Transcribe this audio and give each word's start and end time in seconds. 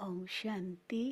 Om 0.00 0.26
Shanti. 0.26 1.04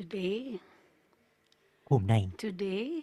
Today, 0.00 0.58
Hôm 1.84 2.06
nay, 2.06 2.30
today, 2.38 3.02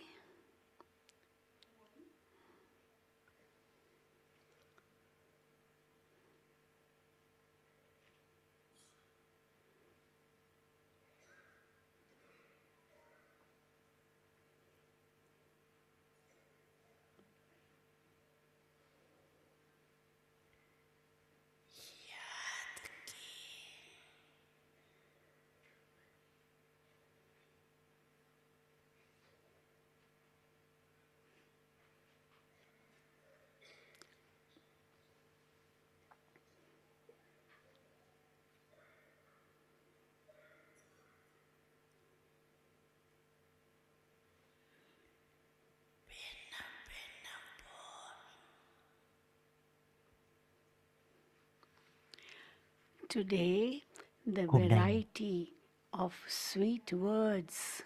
Hôm 53.15 53.27
nay, 53.29 53.81
variety 54.25 55.45
of 55.91 56.09
sweet 56.27 56.91
words 56.91 57.81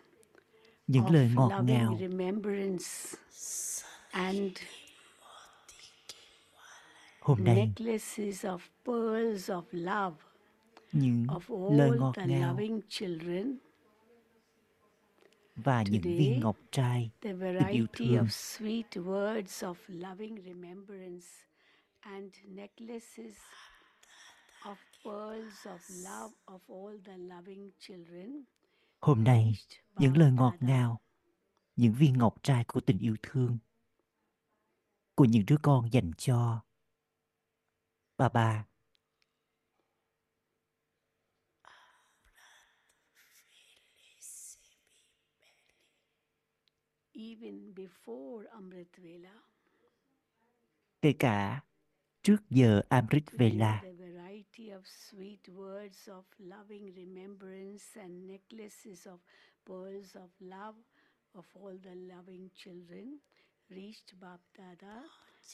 những 0.88 1.04
of 1.04 1.12
lời 1.12 1.32
ngọt 1.36 1.62
ngào, 1.64 1.98
hôm 7.22 7.44
nay, 7.44 7.56
necklaces 7.56 8.46
of 8.46 8.60
pearls 8.86 9.50
of 9.50 9.64
love 9.72 10.18
những 10.92 11.26
of 11.28 11.76
lời 11.78 11.92
ngọt 12.00 12.16
ngào. 12.28 12.58
và 15.56 15.84
những 15.92 16.02
viên 16.02 16.40
ngọc 16.40 16.58
trai 16.72 17.10
The 17.22 17.32
tình 17.32 17.68
yêu 17.68 17.88
thương, 17.94 18.16
of 18.16 18.28
sweet 18.28 18.90
words 18.94 19.74
of 19.74 19.76
loving 19.88 20.38
remembrance 20.46 21.28
and 22.00 22.34
necklaces 22.46 23.34
pearls 25.04 25.66
of 25.66 25.80
love 25.90 26.34
of 26.46 26.60
all 26.68 26.98
the 27.06 27.18
loving 27.18 27.72
children. 27.80 28.44
Hôm 29.00 29.24
nay, 29.24 29.54
những 30.00 30.18
lời 30.18 30.32
ngọt 30.32 30.56
ngào, 30.60 31.02
những 31.76 31.94
viên 31.94 32.18
ngọc 32.18 32.44
trai 32.44 32.64
của 32.64 32.80
tình 32.80 33.00
yêu 33.00 33.16
thương, 33.24 33.58
của 35.16 35.26
những 35.26 35.44
đứa 35.48 35.58
con 35.62 35.94
dành 35.94 36.12
cho 36.18 36.62
bà 38.18 38.30
bà, 38.30 38.66
kể 51.02 51.14
cả 51.20 51.62
trước 52.22 52.38
giờ 52.50 52.82
Amrit 52.90 53.24
Vela. 53.32 53.82
Of 54.60 54.84
sweet 54.86 55.48
words 55.56 56.10
of 56.12 56.26
loving 56.40 56.92
remembrance 56.98 57.84
and 57.96 58.28
necklaces 58.28 59.08
of 59.08 59.20
pearls 59.66 60.14
of 60.16 60.30
love 60.42 60.76
of 61.36 61.46
all 61.56 61.72
the 61.82 61.96
loving 62.14 62.52
children 62.54 63.20
reached 63.70 64.14
Bapdada 64.20 65.08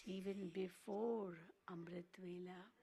even 0.07 0.50
before 0.50 1.38
Amrit 1.69 2.09
Vela. 2.19 2.77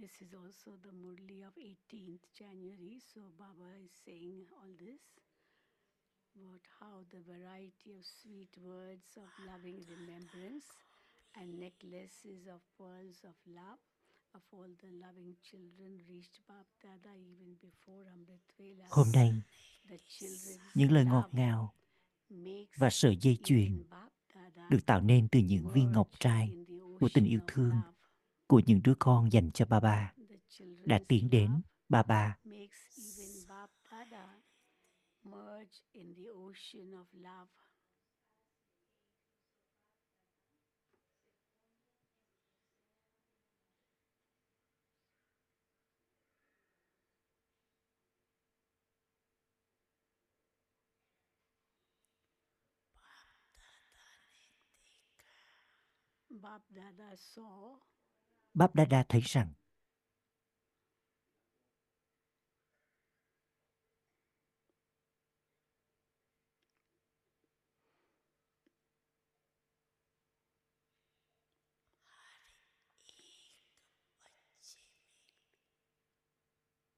This 0.00 0.22
is 0.24 0.32
also 0.32 0.80
the 0.80 0.96
Murli 0.96 1.44
of 1.44 1.52
18th 1.60 2.24
January, 2.32 2.96
so 3.12 3.20
Baba 3.36 3.68
is 3.84 3.92
saying 4.00 4.48
all 4.56 4.72
this 4.80 5.04
about 6.32 6.64
how 6.80 7.04
the 7.12 7.20
variety 7.20 7.92
of 7.92 8.00
sweet 8.00 8.48
words 8.64 9.10
of 9.20 9.28
loving 9.44 9.84
remembrance 9.92 10.64
and 11.36 11.60
necklaces 11.60 12.48
of 12.48 12.64
pearls 12.78 13.20
of 13.28 13.36
love 13.44 13.80
of 14.32 14.40
all 14.52 14.72
the 14.80 14.88
loving 15.04 15.36
children 15.44 16.00
reached 16.08 16.40
Bapdada 16.48 17.12
even 17.20 17.60
before 17.60 18.04
Amrit 18.16 18.46
Vela. 18.56 18.84
Hôm 18.88 19.12
nay, 19.12 19.42
những 20.74 20.92
lời 20.92 21.04
ngọt 21.04 21.28
ngào 21.32 21.74
và 22.76 22.90
sợi 22.90 23.16
dây 23.16 23.38
chuyền 23.44 23.82
được 24.70 24.86
tạo 24.86 25.00
nên 25.00 25.28
từ 25.28 25.40
những 25.40 25.68
viên 25.72 25.92
ngọc 25.92 26.08
trai 26.20 26.52
của 27.00 27.08
tình 27.14 27.24
yêu 27.24 27.40
thương. 27.46 27.72
Của 28.50 28.60
những 28.66 28.80
đứa 28.84 28.94
con 28.98 29.32
dành 29.32 29.50
cho 29.52 29.64
bà 29.64 29.80
The 29.80 30.64
đã 30.84 31.00
tiến 31.08 31.30
đến 31.30 31.62
of 36.92 37.04
love. 37.12 37.52
Bap 56.30 56.62
Dada 56.70 57.16
saw 57.16 57.78
Báp 58.54 58.74
Đa 58.74 58.84
Đa 58.84 59.04
thấy 59.08 59.20
rằng 59.20 59.52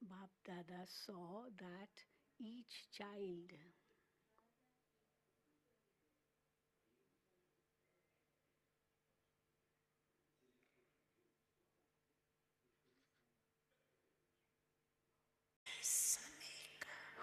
Bab 0.00 0.28
Dada 0.44 0.87
saw 0.87 1.50
that 1.58 1.90
each 2.38 2.90
child 2.90 3.52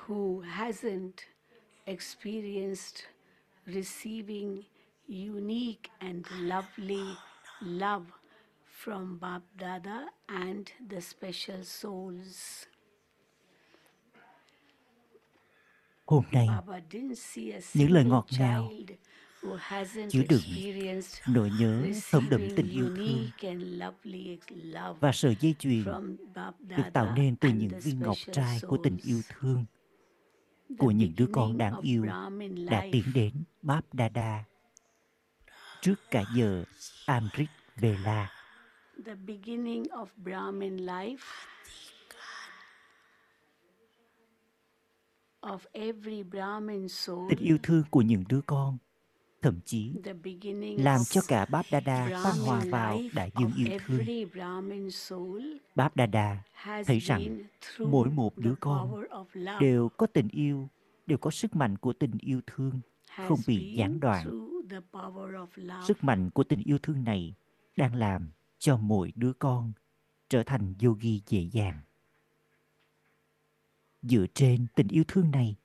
who 0.10 0.42
hasn't 0.42 1.26
experienced 1.86 3.06
receiving 3.68 4.66
unique 5.08 5.90
and 6.02 6.26
lovely 6.42 7.06
love 7.62 8.08
from 8.66 9.20
Bap 9.22 9.44
Dada 9.60 10.08
and 10.28 10.72
the 10.90 11.02
special 11.02 11.64
souls. 11.64 12.66
Hôm 16.06 16.24
nay, 16.32 16.48
những 17.74 17.92
lời 17.92 18.04
ngọt 18.04 18.26
ngào 18.40 18.70
child 18.72 18.92
who 19.42 19.58
hasn't 19.60 20.10
chứa 20.10 20.24
đựng 20.30 20.42
experienced 20.42 21.20
nỗi 21.28 21.52
nhớ 21.60 21.86
thấm 22.12 22.28
receiving 22.30 22.42
tình 22.56 22.70
yêu 22.70 22.90
thương 22.96 23.30
và 25.00 25.12
sợi 25.12 25.36
dây 25.40 25.56
chuyền 25.60 25.84
được 26.60 26.84
tạo 26.94 27.14
nên 27.16 27.36
từ 27.36 27.50
những 27.50 27.80
viên 27.80 28.00
ngọc 28.00 28.18
trai 28.32 28.60
của 28.68 28.78
tình 28.84 28.98
yêu 29.04 29.22
thương 29.30 29.66
của 30.78 30.92
những 30.92 31.14
đứa 31.18 31.28
con 31.34 31.58
đáng 31.58 31.82
yêu 31.82 32.06
đã 32.70 32.88
tiến 32.92 33.04
đến 33.14 33.34
Báp 33.62 33.94
Đa 33.94 34.44
trước 35.82 35.96
cả 36.12 36.24
giờ 36.36 36.64
Amrit 37.06 37.50
Vela. 37.76 38.32
the 39.06 39.16
beginning 39.16 39.84
of 39.84 40.08
Brahmin 40.18 40.78
life 40.78 41.24
of 45.42 45.60
every 45.74 46.24
Brahmin 46.24 46.90
soul, 46.90 47.30
Tình 47.30 47.40
yêu 47.40 47.58
thương 47.64 47.84
của 47.90 48.02
những 48.02 48.24
đứa 48.30 48.42
con 48.46 48.78
thậm 49.42 49.60
chí 49.66 49.94
làm 50.78 51.00
cho 51.10 51.22
cả 51.28 51.46
Báp 51.46 51.66
Đa 51.72 51.80
tan 52.24 52.38
hòa 52.46 52.64
vào 52.70 53.00
đại 53.14 53.32
dương 53.40 53.52
yêu 53.58 53.80
thương. 53.86 54.06
Báp 55.76 55.96
Đa 55.96 56.44
has 56.54 56.88
thấy 56.88 57.00
rằng 57.00 57.40
mỗi 57.80 58.10
một 58.10 58.38
đứa 58.38 58.56
con 58.60 59.04
đều 59.60 59.90
có 59.90 60.08
tình 60.08 60.28
yêu, 60.28 60.70
đều 61.08 61.18
có 61.18 61.32
sức 61.32 61.56
mạnh 61.56 61.78
của 61.78 61.94
tình 61.94 62.18
yêu 62.20 62.42
thương, 62.48 62.80
không 63.28 63.40
bị 63.48 63.74
gián 63.74 64.00
đoạn. 64.00 64.48
Sức 65.88 66.04
mạnh 66.04 66.30
của 66.30 66.44
tình 66.44 66.64
yêu 66.66 66.78
thương 66.84 67.04
này 67.04 67.34
đang 67.78 67.96
làm 67.96 68.30
cho 68.60 68.78
mỗi 68.78 69.12
đứa 69.16 69.34
con 69.34 69.72
trở 70.30 70.44
thành 70.44 70.74
yogi 70.84 71.22
dễ 71.28 71.42
dàng. 71.42 71.80
Dựa 74.02 74.26
trên 74.34 74.68
tình 74.76 74.88
yêu 74.88 75.04
thương 75.08 75.32
này, 75.32 75.56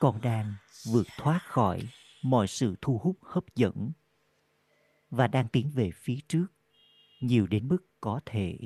con 0.00 0.20
đang 0.20 0.54
vượt 0.92 1.06
thoát 1.16 1.40
khỏi 1.42 1.88
mọi 2.22 2.46
sự 2.46 2.76
thu 2.80 2.98
hút 2.98 3.16
hấp 3.22 3.44
dẫn 3.54 3.92
và 5.10 5.26
đang 5.26 5.48
tiến 5.48 5.70
về 5.74 5.90
phía 5.94 6.18
trước 6.28 6.46
nhiều 7.20 7.46
đến 7.46 7.68
mức 7.68 7.86
có 8.00 8.20
thể. 8.26 8.58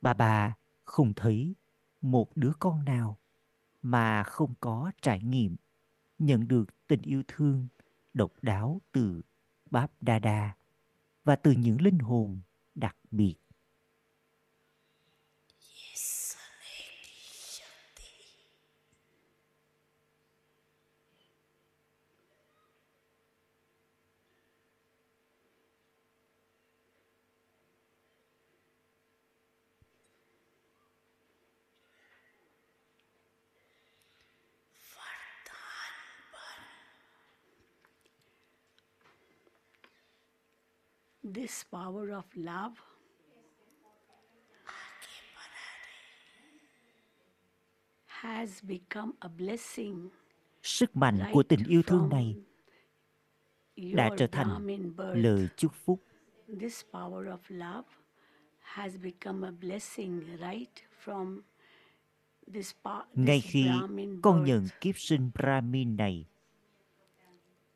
Bà 0.00 0.14
bà 0.14 0.54
không 0.84 1.14
thấy 1.14 1.54
một 2.00 2.36
đứa 2.36 2.52
con 2.58 2.84
nào 2.84 3.18
mà 3.82 4.22
không 4.22 4.54
có 4.60 4.92
trải 5.02 5.22
nghiệm, 5.22 5.56
nhận 6.18 6.48
được 6.48 6.86
tình 6.86 7.02
yêu 7.02 7.22
thương 7.28 7.68
độc 8.14 8.32
đáo 8.42 8.80
từ 8.92 9.22
Báp 9.70 9.90
Đa 10.00 10.18
Đa 10.18 10.56
và 11.24 11.36
từ 11.36 11.52
những 11.52 11.80
linh 11.80 11.98
hồn 11.98 12.40
đặc 12.74 12.96
biệt. 13.10 13.34
This 41.44 41.64
power 41.70 42.08
of 42.08 42.24
love. 42.34 42.72
Has 48.06 48.62
become 48.62 49.12
a 49.20 49.28
blessing 49.28 50.08
Sức 50.62 50.96
mạnh 50.96 51.18
của 51.32 51.42
tình 51.42 51.64
yêu 51.68 51.82
thương 51.82 52.08
này 52.08 52.36
đã 53.76 54.10
trở 54.18 54.26
thành 54.26 54.66
lời 54.96 55.48
chúc 55.56 55.72
phúc. 55.84 56.02
This 56.60 56.82
power 56.92 57.26
of 57.26 57.38
love 57.48 57.88
has 58.60 58.96
become 59.02 59.48
a 59.48 59.50
blessing 59.50 60.20
right 60.40 60.72
from 61.04 61.40
this, 62.54 62.74
ngay 63.14 63.40
khi 63.40 63.68
con 64.22 64.44
nhận 64.44 64.66
kiếp 64.80 64.98
sinh 64.98 65.30
Brahmin 65.34 65.96
này. 65.96 66.26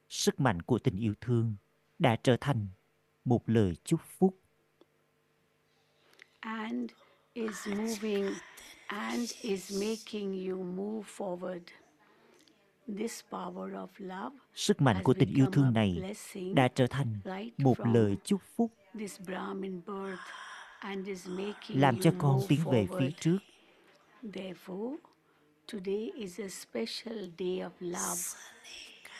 Sức 0.08 0.40
mạnh 0.40 0.62
của 0.62 0.78
tình 0.78 0.96
yêu 0.96 1.14
thương 1.20 1.56
đã 1.98 2.16
trở 2.22 2.36
thành 2.40 2.66
một 3.28 3.42
lời 3.46 3.74
chúc 3.84 4.00
phúc 4.18 4.38
and 6.40 6.90
is 7.34 7.66
moving 7.66 8.34
and 8.86 9.32
is 9.42 9.72
making 9.80 10.48
you 10.48 10.62
move 10.62 11.06
forward. 11.16 11.60
This 12.98 13.22
power 13.30 13.72
of 13.72 13.88
love 13.98 14.36
Sức 14.54 14.80
mạnh 14.80 15.02
của 15.04 15.14
tình 15.14 15.34
yêu 15.34 15.46
thương 15.52 15.72
này 15.72 16.14
đã 16.54 16.68
trở 16.68 16.86
thành 16.86 17.20
một 17.58 17.76
lời 17.86 18.16
chúc 18.24 18.40
phúc 18.56 18.72
this 18.98 19.20
Brahmin 19.20 19.80
birth 19.86 20.20
and 20.78 21.08
is 21.08 21.28
making 21.28 21.80
làm 21.80 22.00
cho 22.00 22.10
con 22.18 22.40
tiến 22.48 22.60
về 22.72 22.86
phía 22.98 23.10
trước. 23.20 23.38
Therefore, 24.22 24.96
today 25.72 26.10
is 26.14 26.40
a 26.40 26.48
special 26.48 27.18
day 27.38 27.58
of 27.58 27.70
love. 27.80 28.20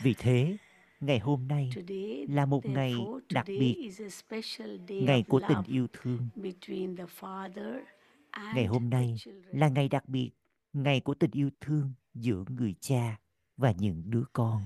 Vì 0.03 0.15
thế, 0.15 0.57
ngày 1.01 1.19
hôm 1.19 1.49
nay 1.49 1.71
là 2.29 2.47
một 2.47 2.67
ngày 2.67 2.95
đặc 3.33 3.47
biệt, 3.49 3.91
ngày 4.89 5.25
của 5.29 5.41
tình 5.49 5.63
yêu 5.67 5.87
thương. 5.93 6.29
between 6.37 6.97
the 6.97 7.05
father 7.21 7.81
and 8.31 8.57
Ngày 8.57 8.67
hôm 8.67 8.91
nay 8.91 9.17
là 9.53 9.69
ngày 9.69 9.89
đặc 9.89 10.09
biệt, 10.09 10.31
ngày 10.73 11.01
của 11.01 11.15
tình 11.15 11.31
yêu 11.31 11.51
thương 11.61 11.93
giữa 12.15 12.45
người 12.49 12.75
cha 12.81 13.19
và 13.57 13.73
những 13.73 14.03
đứa 14.07 14.25
con. 14.33 14.63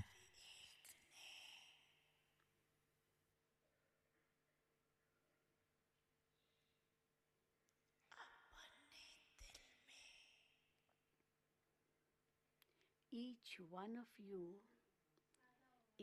each 13.13 13.61
one 13.71 13.97
of 13.97 14.09
you 14.19 14.61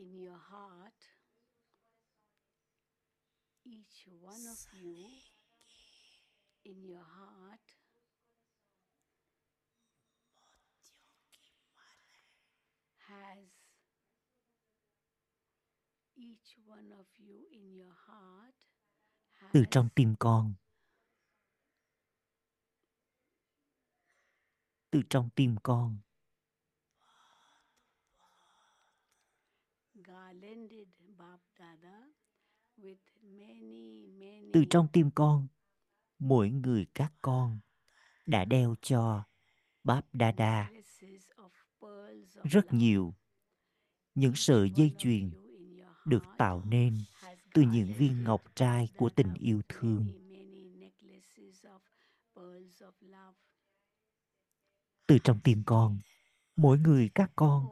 in 0.00 0.16
your 0.16 0.40
heart, 0.50 1.00
each 3.64 4.06
one 4.20 4.46
of 4.50 4.58
you 4.72 4.96
in 6.64 6.82
your 6.84 7.04
heart 7.04 7.66
has 13.08 13.44
each 16.16 16.56
one 16.66 16.92
of 16.98 17.06
you 17.18 17.44
in 17.52 17.74
your 17.74 17.94
heart 18.06 18.54
Từ 19.52 19.64
trong 19.70 19.88
tim 19.94 20.14
con, 20.18 20.54
từ 24.90 25.02
trong 25.10 25.30
tim 25.36 25.56
con, 25.62 25.96
garlanded 30.10 30.88
Bap 31.18 31.40
Dada 31.58 31.98
with 32.76 32.98
many, 33.22 34.06
many 34.18 34.30
từ 34.52 34.64
trong 34.70 34.88
tim 34.92 35.10
con, 35.10 35.48
mỗi 36.18 36.50
người 36.50 36.86
các 36.94 37.12
con 37.22 37.58
đã 38.26 38.44
đeo 38.44 38.74
cho 38.82 39.22
Báp 39.84 40.06
Đa 40.12 40.32
Đa 40.32 40.70
rất 42.44 42.72
nhiều 42.72 43.14
những 44.14 44.34
sợi 44.34 44.70
dây 44.70 44.94
chuyền 44.98 45.30
được 46.06 46.24
tạo 46.38 46.62
nên 46.66 46.98
từ 47.54 47.62
những 47.62 47.92
viên 47.98 48.24
ngọc 48.24 48.42
trai 48.54 48.88
của 48.96 49.08
tình 49.08 49.34
yêu 49.34 49.60
thương. 49.68 50.06
Từ 55.06 55.18
trong 55.24 55.40
tim 55.44 55.62
con, 55.66 55.98
mỗi 56.56 56.78
người 56.78 57.10
các 57.14 57.30
con 57.36 57.66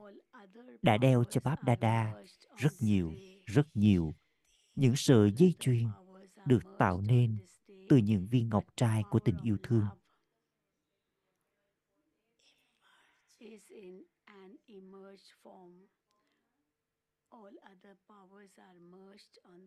đã 0.83 0.99
đeo 0.99 1.25
cho 1.25 1.41
bab 1.45 1.59
Báp 1.59 1.65
Đa 1.65 1.77
Đa 1.77 2.15
rất 2.57 2.73
nhiều, 2.81 3.15
rất 3.47 3.77
nhiều 3.77 4.15
những 4.75 4.97
sợi 4.97 5.33
dây 5.33 5.55
chuyền 5.59 5.89
được 6.49 6.63
tạo 6.79 7.01
nên 7.01 7.39
từ 7.89 7.97
những 7.97 8.27
viên 8.31 8.49
ngọc 8.49 8.65
trai 8.77 9.03
của 9.11 9.19
tình 9.19 9.37
yêu 9.43 9.57
thương. 9.63 9.87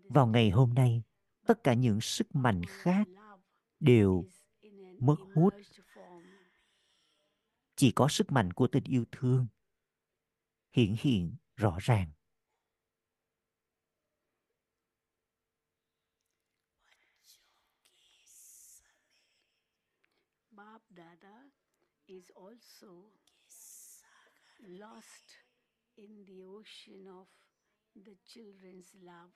Vào 0.04 0.28
ngày 0.28 0.50
hôm 0.50 0.74
nay, 0.74 1.04
tất 1.46 1.64
cả 1.64 1.74
những 1.74 2.02
sức 2.02 2.36
mạnh 2.36 2.62
khác 2.68 3.08
đều 3.80 4.26
mất 5.00 5.16
hút. 5.36 5.54
Chỉ 7.76 7.92
có 7.92 8.08
sức 8.08 8.32
mạnh 8.32 8.54
của 8.54 8.68
tình 8.68 8.84
yêu 8.84 9.06
thương 9.12 9.48
hiện 10.72 10.96
hiện 11.00 11.36
rõ 11.56 11.78
ràng. 11.82 12.12
Bab 20.52 20.82
Dada 20.90 21.50
is 22.12 22.30
also 22.36 22.92
lost 24.60 25.28
in 25.96 26.26
the 26.28 26.44
ocean 26.44 27.08
of 27.08 27.28
the 27.96 28.16
children's 28.26 28.92
love. 29.02 29.32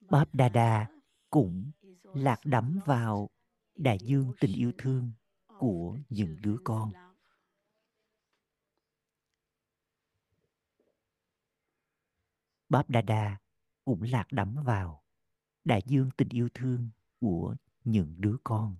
Bab 0.00 0.28
Dada 0.32 0.88
cũng 1.30 1.70
lạc 2.02 2.40
đắm 2.44 2.80
vào 2.86 3.30
đại 3.76 3.98
dương 4.00 4.32
tình 4.40 4.52
yêu 4.52 4.72
thương 4.78 5.12
của 5.58 5.98
những 6.08 6.36
đứa 6.42 6.56
con. 6.64 6.92
Bab 12.68 12.86
Dada 12.88 13.40
cũng 13.84 14.02
lạc 14.02 14.26
đắm 14.30 14.56
vào 14.64 15.04
đại 15.64 15.82
dương 15.86 16.10
tình 16.16 16.28
yêu 16.28 16.48
thương 16.54 16.90
của 17.20 17.56
những 17.84 18.14
đứa 18.18 18.36
con. 18.44 18.76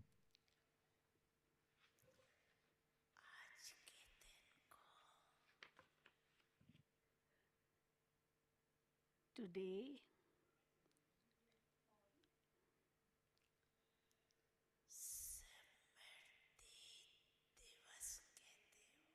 Today, 9.44 10.00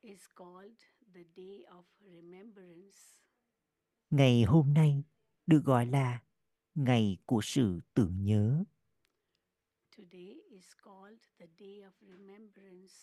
is 0.03 0.27
called 0.35 0.77
the 1.13 1.23
day 1.35 1.63
of 1.69 1.85
remembrance. 1.99 3.17
Ngày 4.09 4.43
hôm 4.43 4.73
nay 4.73 5.03
được 5.47 5.61
gọi 5.65 5.85
là 5.85 6.23
ngày 6.75 7.17
của 7.25 7.41
sự 7.43 7.79
tưởng 7.93 8.23
nhớ. 8.23 8.63
Today 9.97 10.41
is 10.49 10.65
called 10.83 11.19
the 11.39 11.47
day 11.59 11.81
of 11.81 11.91
remembrance. 12.01 12.93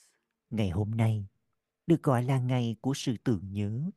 Ngày 0.51 0.71
hôm 0.71 0.91
nay 0.91 1.27
được 1.87 2.03
gọi 2.03 2.23
là 2.23 2.39
ngày 2.39 2.77
của 2.81 2.95
sự 2.95 3.17
tưởng 3.25 3.53
nhớ. 3.53 3.91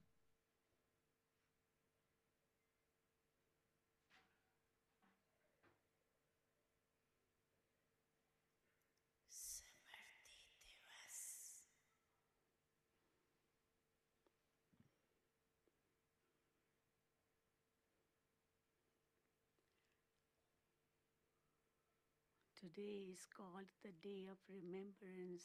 Today 22.79 23.11
is 23.11 23.27
called 23.35 23.67
the 23.83 23.91
day 24.01 24.27
of 24.31 24.37
remembrance. 24.47 25.43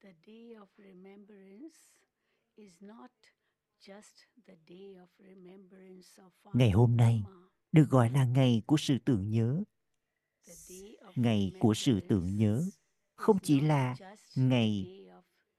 The 0.00 0.14
day 0.26 0.56
of 0.60 0.68
remembrance 0.78 1.76
is 2.56 2.72
not 2.80 3.10
just 3.80 4.24
the 4.46 4.56
day 4.66 4.96
of 4.96 5.10
remembrance 5.18 6.16
of 6.16 6.32
Ngày 6.54 6.70
hôm 6.70 6.96
nay 6.96 7.22
được 7.72 7.86
gọi 7.90 8.10
là 8.10 8.24
ngày 8.24 8.62
của 8.66 8.76
sự 8.76 8.96
tưởng 9.04 9.30
nhớ. 9.30 9.64
The 10.46 10.54
day 10.68 10.96
of 11.00 11.12
Ngày 11.16 11.52
của 11.60 11.74
sự 11.74 12.00
tưởng 12.08 12.36
nhớ 12.36 12.64
không 13.14 13.38
chỉ 13.42 13.60
là 13.60 13.94
ngày 14.36 15.00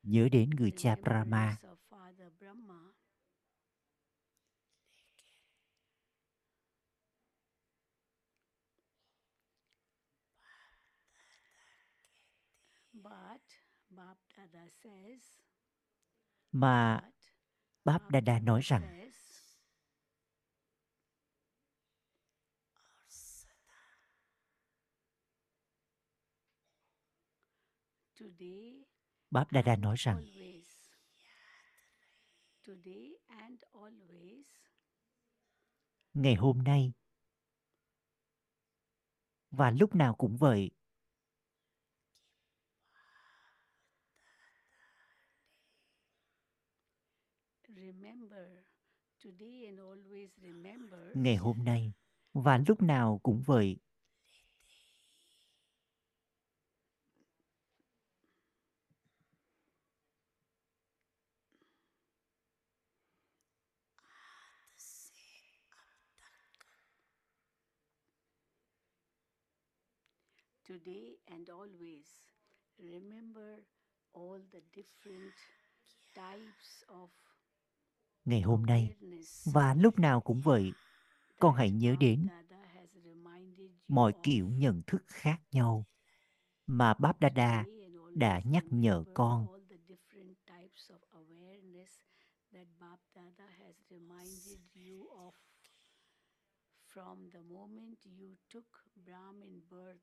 nhớ 0.03 0.29
đến 0.31 0.49
người 0.49 0.71
cha 0.77 0.95
Brahma. 0.95 1.57
Mà 12.91 13.41
Báp 13.95 14.19
Đa 14.19 14.29
Đa 14.29 14.29
nói 14.29 14.31
rằng 14.31 14.35
Dada 14.37 14.69
says, 14.83 15.21
mà 16.51 17.01
but 17.01 17.13
Bab 17.83 18.01
Bab 18.01 18.13
Dada 18.13 18.39
nói 18.39 18.61
rằng 18.61 19.11
Bab 29.31 29.47
Dada 29.51 29.71
and 29.71 29.83
nói 29.83 29.95
rằng 29.97 30.17
always, 30.17 30.65
today 32.63 33.17
and 33.27 33.59
always, 33.73 34.45
ngày 36.13 36.35
hôm 36.35 36.63
nay 36.63 36.93
và 39.51 39.71
lúc 39.71 39.95
nào 39.95 40.15
cũng 40.15 40.37
vậy. 40.37 40.71
Remember, 47.67 48.65
today 49.23 49.65
and 49.65 49.79
always 49.79 50.29
remember 50.41 50.99
ngày 51.13 51.35
hôm 51.35 51.63
nay 51.63 51.93
và 52.33 52.57
lúc 52.67 52.81
nào 52.81 53.19
cũng 53.23 53.41
vậy 53.45 53.77
today 70.67 71.17
and 71.27 71.49
always. 71.49 72.07
Remember 72.79 73.63
all 74.13 74.39
the 74.51 74.61
different 74.73 75.33
types 76.15 76.83
of 76.87 77.09
ngày 78.25 78.41
hôm 78.41 78.65
nay 78.65 78.89
awareness. 78.99 79.47
và 79.53 79.73
lúc 79.73 79.99
nào 79.99 80.21
cũng 80.21 80.41
vậy 80.41 80.71
con 81.39 81.55
hãy 81.55 81.71
nhớ 81.71 81.95
đến 81.99 82.27
mọi 83.87 84.13
kiểu 84.23 84.49
nhận 84.49 84.81
thức 84.87 85.03
khác 85.07 85.41
nhau 85.51 85.85
mà 86.67 86.93
Today 86.99 87.83
and 87.83 87.95
always 87.95 88.17
đã 88.17 88.41
nhắc 88.45 88.63
nhở 88.69 89.03
con. 89.13 89.47
all 89.47 89.63
the 89.69 89.77
different 89.87 90.35
types 90.45 90.91
of 90.91 90.99
awareness 91.11 91.91
that 92.53 92.67
Bab 92.79 92.99
Dada 93.15 93.47
has 93.59 93.75
reminded 93.89 94.59
you 94.75 95.07
of 95.09 95.33
from 96.93 97.29
the 97.33 97.41
moment 97.49 97.99
you 98.05 98.35
took 98.49 98.65
Brahmin 99.05 99.61
birth 99.69 100.01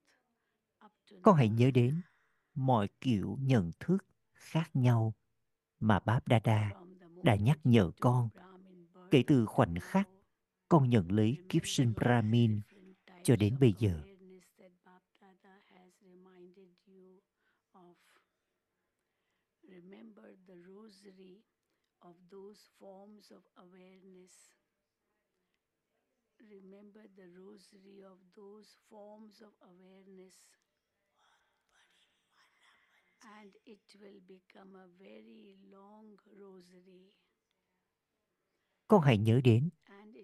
con 1.23 1.37
hãy 1.37 1.49
nhớ 1.49 1.71
đến 1.71 2.01
mọi 2.55 2.89
kiểu 3.01 3.39
nhận 3.41 3.71
thức 3.81 3.99
khác 4.33 4.71
nhau 4.75 5.15
mà 5.81 6.01
Dada 6.07 6.71
From 6.71 6.99
the 6.99 7.07
đã 7.23 7.37
nhắc 7.37 7.59
nhở 7.65 7.91
con 8.01 8.29
kể 9.11 9.25
từ 9.27 9.47
khoảnh 9.47 9.75
khắc 9.81 10.09
con 10.69 10.91
nhận 10.91 11.13
lấy 11.13 11.39
kiếp 11.49 11.63
sinh 11.65 11.95
Brahmin 11.97 12.61
cho 13.23 13.37
đến 13.37 13.57
bây 13.61 13.75
giờ. 13.79 14.03
of 22.05 22.19
those 22.31 22.67
forms 22.81 23.31
of 23.31 23.43
awareness. 23.57 24.35
Remember 26.51 27.07
the 27.15 27.31
rosary 27.31 28.03
of 28.03 28.19
those 28.35 28.75
forms 28.91 29.41
of 29.41 29.55
awareness. 29.63 30.35
And 33.25 33.53
it 33.65 33.79
will 34.01 34.21
become 34.29 34.75
a 34.75 34.87
very 34.99 35.57
long 35.71 36.17
rosary. 36.27 37.13
Con 38.89 39.01
hãy 39.01 39.19
nhớ 39.19 39.41
đến 39.45 39.71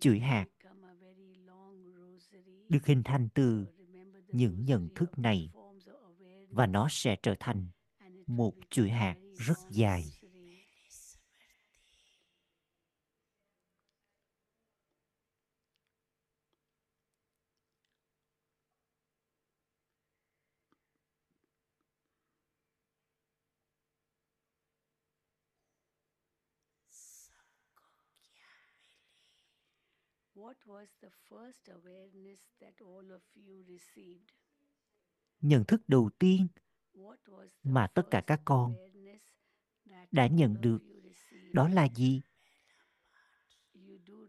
chuỗi 0.01 0.19
hạt 0.19 0.47
được 2.69 2.87
hình 2.87 3.03
thành 3.05 3.29
từ 3.35 3.67
những 4.29 4.65
nhận 4.65 4.89
thức 4.95 5.19
này 5.19 5.51
và 6.51 6.67
nó 6.67 6.89
sẽ 6.91 7.17
trở 7.23 7.35
thành 7.41 7.69
một 8.27 8.55
chuỗi 8.71 8.91
hạt 8.91 9.17
rất 9.37 9.59
dài. 9.71 10.03
Shri. 10.03 10.19
What 30.39 30.58
was 30.69 30.89
the 31.01 31.09
first 31.31 31.65
awareness 31.69 32.41
that 32.61 32.75
all 32.81 33.07
of 33.11 33.23
you 33.35 33.65
received? 33.69 34.31
Nhận 35.41 35.65
thức 35.65 35.83
đầu 35.89 36.11
tiên 36.19 36.47
mà 37.63 37.87
tất 37.95 38.03
cả 38.11 38.23
các 38.27 38.41
con 38.45 38.75
đã 40.11 40.27
nhận 40.27 40.61
được 40.61 40.79
đó 41.53 41.69
là 41.69 41.89
gì? 41.95 42.21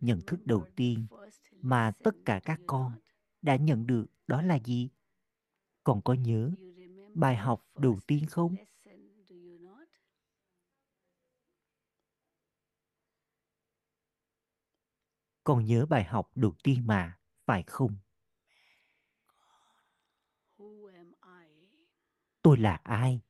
Nhận 0.02 0.20
thức 0.28 0.40
đầu 0.46 0.66
tiên 0.76 1.08
mà 1.52 1.92
tất 2.04 2.16
cả 2.26 2.42
các 2.46 2.60
con 2.68 2.92
đã 3.42 3.56
nhận 3.56 3.88
được 3.88 4.06
đó 4.28 4.42
là 4.42 4.60
gì? 4.66 4.90
Còn 5.84 6.02
có 6.02 6.14
nhớ 6.14 6.52
bài 7.16 7.36
học 7.36 7.66
đầu 7.76 8.00
tiên 8.08 8.26
không? 8.30 8.56
lesson, 8.56 9.00
do 9.28 9.36
you 9.36 9.58
not? 9.60 9.88
Còn 15.50 15.66
nhớ 15.66 15.86
bài 15.86 16.04
học 16.04 16.32
đầu 16.36 16.54
tiên 16.64 16.88
mà, 16.88 17.20
phải 17.46 17.64
không? 17.64 17.98
Tôi 22.42 22.58
là 22.58 22.82
ai? 22.84 23.22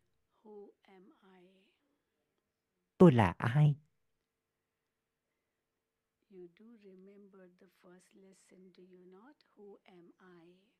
Tôi 2.98 3.12
là 3.12 3.36
ai? 3.38 3.76
You 6.30 6.48
do 6.60 6.66
remember 6.84 7.42
the 7.60 7.68
first 7.82 8.10
lesson, 8.14 8.72
do 8.78 8.84
you 8.84 9.06
not? 9.06 9.36
Who 9.56 9.78
am 9.84 10.12
I? 10.20 10.79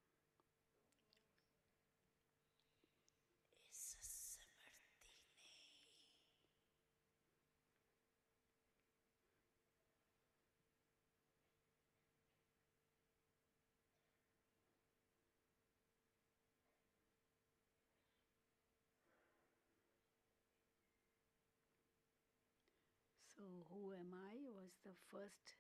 So, 23.50 23.66
who 23.74 23.94
am 23.98 24.14
I 24.14 24.38
was 24.54 24.78
the 24.86 24.94
first 25.10 25.58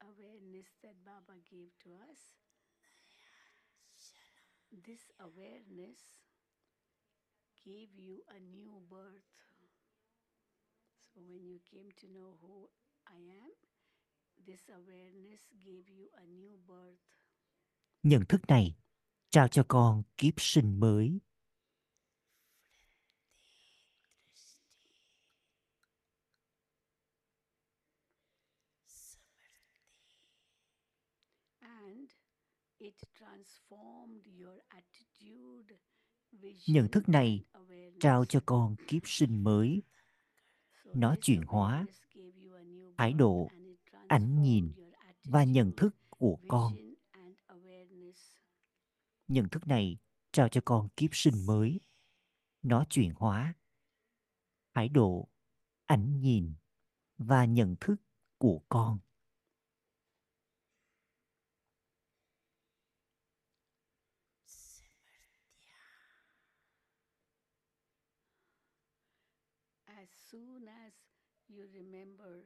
awareness 0.00 0.64
that 0.80 0.96
Baba 1.04 1.36
gave 1.44 1.68
to 1.84 1.92
us. 2.08 2.40
This 4.72 5.12
awareness 5.20 6.00
gave 7.60 7.92
you 7.92 8.24
a 8.32 8.40
new 8.40 8.80
birth. 8.88 9.28
So, 11.12 11.20
when 11.28 11.44
you 11.44 11.60
came 11.70 11.92
to 12.00 12.06
know 12.08 12.40
who 12.40 12.70
I 13.06 13.20
am, 13.44 13.52
this 14.46 14.64
awareness 14.72 15.44
gave 15.60 15.92
you 15.92 16.08
a 16.16 16.24
new 16.24 16.56
birth. 16.66 17.04
Nhận 18.02 18.24
thức 18.28 18.40
này 18.48 18.74
trao 19.30 19.48
cho 19.48 19.62
con 19.68 20.02
kiếp 20.16 20.34
sinh 20.40 20.80
mới. 20.80 21.20
and 31.62 31.98
it 32.00 32.08
transformed 32.08 32.08
your 32.08 32.08
attitude, 32.08 32.71
Nhận 36.68 36.88
thức 36.92 37.08
này 37.08 37.44
trao 38.00 38.24
cho 38.24 38.40
con 38.46 38.76
kiếp 38.86 39.02
sinh 39.04 39.44
mới. 39.44 39.82
Nó 40.84 41.16
chuyển 41.20 41.42
hóa 41.46 41.86
thái 42.98 43.12
độ, 43.12 43.48
ánh 44.08 44.42
nhìn 44.42 44.72
và 45.24 45.44
nhận 45.44 45.72
thức 45.76 45.96
của 46.08 46.38
con. 46.48 46.74
Nhận 49.28 49.48
thức 49.48 49.66
này 49.66 49.98
trao 50.32 50.48
cho 50.48 50.60
con 50.64 50.88
kiếp 50.96 51.10
sinh 51.12 51.46
mới. 51.46 51.80
Nó 52.62 52.84
chuyển 52.90 53.12
hóa 53.14 53.54
thái 54.74 54.88
độ, 54.88 55.28
ánh 55.86 56.20
nhìn 56.20 56.54
và 57.18 57.44
nhận 57.44 57.76
thức 57.80 57.96
của 58.38 58.62
con. 58.68 58.98
As 69.86 70.08
soon 70.30 70.66
as 70.66 70.92
you 71.48 71.66
remember 71.72 72.44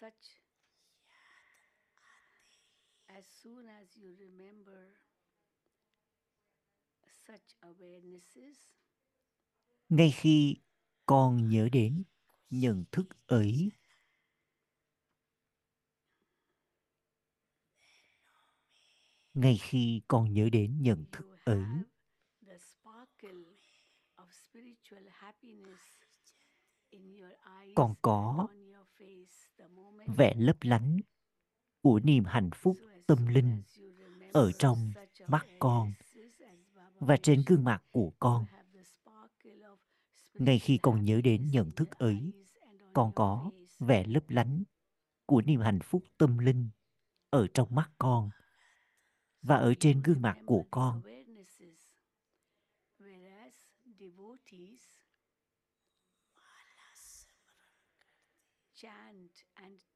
such 0.00 0.40
as 3.08 3.24
soon 3.42 3.68
as 3.68 3.96
you 3.96 4.16
remember 4.16 4.96
such 7.26 7.54
awarenesses. 7.60 8.56
Ngay 9.88 10.10
khi 10.16 10.56
con 11.06 11.48
nhớ 11.48 11.68
đến 11.72 12.04
nhận 12.50 12.84
thức 12.92 13.06
ấy, 13.26 13.70
ngay 19.34 19.58
khi 19.60 20.02
con 20.08 20.32
nhớ 20.32 20.48
đến 20.52 20.82
nhận 20.82 21.04
thức 21.12 21.26
ấy, 21.44 21.56
have 21.56 21.84
the 22.46 22.58
sparkle 22.58 23.44
of 24.16 24.26
spiritual 24.32 25.04
happiness 25.12 26.00
in 26.90 27.14
your 27.20 27.32
eyes 27.60 27.74
Còn 27.74 27.88
and 27.88 27.98
có 28.02 28.48
vẻ 30.06 30.34
lấp 30.36 30.56
lánh 30.60 31.00
của 31.82 32.00
niềm 32.00 32.24
hạnh 32.24 32.50
phúc 32.54 32.76
tâm 33.06 33.26
linh 33.26 33.62
ở 34.32 34.52
trong 34.52 34.92
mắt 35.26 35.46
con 35.58 35.92
và 37.00 37.16
trên 37.16 37.42
gương 37.46 37.64
mặt 37.64 37.82
của 37.90 38.12
con. 38.18 38.46
Ngay 40.34 40.58
khi 40.58 40.78
con 40.82 41.04
nhớ 41.04 41.20
đến 41.24 41.50
nhận 41.50 41.70
thức 41.70 41.98
ấy, 41.98 42.32
con 42.92 43.12
có 43.14 43.50
vẻ 43.78 44.04
lấp 44.06 44.30
lánh 44.30 44.62
của 45.26 45.42
niềm 45.42 45.60
hạnh 45.60 45.80
phúc 45.82 46.04
tâm 46.18 46.38
linh 46.38 46.70
ở 47.30 47.46
trong 47.54 47.74
mắt 47.74 47.90
con 47.98 48.30
và 49.42 49.56
ở 49.56 49.74
trên 49.80 50.02
gương 50.02 50.22
mặt 50.22 50.38
của 50.46 50.64
con. 50.70 51.02
awarenesses, 51.02 51.76
Whereas 52.98 53.52
devotees 53.98 54.80
chant 58.80 59.44
and 59.56 59.76
turn 59.76 59.76
the 59.76 59.76
beads 59.76 59.76
of 59.76 59.86
a 59.86 59.89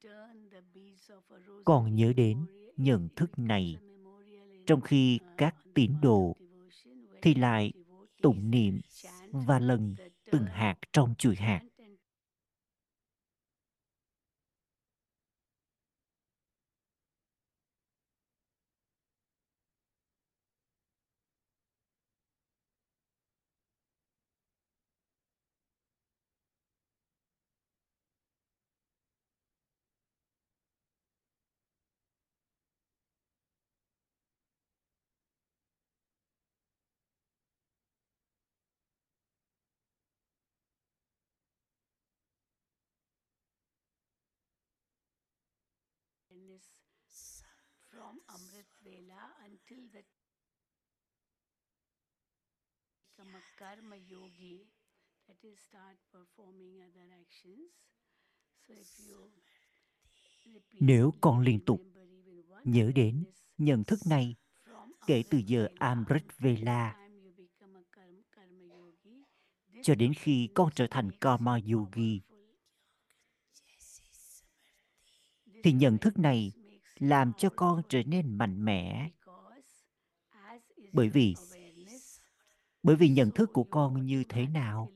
còn 1.64 1.94
nhớ 1.94 2.12
đến 2.16 2.46
nhận 2.76 3.08
thức 3.16 3.38
này, 3.38 3.76
trong 4.66 4.80
khi 4.80 5.18
các 5.36 5.54
tín 5.74 5.92
đồ 6.02 6.36
thì 7.22 7.34
lại 7.34 7.72
tụng 8.22 8.50
niệm 8.50 8.80
và 9.32 9.58
lần 9.58 9.94
từng 10.30 10.44
hạt 10.44 10.76
trong 10.92 11.14
chuỗi 11.18 11.36
hạt. 11.36 11.60
Awareness 46.44 47.42
from 47.90 48.20
Amrit 48.28 48.68
Vela 48.84 49.32
until 49.44 49.84
the 49.92 50.02
become 53.16 53.34
a 53.34 53.42
karma 53.58 53.96
yogi, 54.08 54.66
that 55.28 55.36
is, 55.42 55.58
start 55.68 55.96
performing 56.12 56.80
other 56.82 57.06
actions. 57.20 57.70
So 58.66 58.74
if 58.74 58.88
you 59.06 59.30
Nếu 60.80 61.12
con 61.20 61.40
liên 61.40 61.60
tục 61.66 61.80
Nhớ 62.64 62.92
đến 62.94 63.24
nhận 63.58 63.84
thức 63.84 63.98
này 64.06 64.36
kể 65.06 65.22
từ 65.30 65.38
giờ 65.46 65.68
Amrit 65.78 66.24
Vela 66.38 66.96
this 67.34 67.50
cho 69.82 69.94
đến 69.94 70.12
khi 70.14 70.48
con 70.54 70.68
trở 70.74 70.86
thành 70.90 71.10
Karma 71.20 71.58
Yogi 71.72 72.20
thì 75.64 75.72
nhận 75.72 75.98
thức 75.98 76.18
này 76.18 76.52
làm 76.98 77.32
cho 77.38 77.50
con 77.56 77.82
trở 77.88 78.02
nên 78.02 78.38
mạnh 78.38 78.64
mẽ 78.64 79.10
bởi 80.92 81.08
vì 81.08 81.34
bởi 82.82 82.96
vì 82.96 83.08
nhận 83.08 83.30
thức 83.30 83.50
của 83.52 83.64
con 83.64 84.06
như 84.06 84.24
thế 84.28 84.46
nào 84.46 84.92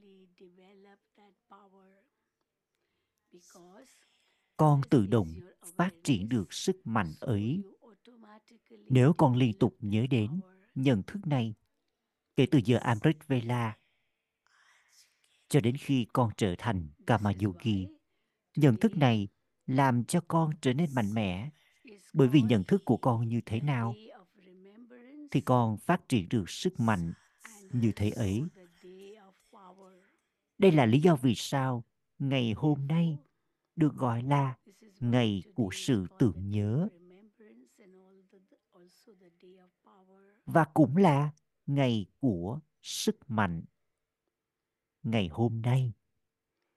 con 4.57 4.81
tự 4.91 5.07
động 5.07 5.29
phát 5.77 5.91
triển 6.05 6.29
được 6.29 6.53
sức 6.53 6.77
mạnh 6.85 7.13
ấy 7.21 7.63
nếu 8.89 9.13
con 9.13 9.37
liên 9.37 9.59
tục 9.59 9.77
nhớ 9.81 10.07
đến 10.11 10.41
nhận 10.75 11.03
thức 11.03 11.27
này, 11.27 11.55
kể 12.37 12.47
từ 12.51 12.61
giờ 12.65 12.79
Amrit 12.79 13.17
Vela 13.29 13.79
cho 15.49 15.61
đến 15.61 15.77
khi 15.77 16.07
con 16.13 16.31
trở 16.37 16.55
thành 16.59 16.89
kama 17.07 17.33
Yogi. 17.43 17.87
Nhận 18.57 18.77
thức 18.77 18.97
này 18.97 19.29
làm 19.69 20.05
cho 20.05 20.21
con 20.29 20.51
trở 20.61 20.75
nên 20.75 20.95
mạnh 20.95 21.15
mẽ 21.15 21.51
bởi 22.13 22.29
vì 22.29 22.43
nhận 22.43 22.65
thức 22.65 22.83
của 22.85 22.97
con 22.97 23.29
như 23.29 23.41
thế 23.47 23.61
nào 23.61 23.95
thì 25.31 25.41
con 25.41 25.77
phát 25.77 26.09
triển 26.09 26.29
được 26.29 26.51
sức 26.51 26.81
mạnh 26.81 27.13
như 27.73 27.93
thế 27.97 28.11
ấy. 28.11 28.43
Đây 30.59 30.73
là 30.73 30.87
lý 30.87 31.01
do 31.01 31.17
vì 31.17 31.35
sao 31.35 31.85
ngày 32.19 32.53
hôm 32.53 32.87
nay 32.87 33.19
được 33.77 33.95
gọi 33.95 34.23
là 34.23 34.55
ngày 35.01 35.43
của 35.55 35.69
sự 35.73 36.07
tưởng 36.19 36.51
nhớ 36.51 36.89
và 40.47 40.65
cũng 40.65 40.97
là 40.97 41.31
ngày 41.67 42.07
của 42.21 42.61
sức 42.83 43.31
mạnh. 43.31 43.63
Ngày 45.03 45.29
hôm 45.29 45.63
nay 45.63 45.93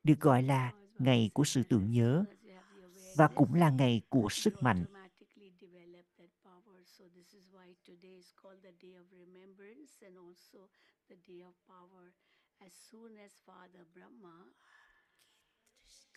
được 0.03 0.19
gọi 0.19 0.43
là 0.43 0.73
ngày 0.99 1.29
của 1.33 1.43
sự 1.43 1.63
tưởng 1.63 1.91
nhớ 1.91 2.25
và 3.15 3.27
cũng 3.27 3.53
là 3.53 3.69
ngày 3.69 4.01
của 4.09 4.27
sức 4.31 4.53
mạnh. 4.61 4.85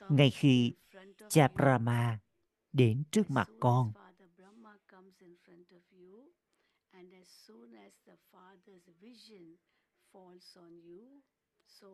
Ngay 0.09 0.30
khi 0.30 0.72
Cha 1.28 1.48
Brahma 1.48 2.18
đến 2.72 3.04
trước 3.11 3.30
mặt 3.30 3.48
con, 3.61 3.92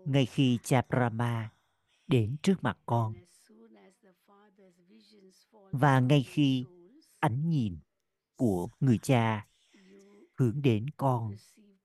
ngay 0.05 0.27
khi 0.27 0.59
cha 0.63 0.83
Brahma 0.89 1.51
đến 2.07 2.37
trước 2.43 2.55
mặt 2.63 2.79
con 2.87 3.15
và 5.73 6.01
ngay 6.01 6.23
khi 6.23 6.67
ánh 7.19 7.49
nhìn 7.49 7.79
của 8.37 8.69
người 8.81 8.99
cha 8.99 9.47
hướng 10.37 10.63
đến 10.63 10.87
con 10.97 11.35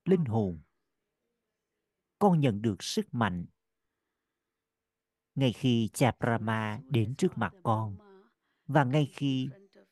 linh 0.06 0.26
hồn, 0.26 0.60
con 2.20 2.40
nhận 2.40 2.62
được 2.62 2.84
sức 2.84 3.14
mạnh. 3.14 3.46
Ngay 5.36 5.54
khi 5.54 5.90
cha 5.94 6.12
Brahma 6.20 6.82
đến 6.90 7.16
trước 7.18 7.38
mặt 7.38 7.54
con 7.64 7.98
và 8.68 8.84
ngay 8.84 9.10
khi 9.14 9.50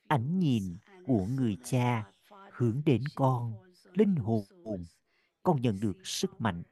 ánh 0.08 0.40
nhìn 0.40 0.78
của 1.06 1.26
người 1.26 1.58
cha 1.64 2.12
hướng 2.52 2.82
đến 2.86 3.04
con 3.16 3.54
linh 3.94 4.16
hồn, 4.16 4.46
con 5.44 5.62
nhận 5.62 5.80
được 5.80 5.98
sức 6.04 6.42
mạnh 6.42 6.64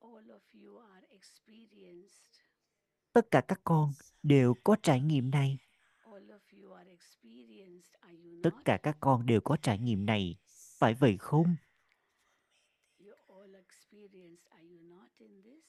power. 0.00 0.20
All 0.20 0.30
of 0.30 0.44
you 0.52 0.78
are 0.78 1.06
experienced 1.10 2.30
tất 3.12 3.30
cả 3.30 3.40
các 3.48 3.60
con 3.64 3.92
đều 4.22 4.54
có 4.64 4.76
trải 4.82 5.00
nghiệm 5.00 5.30
này. 5.30 5.58
All 6.04 6.30
of 6.30 6.62
you 6.62 6.72
are 6.72 6.90
experienced, 6.90 7.94
are 8.00 8.16
you 8.16 8.40
tất 8.42 8.50
cả 8.64 8.78
các 8.82 8.96
con 9.00 9.26
đều 9.26 9.40
có 9.40 9.56
trải 9.62 9.78
nghiệm 9.78 10.06
này 10.06 10.36
phải 10.78 10.94
vậy 10.94 11.16
không? 11.18 11.56
You 12.98 13.12
all 13.28 13.54
experienced, 13.54 14.44
are 14.50 14.68
you 14.68 14.78
not 14.80 15.08
in 15.18 15.42
this? 15.42 15.64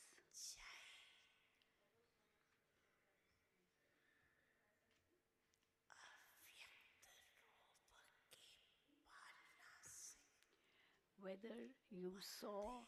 Whether 11.18 11.70
you 11.92 12.20
saw 12.22 12.86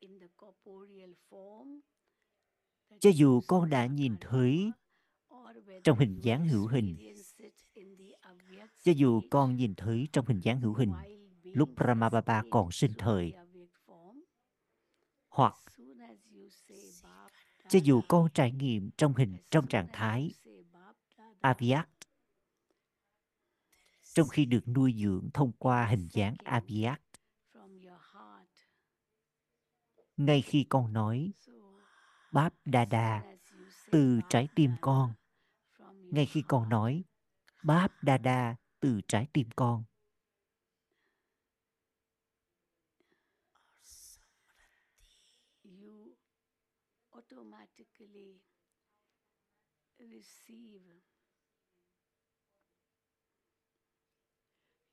in 0.00 0.18
the 0.20 0.28
corporeal 0.36 1.10
form 1.30 1.80
cho 3.00 3.10
dù 3.10 3.40
con 3.46 3.70
đã 3.70 3.86
nhìn 3.86 4.16
thấy 4.20 4.72
trong 5.84 5.98
hình 5.98 6.20
dáng 6.22 6.48
hữu 6.48 6.66
hình, 6.66 7.14
cho 8.82 8.92
dù 8.92 9.20
con 9.30 9.56
nhìn 9.56 9.74
thấy 9.74 10.08
trong 10.12 10.26
hình 10.26 10.40
dáng 10.40 10.60
hữu 10.60 10.74
hình 10.74 10.92
lúc 11.42 11.68
Brahmababa 11.76 12.42
còn 12.50 12.72
sinh 12.72 12.92
thời, 12.98 13.32
hoặc 15.28 15.54
cho 17.68 17.78
dù 17.84 18.00
con 18.08 18.28
trải 18.34 18.52
nghiệm 18.52 18.90
trong 18.96 19.14
hình, 19.14 19.36
trong 19.50 19.66
trạng 19.66 19.88
thái 19.92 20.32
say 20.44 20.62
Avyakt 21.42 22.06
trong 24.14 24.28
khi 24.28 24.44
được 24.44 24.68
nuôi 24.68 24.94
dưỡng 24.98 25.30
thông 25.34 25.52
qua 25.58 25.86
hình 25.86 26.08
dáng 26.12 26.34
Avyakt 26.44 27.02
ngay 30.16 30.42
khi 30.42 30.66
con 30.68 30.92
nói 30.92 31.32
Báp 32.32 32.54
as 32.64 32.72
Dada 32.72 33.22
từ 33.90 34.20
trái 34.28 34.48
tim 34.56 34.70
con. 34.80 35.14
Ngay 36.10 36.26
khi 36.26 36.42
con 36.48 36.68
nói, 36.68 37.04
Báp 37.62 37.92
Dada 38.02 38.56
từ 38.80 39.00
trái 39.08 39.26
tim 39.32 39.48
con. 39.56 39.84
Automatically 47.10 48.40
receive 49.98 51.02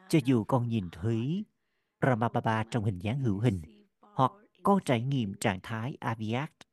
cho 0.08 0.18
dù 0.24 0.44
con 0.44 0.68
nhìn 0.68 0.88
thấy 0.92 1.44
you 1.46 1.56
Brahmababa 2.00 2.64
trong 2.70 2.84
hình 2.84 2.98
dáng 2.98 3.20
hữu 3.20 3.38
hình 3.38 3.62
hoặc 4.00 4.32
con 4.62 4.78
trải 4.84 5.02
nghiệm 5.02 5.34
trạng 5.34 5.60
thái 5.62 5.96
Avyakt 6.00 6.66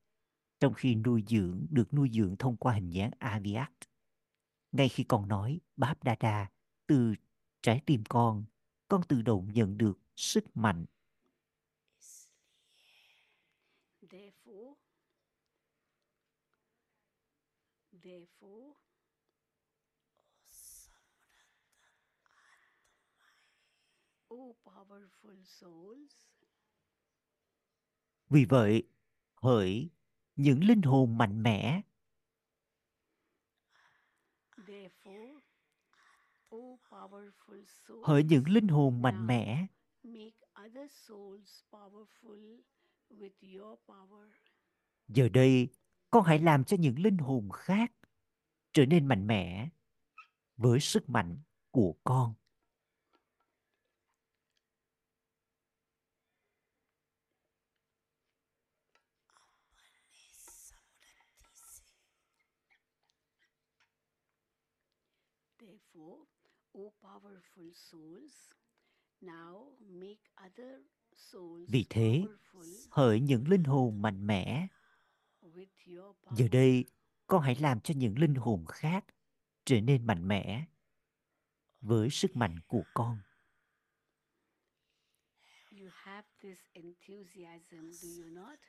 trong 0.59 0.73
khi 0.73 0.95
nuôi 0.95 1.23
dưỡng 1.27 1.65
được 1.69 1.93
nuôi 1.93 2.09
dưỡng 2.13 2.35
thông 2.39 2.57
qua 2.57 2.73
hình 2.73 2.89
dáng 2.89 3.11
Avyakt. 3.19 3.89
Ngay 4.71 4.89
khi 4.89 5.03
con 5.03 5.27
nói 5.27 5.59
Báp 5.75 5.97
Dada 6.05 6.51
từ 6.87 7.13
trái 7.61 7.81
tim 7.85 8.03
con, 8.09 8.45
con 8.87 9.01
tự 9.07 9.21
động 9.21 9.53
nhận 9.53 9.77
được 9.77 9.99
sức 10.15 10.57
mạnh. 10.57 10.85
Therefore, 14.01 14.75
therefore, 18.03 18.82
Vì 28.29 28.45
vậy, 28.45 28.83
hỡi 29.35 29.89
những 30.35 30.63
linh 30.63 30.81
hồn 30.81 31.17
mạnh 31.17 31.43
mẽ, 31.43 31.81
therefore, 34.57 35.39
O 36.49 36.57
powerful 36.89 37.65
souls, 37.65 38.07
hỡi 38.07 38.23
những 38.23 38.49
linh 38.49 38.67
hồn 38.67 39.01
mạnh 39.01 39.27
mẽ, 39.27 39.67
make 40.03 40.37
other 40.65 40.91
souls 40.91 41.63
powerful 41.71 42.61
with 43.09 43.59
your 43.59 43.79
power. 43.87 44.29
giờ 45.07 45.29
đây 45.29 45.67
con 46.09 46.23
hãy 46.23 46.39
làm 46.39 46.63
cho 46.63 46.77
những 46.79 46.99
linh 46.99 47.17
hồn 47.17 47.49
khác 47.53 47.91
trở 48.73 48.85
nên 48.85 49.07
mạnh 49.07 49.27
mẽ 49.27 49.69
với 50.57 50.79
sức 50.79 51.09
mạnh 51.09 51.37
của 51.71 51.95
con. 52.03 52.33
Therefore, 65.59 65.73
O 65.73 65.73
powerful 65.73 65.73
souls, 65.73 65.73
Now 65.73 65.73
make 65.73 65.73
other 65.73 65.79
souls 65.93 66.27
Vì 71.67 71.85
thế, 71.89 72.23
powerful 72.27 72.87
hỡi 72.91 73.19
những 73.19 73.47
linh 73.47 73.63
hồn 73.63 74.01
mạnh 74.01 74.27
mẽ, 74.27 74.67
with 75.41 75.97
your 75.97 76.15
giờ 76.31 76.47
đây 76.51 76.85
con 77.27 77.41
hãy 77.41 77.55
làm 77.55 77.81
cho 77.81 77.93
những 77.97 78.19
linh 78.19 78.35
hồn 78.35 78.65
khác 78.65 79.05
trở 79.65 79.81
nên 79.81 80.07
mạnh 80.07 80.27
mẽ 80.27 80.65
với 81.81 82.09
sức 82.09 82.35
mạnh 82.35 82.59
của 82.67 82.83
con. 82.93 83.17
You 85.71 85.89
have 85.91 86.27
this 86.41 86.59
enthusiasm, 86.73 87.91
do 87.91 88.23
you 88.23 88.29
not? 88.29 88.59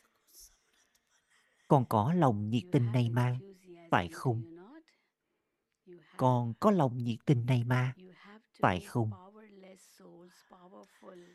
Con 1.68 1.84
có 1.88 2.12
lòng 2.12 2.50
nhiệt 2.50 2.62
tình 2.72 2.92
này 2.92 3.10
enthusiasm, 3.16 3.90
phải 3.90 4.08
không? 4.12 4.42
you 4.42 4.50
not? 4.50 4.64
You 4.64 4.72
have, 4.72 5.73
Con 6.16 6.54
có 6.60 6.70
lòng 6.70 6.98
nhiệt 6.98 7.18
tình 7.26 7.46
này 7.46 7.64
mà, 7.64 7.94
you 7.96 8.12
have 8.14 8.38
to 8.38 8.58
phải 8.60 8.76
make 8.76 8.86
không? 8.86 9.10
powerless 9.10 9.76
souls 9.98 10.34
powerful, 10.48 11.34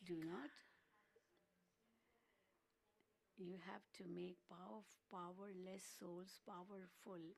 do 0.00 0.14
you 0.14 0.22
not? 0.24 0.50
You 3.38 3.58
have 3.60 3.84
to 3.98 4.04
make 4.08 4.36
power, 4.48 4.82
powerless 5.10 5.84
souls 6.00 6.38
powerful. 6.46 7.32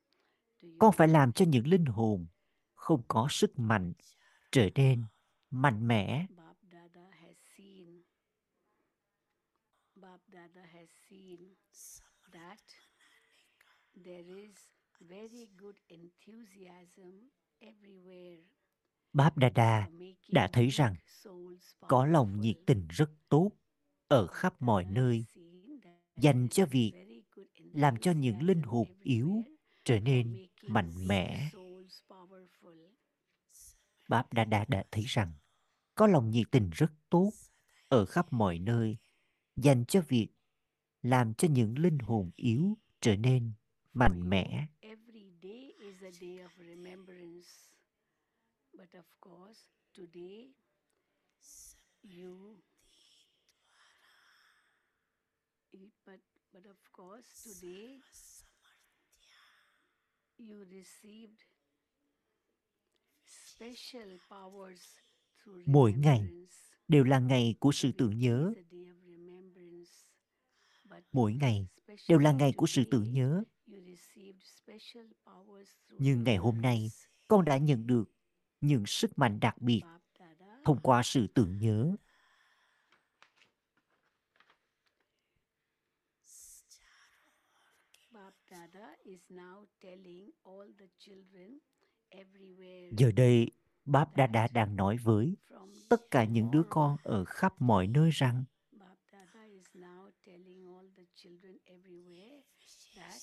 Do 0.62 0.68
you 0.68 0.76
con 0.78 0.92
phải 0.92 1.08
làm 1.08 1.32
cho 1.32 1.44
những 1.48 1.66
linh 1.66 1.84
hồn 1.87 2.26
không 2.74 3.02
có 3.08 3.26
sức 3.30 3.58
mạnh 3.58 3.92
trở 4.52 4.68
nên 4.74 5.04
mạnh 5.50 5.88
mẽ. 5.88 6.26
Bab 6.30 6.56
Dada 6.72 7.11
has 7.11 7.37
seen. 7.56 8.02
Bab 9.94 10.20
Dada 10.32 10.62
has 10.72 10.88
seen 11.08 11.54
that 12.32 12.58
there 14.04 14.24
is 14.37 14.78
very 15.00 15.46
good 15.58 15.76
enthusiasm 15.88 17.28
everywhere 17.61 18.42
Báp 19.12 19.37
for 19.37 19.90
making 19.90 20.14
đã 20.28 20.48
thấy 20.52 20.68
rằng 20.68 20.94
có 21.80 22.06
lòng 22.06 22.40
nhiệt 22.40 22.56
tình 22.66 22.87
rất 22.88 23.11
tốt 23.28 23.50
ở 24.08 24.26
khắp 24.26 24.62
mọi 24.62 24.84
nơi 24.84 25.24
dành 26.16 26.48
cho 26.48 26.66
việc 26.66 26.92
làm 27.72 27.96
cho 27.96 28.12
những 28.12 28.42
linh 28.42 28.62
hồn 28.62 28.88
yếu 29.00 29.44
trở 29.84 30.00
nên 30.00 30.46
mạnh 30.62 30.92
mẽ. 31.06 31.50
Báp 34.08 34.32
Đà 34.32 34.44
Đà 34.44 34.64
đã 34.68 34.84
thấy 34.90 35.04
rằng 35.06 35.32
có 35.94 36.06
lòng 36.06 36.30
nhiệt 36.30 36.46
tình 36.50 36.70
rất 36.72 36.92
tốt 37.11 37.30
ở 37.88 38.06
khắp 38.06 38.32
mọi 38.32 38.58
nơi 38.58 38.96
dành 39.56 39.84
cho 39.84 40.00
việc 40.08 40.28
làm 41.02 41.34
cho 41.34 41.48
những 41.48 41.78
linh 41.78 41.98
hồn 41.98 42.30
yếu 42.37 42.78
trở 43.00 43.16
nên 43.16 43.52
mạnh 43.92 44.30
mẽ. 44.30 44.66
Every 46.09 46.27
day 46.27 46.40
of 46.40 46.51
remembrance. 46.59 47.68
But 48.75 48.88
of 48.99 49.05
course, 49.21 49.61
today 49.94 50.49
you 52.03 52.57
but 56.07 56.21
but 56.53 56.64
of 56.71 56.81
course 56.92 57.27
today 57.42 58.01
you 60.38 60.64
received 60.71 61.42
special 63.27 64.18
powers 64.31 64.81
through 65.44 65.62
Mỗi 65.66 65.92
ngày 65.92 66.23
đều 66.88 67.05
là 67.05 67.18
ngày 67.18 67.55
của 67.61 67.73
sự 67.73 67.90
tưởng 67.99 68.18
nhớ, 68.18 68.53
mỗi 71.12 71.33
ngày 71.33 71.68
đều 72.09 72.18
là 72.18 72.33
ngày 72.33 72.53
của 72.57 72.66
sự 72.66 72.85
tưởng 72.90 73.12
nhớ. 73.12 73.44
You 73.98 74.22
received 74.22 74.42
special 74.44 75.04
powers 75.26 75.68
through 75.88 75.98
Nhưng 75.98 76.24
ngày 76.24 76.37
hôm 76.37 76.61
nay, 76.61 76.90
con 77.28 77.44
đã 77.44 77.56
nhận 77.56 77.87
được 77.87 78.04
những 78.61 78.87
sức 78.87 79.18
mạnh 79.18 79.40
đặc 79.40 79.62
biệt 79.62 79.82
thông 80.64 80.80
qua 80.82 81.02
sự 81.02 81.26
tưởng 81.34 81.58
nhớ. 81.58 81.96
Bap 88.12 88.34
Dada 88.50 88.96
is 89.04 89.20
now 89.28 89.64
telling 89.80 90.30
all 90.44 90.70
the 90.78 90.87
children 90.98 91.58
everywhere 92.11 92.90
Giờ 92.98 93.11
đây, 93.16 93.50
Báp 93.84 94.16
Đà 94.16 94.26
Đà 94.26 94.48
đang 94.48 94.76
nói 94.76 94.96
với 94.96 95.37
tất 95.88 96.11
cả 96.11 96.24
những 96.24 96.50
đứa 96.50 96.62
con 96.70 96.96
ở 97.02 97.24
khắp 97.24 97.54
mọi 97.62 97.87
nơi 97.87 98.11
rằng 98.11 98.44
Bap 98.72 98.98
Dada 99.12 99.44
is 99.44 99.66
now 99.74 100.11
telling 100.26 100.66
all 100.74 100.87
the 100.96 101.04
children 101.14 101.56
everywhere 101.66 102.40
that 102.96 103.22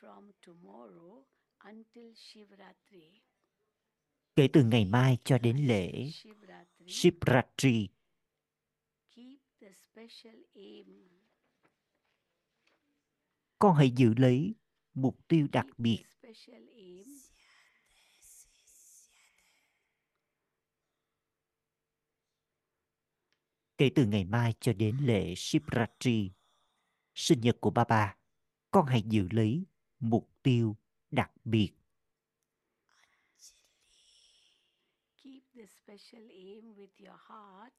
from 0.00 0.29
tomorrow 0.29 0.29
until 0.29 0.29
Shivratri, 0.29 0.29
kể 4.36 4.48
từ 4.52 4.64
ngày 4.64 4.84
mai 4.84 5.18
cho 5.24 5.38
đến 5.38 5.56
lễ. 5.66 6.10
Shivratri, 6.12 6.86
Shivratri, 6.86 7.88
keep 9.10 9.38
the 9.60 9.68
special 9.72 10.42
aim, 10.54 11.08
con 13.58 13.74
hãy 13.74 13.90
giữ 13.90 14.14
lấy 14.16 14.54
mục 14.94 15.28
tiêu 15.28 15.46
đặc 15.52 15.66
biệt. 15.78 16.04
kể 23.80 23.90
từ 23.94 24.06
ngày 24.06 24.24
mai 24.24 24.54
cho 24.60 24.72
đến 24.72 24.96
lễ 24.96 25.34
Shivratri, 25.36 26.30
sinh 27.14 27.40
nhật 27.40 27.56
của 27.60 27.70
Baba. 27.70 28.16
Con 28.70 28.86
hãy 28.86 29.02
giữ 29.02 29.28
lấy 29.30 29.64
mục 30.00 30.28
tiêu 30.42 30.76
đặc 31.10 31.30
biệt. 31.44 31.72
keep 35.22 35.42
the 35.54 35.66
special 35.66 36.30
aim 36.30 36.74
with 36.74 37.08
your 37.08 37.20
heart. 37.28 37.74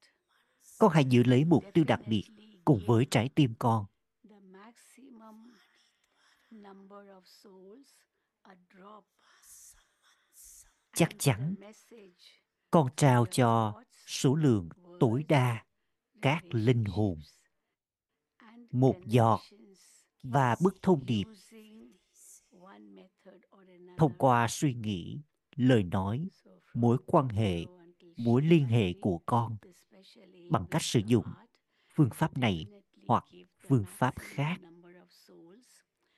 Con 0.80 0.92
hãy 0.94 1.06
giữ 1.10 1.24
lấy 1.24 1.46
mục 1.46 1.64
tiêu 1.74 1.84
đặc 1.88 2.00
biệt 2.08 2.24
cùng 2.66 2.80
với 2.88 3.06
trái 3.12 3.30
tim 3.36 3.54
con. 3.60 3.86
the 4.30 4.40
maximum 4.40 5.54
number 6.52 7.08
of 7.08 7.22
souls 7.26 7.88
a 8.42 8.56
drop 8.70 9.06
Chắc 10.94 11.10
chắn 11.20 11.56
con 12.72 12.88
trao 12.96 13.26
cho 13.32 13.82
số 14.08 14.36
lượng 14.36 14.70
tối 15.00 15.24
đa 15.28 15.66
các 16.22 16.44
linh 16.52 16.86
hồn 16.86 17.20
một 18.72 18.96
giọt 19.06 19.42
và 20.24 20.56
bức 20.64 20.82
thông 20.82 21.06
điệp 21.06 21.24
using 21.24 21.98
one 22.62 22.80
method 22.80 23.42
or 23.58 23.68
thông 23.98 24.14
qua 24.18 24.48
suy 24.48 24.74
nghĩ, 24.74 25.20
lời 25.56 25.84
nói, 25.84 26.28
mối 26.74 26.98
quan 27.06 27.30
hệ, 27.30 27.66
mối 28.18 28.42
liên 28.42 28.66
hệ 28.66 28.94
của 29.02 29.18
con 29.26 29.58
bằng 30.50 30.66
cách 30.72 30.82
sử 30.84 31.02
dụng 31.06 31.26
phương 31.96 32.10
pháp 32.14 32.38
này 32.38 32.66
hoặc 33.08 33.26
phương 33.68 33.86
pháp 33.88 34.14
khác. 34.18 34.62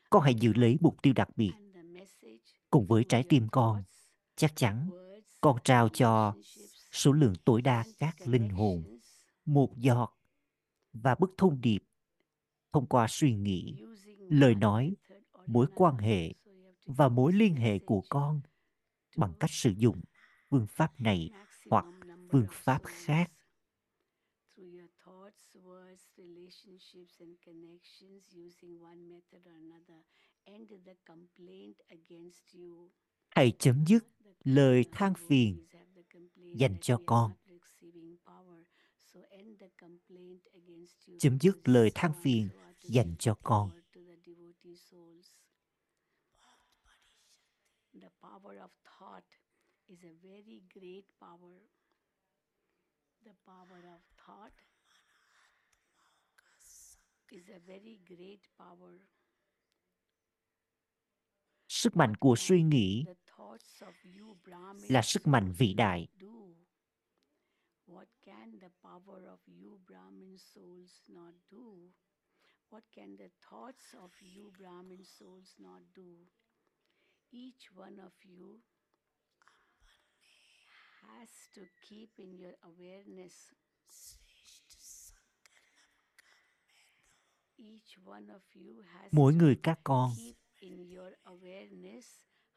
Con 0.09 0.23
hãy 0.23 0.35
giữ 0.35 0.53
lấy 0.53 0.77
mục 0.81 1.01
tiêu 1.01 1.13
đặc 1.13 1.29
biệt 1.35 1.51
cùng 2.69 2.87
với 2.87 3.03
trái 3.09 3.23
tim 3.29 3.47
con. 3.51 3.83
Chắc 4.35 4.55
chắn 4.55 4.89
con 5.41 5.57
trao 5.63 5.89
cho 5.89 6.33
số 6.91 7.11
lượng 7.11 7.33
tối 7.45 7.61
đa 7.61 7.83
các 7.99 8.15
linh 8.27 8.49
hồn 8.49 8.99
một 9.45 9.77
giọt 9.77 10.17
và 10.93 11.15
bức 11.15 11.33
thông 11.37 11.61
điệp 11.61 11.79
thông 12.73 12.85
qua 12.85 13.07
suy 13.09 13.35
nghĩ, 13.35 13.75
lời 14.29 14.55
nói, 14.55 14.95
mối 15.47 15.65
quan 15.75 15.97
hệ 15.97 16.33
và 16.85 17.09
mối 17.09 17.33
liên 17.33 17.55
hệ 17.55 17.79
của 17.79 18.01
con 18.09 18.41
bằng 19.17 19.33
cách 19.39 19.49
sử 19.49 19.73
dụng 19.77 20.01
phương 20.49 20.67
pháp 20.69 21.01
này 21.01 21.29
hoặc 21.69 21.85
phương 22.31 22.47
pháp 22.51 22.81
khác 22.83 23.31
relationships, 26.17 27.19
and 27.19 27.37
connections 27.45 28.23
using 28.45 28.79
one 28.81 29.01
method 29.09 29.41
or 29.45 29.55
another. 29.55 29.99
End 30.45 30.69
the 30.85 30.95
complaint 31.05 31.77
against 31.89 32.43
you. 32.53 32.89
hãy 33.29 33.51
chấm 33.59 33.85
dứt 33.87 34.05
lời 34.43 34.85
than 34.91 35.13
phiền 35.27 35.65
dành 36.55 36.75
cho 36.81 37.01
con. 37.05 37.31
chấm 41.19 41.37
dứt 41.39 41.57
lời 41.63 41.91
than 41.95 42.11
phiền 42.21 42.49
dành 42.81 43.15
cho 43.19 43.35
con 43.43 43.71
the 47.93 48.09
devotee 48.09 48.09
souls. 48.09 48.09
The 48.09 48.09
power 48.21 48.57
of 48.63 48.71
thought 48.85 49.23
is 49.87 49.99
a 50.03 50.15
very 50.21 50.61
great 50.73 51.05
power. 51.19 51.59
The 53.23 53.35
power 53.45 53.81
of 53.95 54.01
thought 54.17 54.53
is 57.31 57.49
a 57.49 57.59
very 57.67 57.99
great 58.07 58.41
power. 58.57 58.99
sức 61.67 61.95
mạnh 61.97 62.15
của 62.15 62.35
suy 62.35 62.63
nghĩ 62.63 63.03
the 63.07 63.13
thoughts 63.37 63.81
of 63.81 63.95
you 64.17 64.37
Brahmin 64.43 64.91
là 64.91 65.01
sức 65.01 65.27
mạnh 65.27 65.53
vĩ 65.57 65.73
đại? 65.73 66.07
What 67.87 68.07
can 68.25 68.59
the 68.59 68.69
power 68.81 69.27
of 69.27 69.39
you 69.45 69.79
Brahmin 69.87 70.37
souls 70.37 71.09
not 71.09 71.33
do? 71.51 71.91
What 72.69 72.83
can 72.95 73.17
the 73.17 73.29
thoughts 73.49 73.93
of 73.93 74.11
you 74.21 74.51
Brahmin 74.57 75.03
souls 75.03 75.55
not 75.59 75.81
do? 75.95 76.27
Each 77.33 77.65
one 77.75 77.97
of 77.97 78.13
you 78.23 78.59
has 81.01 81.29
to 81.55 81.61
keep 81.81 82.09
in 82.17 82.37
your 82.37 82.53
awareness 82.61 83.33
each 87.57 87.97
one 88.05 88.33
of 88.33 88.41
you 88.55 88.81
has 88.81 89.07
mỗi 89.11 89.33
to 89.33 89.37
người 89.37 89.55
các 89.63 89.79
con 89.83 90.11
keep 90.17 90.35
in 90.59 90.89
your 90.95 91.13
awareness 91.23 92.05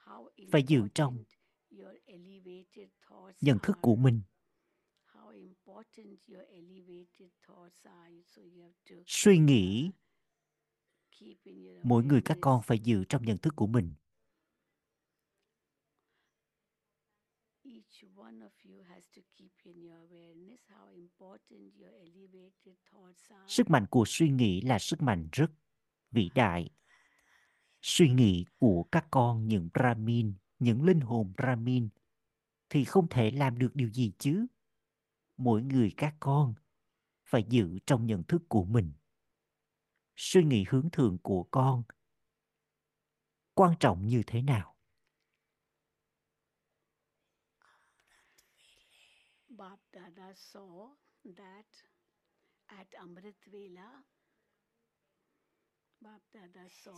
how 0.05 0.29
phải 0.53 0.63
giữ 0.63 0.89
trong 0.95 1.15
important 1.15 1.27
your 1.71 1.97
elevated 2.07 2.89
thoughts 3.09 3.43
nhận 3.45 3.59
thức 3.63 3.77
của 3.83 3.93
are. 3.95 4.03
mình 4.03 4.21
How 5.15 5.31
important 5.31 6.19
your 6.29 6.45
elevated 6.49 7.31
thoughts 7.49 7.87
are. 7.87 8.23
So 8.27 8.43
you 8.43 8.63
have 8.63 8.75
to 8.91 8.97
suy 9.07 9.39
nghĩ 9.39 9.91
mỗi 11.83 12.05
người 12.05 12.21
các 12.25 12.39
con 12.41 12.63
awareness 12.63 12.63
phải 12.63 12.79
giữ 12.79 13.05
trong 13.09 13.25
nhận 13.25 13.39
thức 13.39 13.53
của 13.57 13.67
mình 13.67 13.95
Each 17.97 18.17
one 18.17 18.41
of 18.41 18.51
you 18.65 18.85
has 18.89 19.05
to 19.17 19.23
keep 19.39 19.53
in 19.65 19.89
your 19.89 19.99
awareness 19.99 20.61
how 20.69 20.95
important 20.95 21.73
your 21.81 21.93
elevated 21.93 22.77
thoughts 22.91 23.31
are. 23.31 23.49
sức 23.49 23.71
mạnh 23.71 23.87
của 23.91 24.05
suy 24.07 24.29
nghĩ 24.29 24.61
là 24.61 24.79
sức 24.79 25.03
mạnh 25.03 25.29
rất 25.33 25.51
vĩ 26.11 26.31
đại. 26.35 26.71
Suy 27.83 28.09
nghĩ 28.11 28.45
của 28.59 28.85
các 28.93 29.07
con, 29.11 29.49
những 29.49 29.69
brahmin, 29.75 30.35
những 30.59 30.85
linh 30.85 31.01
hồn 31.01 31.33
brahmin, 31.37 31.89
thì 32.71 32.85
không 32.85 33.09
thể 33.09 33.31
làm 33.31 33.59
được 33.59 33.71
điều 33.75 33.91
gì 33.91 34.13
chứ. 34.19 34.47
Mỗi 35.37 35.63
người 35.63 35.93
các 35.97 36.15
con 36.21 36.55
phải 37.25 37.45
giữ 37.49 37.79
trong 37.87 38.07
nhận 38.07 38.23
thức 38.23 38.43
của 38.49 38.65
mình. 38.65 38.93
Suy 40.17 40.45
nghĩ 40.45 40.65
hướng 40.69 40.91
thượng 40.91 41.19
của 41.19 41.43
con 41.51 41.83
quan 43.55 43.75
trọng 43.81 44.07
như 44.07 44.23
thế 44.27 44.43
nào? 44.43 44.76
Dada 50.27 50.35
saw 50.35 50.89
that 51.37 51.71
at 52.69 52.87
Amrit 52.99 53.37
Vela, 53.47 54.03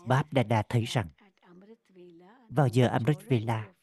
Bap 0.06 0.26
Dada 0.32 0.62
thấy 0.68 0.84
rằng 0.84 1.08
vào 2.48 2.68
giờ 2.68 2.88
Amrit 2.88 3.18
Vela, 3.28 3.74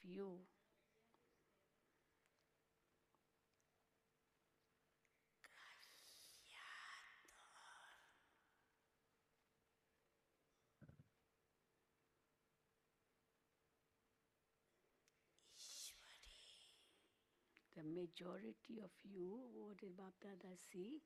majority 17.95 18.75
of 18.83 18.91
you, 19.03 19.29
what 19.55 19.75
did 19.81 19.97
Bap 19.97 20.13
Dada 20.23 20.53
see? 20.71 20.99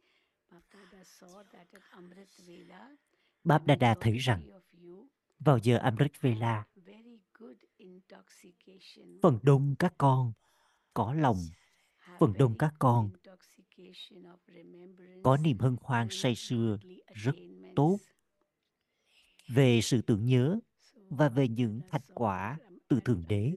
Bap 0.52 0.64
Dada 0.74 1.04
saw 1.04 1.44
that 1.54 1.68
at 1.74 1.82
Amrit 1.98 2.30
Vela, 2.48 2.84
the 3.68 3.76
Đa 3.76 3.96
thấy 4.02 4.18
rằng 4.18 4.42
majority 4.42 4.54
of 4.54 4.84
you 4.84 5.08
vào 5.40 5.58
giờ 5.58 5.78
Amrit 5.78 6.22
Vela, 6.22 6.64
very 6.76 7.20
good 7.40 7.58
intoxication, 7.78 9.20
phần 9.22 9.40
đông 9.44 9.76
các 9.80 9.94
con 9.98 10.34
có 10.94 11.14
lòng, 11.14 11.38
phần 12.20 12.34
đông 12.40 12.58
các 12.58 12.74
con 12.80 13.10
intoxication 13.12 14.24
of 14.24 14.38
remembrance, 14.48 15.22
có 15.24 15.38
niềm 15.38 15.60
hân 15.60 15.76
hoan 15.82 16.08
say 16.12 16.36
sưa 16.36 16.78
rất 17.14 17.36
tốt 17.76 17.98
về 19.48 19.82
sự 19.82 20.02
tưởng 20.02 20.26
nhớ 20.26 20.60
và 21.10 21.30
về 21.30 21.48
Bap 21.48 21.48
những 21.48 21.82
Dada 21.90 21.90
thành 21.90 22.02
quả 22.14 22.58
từ 22.88 23.00
Thượng 23.00 23.24
Đế. 23.28 23.56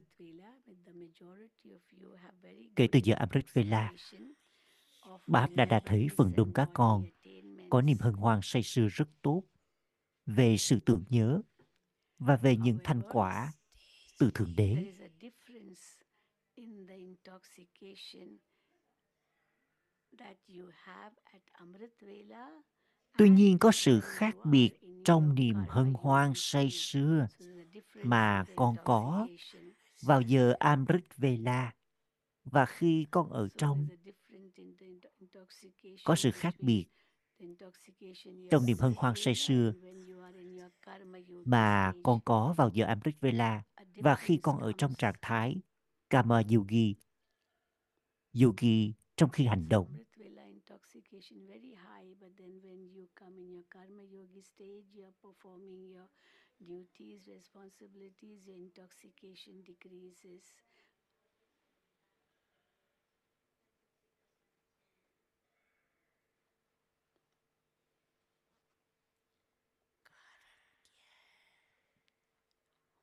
Kể 2.75 2.87
từ 2.91 2.99
giờ 3.03 3.15
Amrit 3.15 3.45
Vela, 3.53 3.93
Báp 5.27 5.49
Đa 5.51 5.65
Đa 5.65 5.81
thấy 5.85 6.07
phần 6.17 6.33
đông 6.35 6.53
các 6.53 6.69
con 6.73 7.05
có 7.69 7.81
niềm 7.81 7.97
hân 7.99 8.13
hoan 8.13 8.39
say 8.43 8.63
sưa 8.63 8.87
rất 8.87 9.09
tốt 9.21 9.43
về 10.25 10.57
sự 10.57 10.79
tưởng 10.85 11.03
nhớ 11.09 11.41
và 12.19 12.35
về 12.35 12.57
những 12.57 12.77
thành 12.83 13.01
quả 13.11 13.53
từ 14.19 14.31
Thượng 14.33 14.55
Đế. 14.55 14.93
Tuy 23.17 23.29
nhiên 23.29 23.57
có 23.59 23.71
sự 23.71 23.99
khác 23.99 24.35
biệt 24.45 24.71
trong 25.05 25.35
niềm 25.35 25.55
hân 25.69 25.93
hoan 25.93 26.31
say 26.35 26.69
sưa 26.71 27.27
mà 28.03 28.45
con 28.55 28.75
có. 28.83 29.27
Vào 30.05 30.21
giờ 30.21 30.53
Amrit 30.59 31.17
Vela 31.17 31.73
và 32.43 32.65
khi 32.65 33.05
con 33.11 33.29
ở 33.29 33.49
trong 33.57 33.87
có 36.03 36.15
sự 36.15 36.31
khác 36.31 36.55
biệt 36.59 36.85
trong 38.51 38.65
niềm 38.65 38.77
hân 38.77 38.93
hoan 38.97 39.13
say 39.15 39.35
sưa 39.35 39.73
mà 41.45 41.93
con 42.03 42.19
có 42.25 42.53
vào 42.57 42.69
giờ 42.73 42.85
Amrit 42.85 43.19
Vela 43.19 43.63
và 43.95 44.15
khi 44.15 44.39
con 44.43 44.59
ở 44.59 44.71
trong 44.77 44.93
trạng 44.93 45.15
thái 45.21 45.61
Kama 46.09 46.41
Yogi, 46.53 46.95
Yogi 48.41 48.93
trong 49.15 49.29
khi 49.29 49.45
hành 49.45 49.69
động. 49.69 49.87
Duties, 56.65 57.27
responsibilities, 57.27 58.47
your 58.47 58.55
intoxication 58.57 59.61
decreases. 59.63 60.41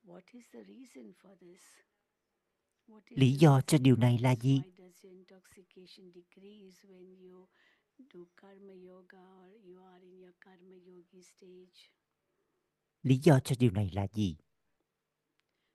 What 0.04 0.24
is 0.34 0.44
the 0.52 0.64
reason 0.64 1.14
for 1.22 1.30
this? 1.40 1.62
What 2.86 3.04
is 3.10 3.16
Lý 3.18 3.30
the 3.30 3.38
do 3.40 3.60
cho 3.66 3.78
reason 3.78 3.82
điều 3.82 3.96
này 3.96 4.18
là 4.18 4.34
gì? 4.36 4.62
Why 4.62 4.70
does 4.76 5.04
your 5.04 5.12
intoxication 5.14 6.10
decrease 6.12 6.84
when 6.84 7.06
you 7.22 7.48
do 8.12 8.26
karma 8.36 8.74
yoga 8.74 9.22
or 9.42 9.48
you 9.62 9.78
are 9.82 10.00
in 10.02 10.18
your 10.18 10.34
karma 10.40 10.76
yogi 10.76 11.22
stage? 11.22 11.90
Lý 13.02 13.20
do 13.24 13.40
cho 13.44 13.54
điều 13.58 13.70
này 13.70 13.90
là 13.92 14.06
gì? 14.12 14.36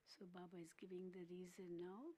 So 0.07 0.25
Baba 0.33 0.57
is 0.59 0.71
giving 0.81 1.11
the 1.11 1.25
reason 1.29 1.79
now. 1.79 2.13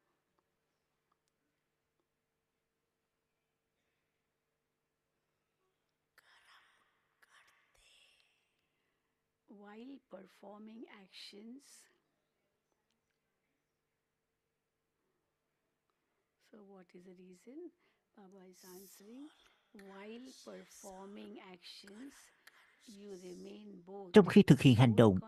While 9.48 9.98
performing 10.10 10.86
actions, 11.02 11.64
so 16.52 16.58
what 16.58 16.86
is 16.94 17.06
the 17.06 17.14
reason? 17.14 17.72
Baba 18.16 18.46
is 18.50 18.64
answering. 18.66 19.30
While 19.74 20.32
performing 20.46 21.40
actions, 21.52 22.14
Trong 24.14 24.26
khi 24.26 24.44
thực 24.44 24.62
hiện 24.62 24.76
hành 24.76 24.96
động, 24.96 25.20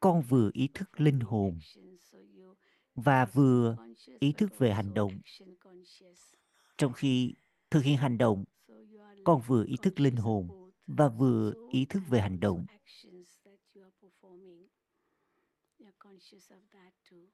con 0.00 0.22
vừa 0.22 0.50
ý 0.52 0.68
thức 0.74 1.00
linh 1.00 1.20
hồn 1.20 1.58
và 2.94 3.24
vừa 3.24 3.76
ý 4.20 4.32
thức 4.32 4.58
về 4.58 4.72
hành 4.72 4.94
động. 4.94 5.20
Trong 6.78 6.92
khi 6.92 7.34
thực 7.70 7.84
hiện 7.84 7.96
hành 7.96 8.18
động, 8.18 8.44
con 9.24 9.42
vừa 9.46 9.64
ý 9.64 9.76
thức 9.82 10.00
linh 10.00 10.16
hồn 10.16 10.70
và 10.86 11.08
vừa 11.08 11.52
ý 11.70 11.84
thức 11.84 12.02
về 12.08 12.20
hành 12.20 12.40
động. 12.40 12.66
actions 13.00 13.38
that 13.44 13.58
you 13.74 13.82
are 13.82 13.92
performing. 14.00 14.68
You're 15.78 15.92
conscious 15.98 16.50
of 16.50 16.60
that 16.72 16.92
too. 17.08 17.30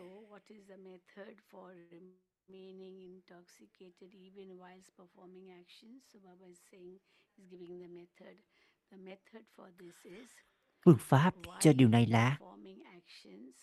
So, 0.00 0.06
what 0.32 0.42
is 0.48 0.64
the 0.64 0.78
method 0.78 1.36
for 1.50 1.76
remaining 1.92 2.96
intoxicated 3.04 4.14
even 4.16 4.56
whilst 4.56 4.96
performing 4.96 5.52
actions? 5.52 6.00
So, 6.08 6.18
Baba 6.24 6.48
is 6.50 6.58
saying, 6.70 6.96
is 7.36 7.44
giving 7.50 7.80
the 7.80 7.88
method. 7.88 8.40
The 8.90 8.96
method 8.96 9.44
for 9.54 9.68
this 9.76 9.96
is 10.04 10.28
Phương 10.84 10.96
pháp 10.98 11.34
cho 11.60 11.72
điều 11.72 11.88
này 11.88 12.06
là 12.06 12.38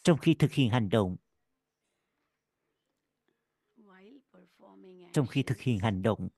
trong 0.03 0.17
khi 0.17 0.33
thực 0.33 0.51
hiện 0.51 0.69
hành 0.69 0.89
động, 0.89 1.17
while 3.77 4.19
performing 4.31 5.11
trong 5.13 5.27
khi 5.27 5.43
thực 5.43 5.59
hiện 5.59 5.79
hành 5.79 6.01
động, 6.01 6.29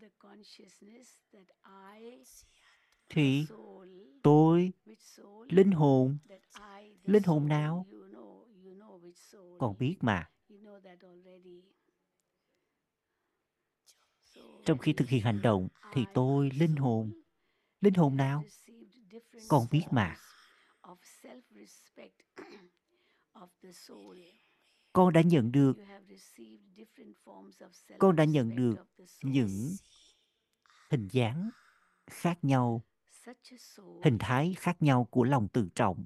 the 0.00 0.08
consciousness 0.08 0.08
that 0.08 0.12
I 0.12 0.17
thì 3.08 3.46
tôi 4.22 4.72
linh 5.48 5.70
hồn 5.72 6.18
linh 7.04 7.22
hồn 7.22 7.48
nào? 7.48 7.86
con 9.58 9.78
biết 9.78 9.96
mà. 10.00 10.30
trong 14.64 14.78
khi 14.78 14.92
thực 14.92 15.08
hiện 15.08 15.22
hành 15.22 15.42
động 15.42 15.68
thì 15.92 16.04
tôi 16.14 16.50
linh 16.50 16.76
hồn. 16.76 17.12
Linh 17.80 17.94
hồn 17.94 18.16
nào? 18.16 18.44
con 19.48 19.66
biết 19.70 19.84
mà. 19.90 20.16
con 24.92 25.12
đã 25.12 25.22
nhận 25.22 25.52
được 25.52 25.76
You 25.76 25.84
have 25.84 26.06
received 26.08 26.62
different 26.76 27.12
forms 27.24 27.52
of 27.58 27.98
con 27.98 28.16
đã 28.16 28.24
nhận 28.24 28.56
được 28.56 28.74
of 28.74 28.84
the 28.98 29.06
soul. 29.06 29.32
những 29.32 29.76
hình 30.90 31.08
dáng 31.08 31.50
khác 32.06 32.38
nhau 32.42 32.84
hình 34.04 34.16
thái 34.20 34.54
khác 34.58 34.76
nhau 34.80 35.08
của 35.10 35.24
lòng 35.24 35.48
tự 35.48 35.68
trọng 35.74 36.04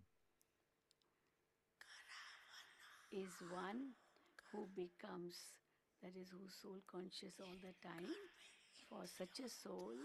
is 3.12 3.43
one 3.53 3.93
who 4.53 4.66
becomes, 4.74 5.35
that 6.03 6.12
is, 6.16 6.33
who's 6.33 6.55
soul 6.62 6.80
conscious 6.87 7.41
all 7.41 7.57
the 7.62 7.72
time. 7.83 8.09
For 8.89 9.07
such 9.07 9.41
a 9.45 9.49
soul, 9.49 9.97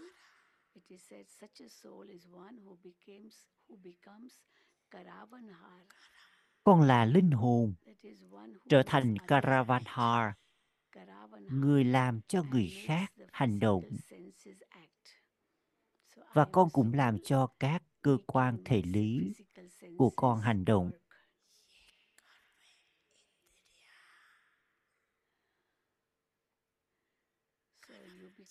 it 0.74 0.82
is 0.88 1.00
said, 1.08 1.24
such 1.40 1.60
a 1.60 1.68
soul 1.68 2.04
is 2.08 2.26
one 2.32 2.56
who 2.64 2.76
becomes 2.82 3.34
who 3.68 3.76
becomes 3.82 4.32
Karavanhar. 4.90 5.84
con 6.64 6.82
là 6.82 7.04
linh 7.04 7.30
hồn 7.30 7.74
trở 8.68 8.82
thành 8.86 9.14
Karavanhar 9.28 10.32
người 11.50 11.84
làm 11.84 12.20
cho 12.28 12.42
người 12.42 12.72
khác 12.86 13.12
hành 13.32 13.58
động 13.58 13.84
và 16.32 16.46
con 16.52 16.70
cũng 16.72 16.94
làm 16.94 17.18
cho 17.24 17.46
các 17.58 17.82
cơ 18.02 18.18
quan 18.26 18.64
thể 18.64 18.82
lý 18.82 19.34
của 19.98 20.10
con 20.16 20.40
hành 20.40 20.64
động 20.64 20.90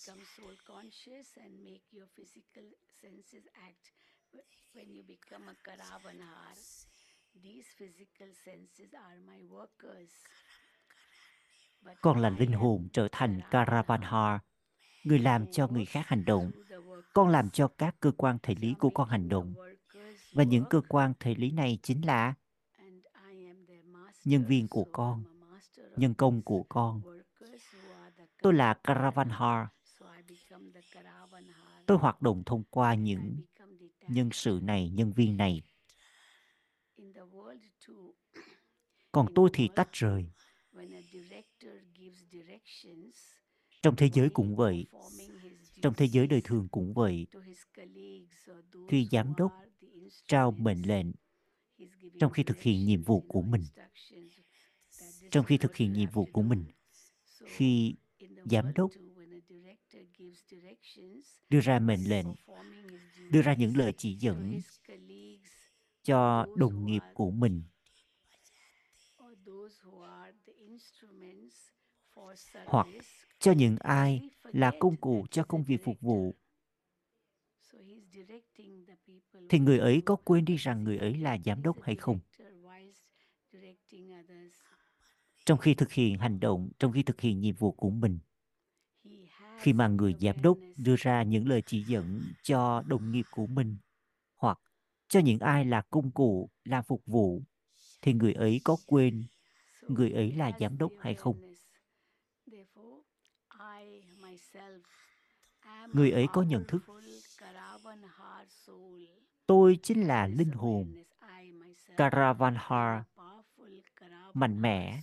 become 0.07 0.21
soul 0.35 0.55
conscious 0.67 1.27
and 1.41 1.51
make 1.63 1.83
your 1.91 2.07
physical 2.15 2.63
senses 3.01 3.47
act. 3.55 3.91
When 4.75 4.93
you 4.93 5.03
become 5.03 5.47
a 5.49 5.55
Karavanhar, 5.65 6.55
these 7.41 7.65
physical 7.79 8.31
senses 8.45 8.93
are 8.93 9.19
my 9.25 9.41
workers. 9.49 10.11
Con 12.01 12.19
là 12.19 12.29
linh 12.29 12.51
hồn 12.51 12.87
trở 12.93 13.07
thành 13.11 13.39
Karavanhar, 13.51 14.39
người 15.03 15.19
làm 15.19 15.51
cho 15.51 15.67
người 15.67 15.85
khác 15.85 16.07
hành 16.07 16.25
động 16.25 16.51
con 17.13 17.29
làm 17.29 17.49
cho 17.49 17.67
các 17.67 17.95
cơ 17.99 18.11
quan 18.17 18.37
thể 18.43 18.55
lý 18.55 18.73
của 18.79 18.89
con 18.89 19.09
hành 19.09 19.29
động. 19.29 19.53
Và 20.33 20.43
những 20.43 20.63
cơ 20.69 20.81
quan 20.87 21.13
thể 21.19 21.35
lý 21.35 21.51
này 21.51 21.79
chính 21.83 22.05
là 22.05 22.33
nhân 24.25 24.45
viên 24.45 24.67
của 24.67 24.85
con, 24.91 25.23
nhân 25.95 26.13
công 26.13 26.41
của 26.41 26.63
con. 26.69 27.01
Tôi 28.41 28.53
là 28.53 28.73
Karavanhar. 28.73 29.67
Tôi 31.85 31.97
hoạt 31.97 32.21
động 32.21 32.43
thông 32.45 32.63
qua 32.63 32.93
những 32.93 33.41
nhân 34.07 34.29
sự 34.33 34.59
này, 34.63 34.89
nhân 34.89 35.13
viên 35.13 35.37
này. 35.37 35.61
Còn 39.11 39.27
tôi 39.35 39.49
thì 39.53 39.69
tách 39.75 39.91
rời 39.91 40.29
when 40.77 40.93
a 40.93 41.01
director 41.01 41.11
gives 41.11 41.19
directions, 41.19 41.56
trong 43.81 43.95
thế 43.95 44.09
giới 44.13 44.29
cũng 44.29 44.55
vậy. 44.55 44.85
trong 45.81 45.93
thế 45.93 46.05
giới 46.07 46.27
đời 46.27 46.41
thường 46.43 46.67
cũng 46.71 46.93
vậy. 46.93 47.27
khi 48.89 49.07
giám 49.11 49.33
đốc 49.37 49.51
trao 50.27 50.51
mệnh 50.51 50.87
lệnh 50.87 51.05
trong 52.19 52.31
khi 52.31 52.43
thực 52.43 52.61
hiện 52.61 52.85
nhiệm 52.85 53.03
vụ 53.03 53.21
của 53.27 53.41
mình 53.41 53.63
trong 55.31 55.45
khi 55.45 55.57
thực 55.57 55.75
hiện 55.75 55.93
nhiệm 55.93 56.09
vụ 56.09 56.27
của 56.33 56.41
mình 56.41 56.65
khi 57.45 57.95
giám 58.45 58.73
đốc 58.73 58.91
đưa 61.49 61.59
ra 61.59 61.79
mệnh 61.79 62.09
lệnh 62.09 62.25
đưa 63.31 63.41
ra 63.41 63.53
những 63.53 63.77
lời 63.77 63.93
chỉ 63.97 64.13
dẫn 64.19 64.59
cho 66.03 66.45
đồng 66.55 66.85
nghiệp 66.85 67.01
của 67.13 67.31
mình 67.31 67.63
or 69.23 69.37
those 69.45 69.75
who 69.83 70.01
are 70.01 70.33
the 70.45 70.53
instruments 70.53 71.55
for 72.01 72.06
hoặc 72.65 72.87
cho 73.39 73.51
những 73.51 73.75
ai 73.79 74.21
là 74.51 74.71
công 74.79 74.97
cụ 74.97 75.25
cho 75.31 75.43
công 75.43 75.63
việc 75.63 75.83
phục 75.83 76.01
vụ. 76.01 76.35
Thì 79.49 79.59
người 79.59 79.79
ấy 79.79 80.01
có 80.05 80.15
quên 80.15 80.45
đi 80.45 80.55
rằng 80.55 80.83
người 80.83 80.97
ấy 80.97 81.17
là 81.17 81.37
giám 81.45 81.61
đốc 81.61 81.81
hay 81.81 81.95
không? 81.95 82.19
Trong 85.45 85.57
khi 85.57 85.73
thực 85.75 85.91
hiện 85.91 86.17
hành 86.17 86.39
động, 86.39 86.69
trong 86.79 86.91
khi 86.91 87.03
thực 87.03 87.21
hiện 87.21 87.39
nhiệm 87.39 87.55
vụ 87.55 87.71
của 87.71 87.89
mình, 87.89 88.19
khi 89.55 89.73
mà 89.73 89.87
người 89.87 90.15
giám 90.19 90.41
đốc 90.41 90.57
đưa 90.77 90.95
ra 90.97 91.23
những 91.23 91.47
lời 91.47 91.61
chỉ 91.65 91.83
dẫn 91.83 92.33
cho 92.43 92.81
đồng 92.87 93.11
nghiệp 93.11 93.25
của 93.31 93.47
mình 93.47 93.77
hoặc 94.35 94.59
cho 95.07 95.19
những 95.19 95.39
ai 95.39 95.65
là 95.65 95.81
công 95.89 96.11
cụ 96.11 96.49
làm 96.63 96.83
phục 96.83 97.01
vụ, 97.05 97.43
thì 98.01 98.13
người 98.13 98.33
ấy 98.33 98.61
có 98.63 98.77
quên 98.85 99.23
người 99.87 100.11
ấy 100.11 100.31
là 100.31 100.51
giám 100.59 100.77
đốc 100.77 100.93
hay 100.97 101.15
không 101.15 101.35
awareness. 101.39 101.55
Therefore, 102.45 103.03
I 103.59 104.01
myself 104.21 104.81
am 105.59 105.76
người 105.93 106.11
ấy 106.11 106.27
có 106.33 106.41
nhận 106.41 106.65
thức. 106.67 106.83
Tôi 109.47 109.79
chính 109.83 110.07
là 110.07 110.27
linh 110.27 110.51
hồn 110.51 111.03
Karavanhar 111.97 113.03
mạnh 114.33 114.61
mẽ. 114.61 115.01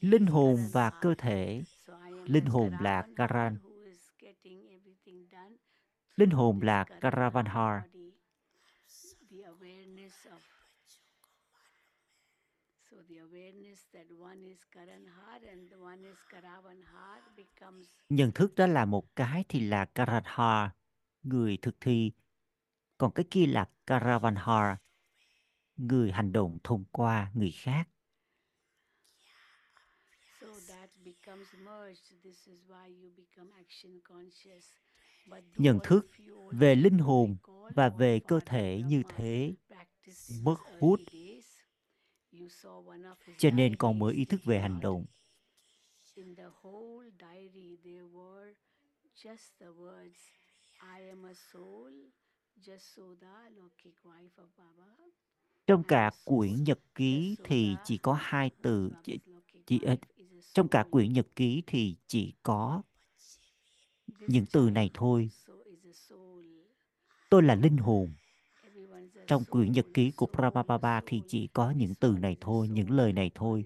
Linh 0.00 0.26
hồn 0.26 0.56
và 0.72 0.90
cơ 1.00 1.14
thể. 1.18 1.62
Linh 2.26 2.46
hồn 2.46 2.72
là 2.80 3.06
Karan. 3.16 3.58
Linh 6.16 6.30
hồn 6.30 6.60
là 6.62 6.84
Karavanhar 6.84 7.00
Karavanhar 7.00 7.82
body. 7.82 8.12
The 9.30 9.42
awareness 9.44 10.26
of 10.26 10.40
so 12.80 12.95
the 12.95 12.95
awareness 12.95 12.95
that 12.95 12.95
one 12.95 12.95
is 12.95 12.95
Karanhar 12.95 12.95
and 12.95 12.95
the 12.95 12.95
one 12.95 12.95
is 12.95 12.95
Karavanhar 12.95 12.95
becomes 12.95 12.95
nhận 18.08 18.32
thức 18.32 18.54
đó 18.54 18.66
là 18.66 18.84
một 18.84 19.16
cái 19.16 19.44
thì 19.48 19.60
là 19.60 19.84
Karanhar 19.84 20.70
người 21.22 21.58
thực 21.62 21.80
thi 21.80 22.12
còn 22.98 23.12
cái 23.12 23.24
kia 23.30 23.46
là 23.46 23.68
Karavanhar 23.86 24.76
người 25.76 26.12
hành 26.12 26.32
động 26.32 26.58
thông 26.64 26.84
qua 26.92 27.30
người 27.34 27.50
khác 27.50 27.88
so 30.40 30.46
that 30.68 30.90
becomes 31.04 31.48
merged. 31.64 32.12
This 32.22 32.46
is 32.46 32.58
why 32.68 32.86
you 33.02 33.10
become 33.16 33.50
action 33.56 34.00
conscious. 34.08 34.64
But 35.30 35.44
do 35.44 35.54
nhận 35.58 35.78
thức 35.84 36.06
về 36.52 36.74
linh 36.74 36.98
hồn 36.98 37.36
và 37.74 37.88
về 37.88 38.20
cơ 38.28 38.40
thể 38.46 38.82
như 38.86 39.02
thế 39.16 39.54
mất 40.42 40.56
hút 40.80 41.00
cho 43.38 43.50
nên 43.50 43.76
con 43.76 43.98
mới 43.98 44.14
ý 44.14 44.24
thức 44.24 44.40
về 44.44 44.60
hành 44.60 44.80
động. 44.80 45.04
In 46.14 46.34
the 46.36 46.48
whole 46.62 47.10
diary, 47.20 47.76
there 47.84 48.06
were 48.14 48.52
just 49.14 49.50
the 49.60 49.66
words, 49.66 50.30
I 50.80 51.08
am 51.08 51.26
a 51.26 51.34
soul, 51.34 51.92
Jasoda, 52.60 53.50
Lokik 53.56 53.94
wife 54.04 54.36
of 54.36 54.46
Baba. 54.56 54.96
trong 55.66 55.82
cả 55.82 56.10
quyển 56.24 56.64
nhật 56.64 56.78
ký 56.94 57.36
thì 57.44 57.76
chỉ 57.84 57.98
có 57.98 58.18
hai 58.20 58.50
từ 58.62 58.90
chỉ, 59.04 59.18
chỉ, 59.66 59.80
trong 60.52 60.68
cả 60.68 60.84
quyển 60.90 61.12
nhật 61.12 61.26
ký 61.36 61.62
thì 61.66 61.96
chỉ 62.06 62.34
có 62.42 62.82
những 64.20 64.44
từ 64.52 64.70
này 64.70 64.90
thôi. 64.94 65.30
tôi 67.30 67.42
là 67.42 67.54
linh 67.54 67.76
hồn 67.76 68.14
trong 69.26 69.44
quyển 69.44 69.72
nhật 69.72 69.86
ký 69.94 70.10
của 70.10 70.26
Prabhupada 70.26 71.02
thì 71.06 71.22
chỉ 71.28 71.46
có 71.46 71.70
những 71.70 71.94
từ 71.94 72.16
này 72.20 72.36
thôi 72.40 72.68
những 72.68 72.90
lời 72.90 73.12
này 73.12 73.30
thôi. 73.34 73.64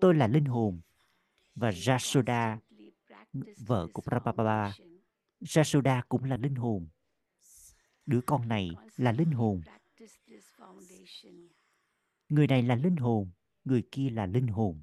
Tôi 0.00 0.14
là 0.14 0.26
linh 0.26 0.44
hồn 0.44 0.80
và 1.54 1.70
Jasoda, 1.70 2.58
vợ 3.66 3.86
của 3.92 4.02
Prabhupada 4.02 4.72
Jasoda 5.40 6.02
cũng 6.08 6.24
là 6.24 6.36
linh 6.36 6.54
hồn. 6.54 6.88
Đứa 8.06 8.20
con 8.20 8.48
này 8.48 8.70
là 8.96 9.12
linh 9.12 9.30
hồn. 9.30 9.60
Người 12.28 12.46
này 12.46 12.62
là 12.62 12.74
linh 12.74 12.96
hồn 12.96 13.30
người 13.68 13.82
kia 13.92 14.10
là 14.10 14.26
linh 14.26 14.46
hồn. 14.46 14.82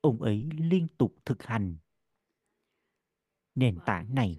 Ông 0.00 0.22
ấy 0.22 0.48
liên 0.58 0.88
tục 0.98 1.16
thực 1.24 1.42
hành 1.42 1.76
nền 3.54 3.78
tảng 3.86 4.14
này 4.14 4.36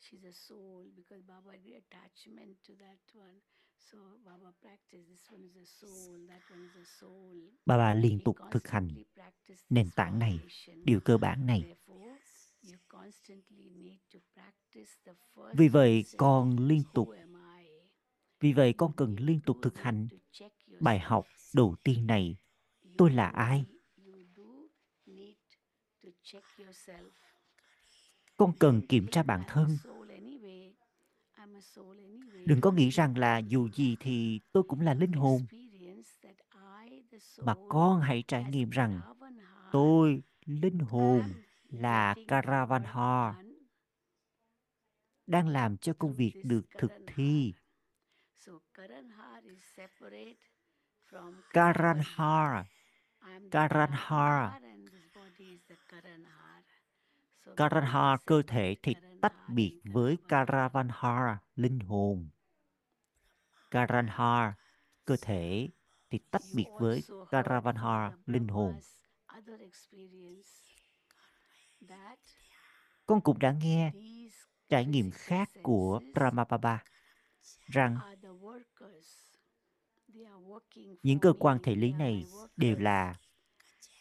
a. 0.00 0.04
She's 0.04 0.24
a 0.24 0.32
soul 0.32 0.84
because 0.96 1.22
Baba 1.26 1.50
had 1.52 1.82
attachment 1.82 2.56
to 2.66 2.72
that 2.78 2.98
one. 3.14 3.40
So 3.90 3.98
Baba 4.24 4.52
practiced 4.60 5.08
this 5.08 5.30
one 5.30 5.42
is 5.44 5.54
the 5.54 5.66
soul, 5.66 6.18
that 6.28 6.42
one 6.50 6.64
is 6.64 6.74
the 6.74 6.84
soul. 7.00 7.34
Bà 7.66 7.94
liên 7.94 8.18
tục 8.24 8.36
thực 8.50 8.68
hành 8.68 8.88
nền 9.70 9.90
tảng 9.96 10.18
này, 10.18 10.38
điều 10.84 11.00
cơ 11.00 11.18
bản 11.18 11.46
này. 11.46 11.62
Therefore, 11.62 12.18
you 12.62 12.78
constantly 12.88 13.70
need 13.70 14.00
to 14.12 14.18
practice 14.34 14.90
the 15.04 15.12
first 15.34 15.54
Vì 15.58 15.68
vậy 15.68 16.04
con 16.18 16.56
liên 16.68 16.82
tục 16.94 17.08
vì 18.40 18.52
vậy 18.52 18.72
con 18.78 18.92
cần 18.96 19.16
liên 19.18 19.40
tục 19.46 19.56
thực 19.62 19.78
hành 19.78 20.08
bài 20.80 20.98
học 20.98 21.26
đầu 21.54 21.76
tiên 21.84 22.06
này. 22.06 22.36
Tôi 22.98 23.10
là 23.10 23.26
ai? 23.28 23.58
need- 23.58 23.76
You 23.96 24.24
do 24.36 24.68
need 25.06 25.36
to 26.02 26.08
check 26.22 26.44
yourself. 26.58 27.10
Con 28.40 28.52
cần 28.58 28.86
kiểm 28.88 29.06
tra 29.06 29.22
bản 29.22 29.42
thân. 29.48 29.78
Đừng 32.46 32.60
có 32.60 32.70
nghĩ 32.70 32.90
rằng 32.90 33.18
là 33.18 33.38
dù 33.38 33.68
gì 33.68 33.96
thì 34.00 34.40
tôi 34.52 34.62
cũng 34.68 34.80
là 34.80 34.94
linh 34.94 35.12
hồn, 35.12 35.40
mà 37.38 37.54
con 37.68 38.00
hãy 38.00 38.24
trải 38.28 38.44
nghiệm 38.44 38.70
rằng 38.70 39.00
tôi, 39.72 40.22
linh 40.46 40.78
hồn, 40.78 41.22
là 41.68 42.14
Karavanha 42.28 43.34
đang 45.26 45.48
làm 45.48 45.76
cho 45.76 45.92
công 45.92 46.14
việc 46.14 46.34
được 46.44 46.66
thực 46.78 46.92
thi. 47.06 47.54
So 48.36 48.52
Karanhar 51.52 52.66
Karanhar, 53.50 54.52
Karanha, 57.56 58.16
cơ 58.26 58.42
thể 58.46 58.76
thì 58.82 58.94
tách 59.20 59.34
biệt 59.48 59.80
với 59.84 60.18
Karavanha 60.28 61.38
linh 61.56 61.80
hồn. 61.80 62.28
Karanha, 63.70 64.54
cơ 65.04 65.16
thể 65.22 65.68
thì 66.10 66.18
tách 66.30 66.42
biệt 66.54 66.66
với 66.78 67.02
Karavanha 67.30 68.12
linh 68.26 68.48
hồn. 68.48 68.80
Con 73.06 73.20
cũng 73.20 73.38
đã 73.38 73.52
nghe 73.52 73.92
trải 74.68 74.86
nghiệm 74.86 75.10
khác 75.10 75.50
của 75.62 76.00
Brahmapapa 76.14 76.78
rằng 77.66 77.98
những 81.02 81.18
cơ 81.18 81.32
quan 81.38 81.58
thể 81.62 81.74
lý 81.74 81.92
này 81.92 82.24
đều 82.56 82.76
là 82.78 83.14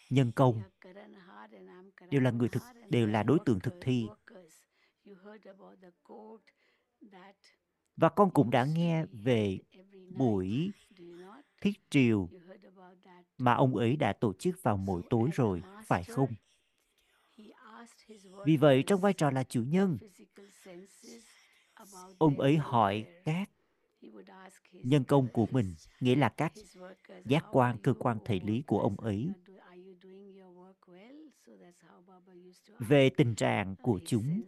nhân 0.10 0.32
công 0.32 0.62
are 0.62 0.70
Karanhar 0.82 1.52
and 1.52 1.70
I'm 1.70 1.89
đều 2.12 2.22
là 2.22 2.32
người 2.32 2.50
thực 2.50 2.64
đều 2.90 3.08
là 3.08 3.24
đối 3.24 3.40
tượng 3.40 3.60
thực 3.60 3.74
thi. 3.82 4.08
Và 7.98 8.10
con 8.10 8.32
cũng 8.32 8.50
đã 8.52 8.66
nghe 8.66 9.06
về 9.12 9.60
buổi 10.10 10.72
thiết 11.62 11.90
triều 11.90 12.30
mà 13.38 13.54
ông 13.54 13.76
ấy 13.76 13.96
đã 13.96 14.14
tổ 14.14 14.34
chức 14.34 14.64
vào 14.64 14.78
mỗi 14.78 15.04
tối 15.10 15.30
rồi, 15.34 15.62
phải 15.88 16.04
không? 16.04 16.36
Vì 18.46 18.58
vậy, 18.58 18.84
trong 18.88 19.02
vai 19.02 19.14
trò 19.14 19.32
là 19.32 19.44
chủ 19.44 19.64
nhân, 19.64 19.98
ông 22.18 22.40
ấy 22.40 22.58
hỏi 22.58 23.06
các 23.26 23.50
nhân 24.84 25.04
công 25.04 25.28
của 25.28 25.48
mình, 25.52 25.76
nghĩa 26.00 26.16
là 26.16 26.30
các 26.30 26.54
giác 27.26 27.46
quan, 27.52 27.78
cơ 27.84 27.94
quan 27.94 28.18
thể 28.26 28.40
lý 28.44 28.62
của 28.68 28.80
ông 28.80 29.00
ấy, 29.00 29.34
You 29.36 29.44
are 29.46 29.52
do- 29.54 29.60
Are 29.70 29.76
you 29.78 29.94
doing 30.04 30.34
your 30.36 30.52
work 30.58 30.80
well? 30.88 31.30
So 31.46 31.52
that's 31.54 31.82
how 31.82 32.02
Baba 32.08 32.34
used 32.34 32.36
to 32.36 32.39
về 32.80 33.10
tình 33.18 33.36
trạng 33.36 33.76
của 33.82 34.00
chúng. 34.06 34.42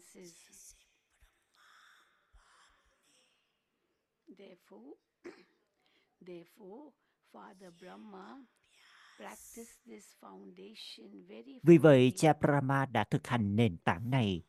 Vì 11.63 11.77
vậy, 11.77 12.13
cha 12.15 12.33
Brahma 12.33 12.85
đã 12.85 13.03
thực 13.03 13.27
hành 13.27 13.55
nền 13.55 13.77
tảng 13.77 14.09
này 14.09 14.43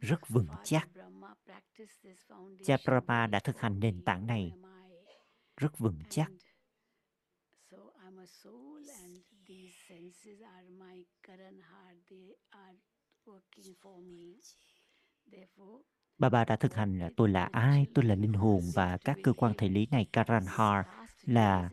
rất 0.00 0.28
vững 0.28 0.48
chắc. 0.64 0.88
Cha 2.64 2.76
Brahma 2.86 3.26
đã 3.26 3.40
thực 3.40 3.60
hành 3.60 3.80
nền 3.80 4.04
tảng 4.04 4.26
này 4.26 4.52
rất 5.56 5.78
vững 5.78 5.98
chắc. 6.10 6.30
A 8.22 8.26
soul, 8.26 8.78
and 9.02 9.14
these 9.48 9.74
senses 9.88 10.40
are 10.54 10.68
my 10.78 11.04
Karanhar. 11.26 11.90
They 12.10 12.34
are 12.50 12.76
working 13.26 13.74
for 13.82 13.98
me. 14.02 14.38
Therefore, 15.32 15.82
Bà 16.18 16.28
bà 16.28 16.44
đã 16.44 16.56
thực 16.56 16.74
hành 16.74 16.98
là 16.98 17.10
tôi 17.16 17.28
là 17.28 17.44
ai, 17.52 17.86
tôi 17.94 18.04
là 18.04 18.14
linh 18.14 18.32
hồn 18.32 18.60
và 18.74 18.98
các 19.04 19.16
cơ 19.22 19.32
quan 19.32 19.52
thể 19.58 19.68
lý 19.68 19.86
này 19.90 20.06
Karanhar 20.12 20.86
last 20.86 21.12
là 21.22 21.70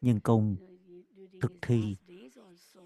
nhân 0.00 0.20
công 0.20 0.56
thực 1.40 1.52
thi. 1.62 1.96
last 1.98 2.08
days 2.08 2.38
also. 2.38 2.80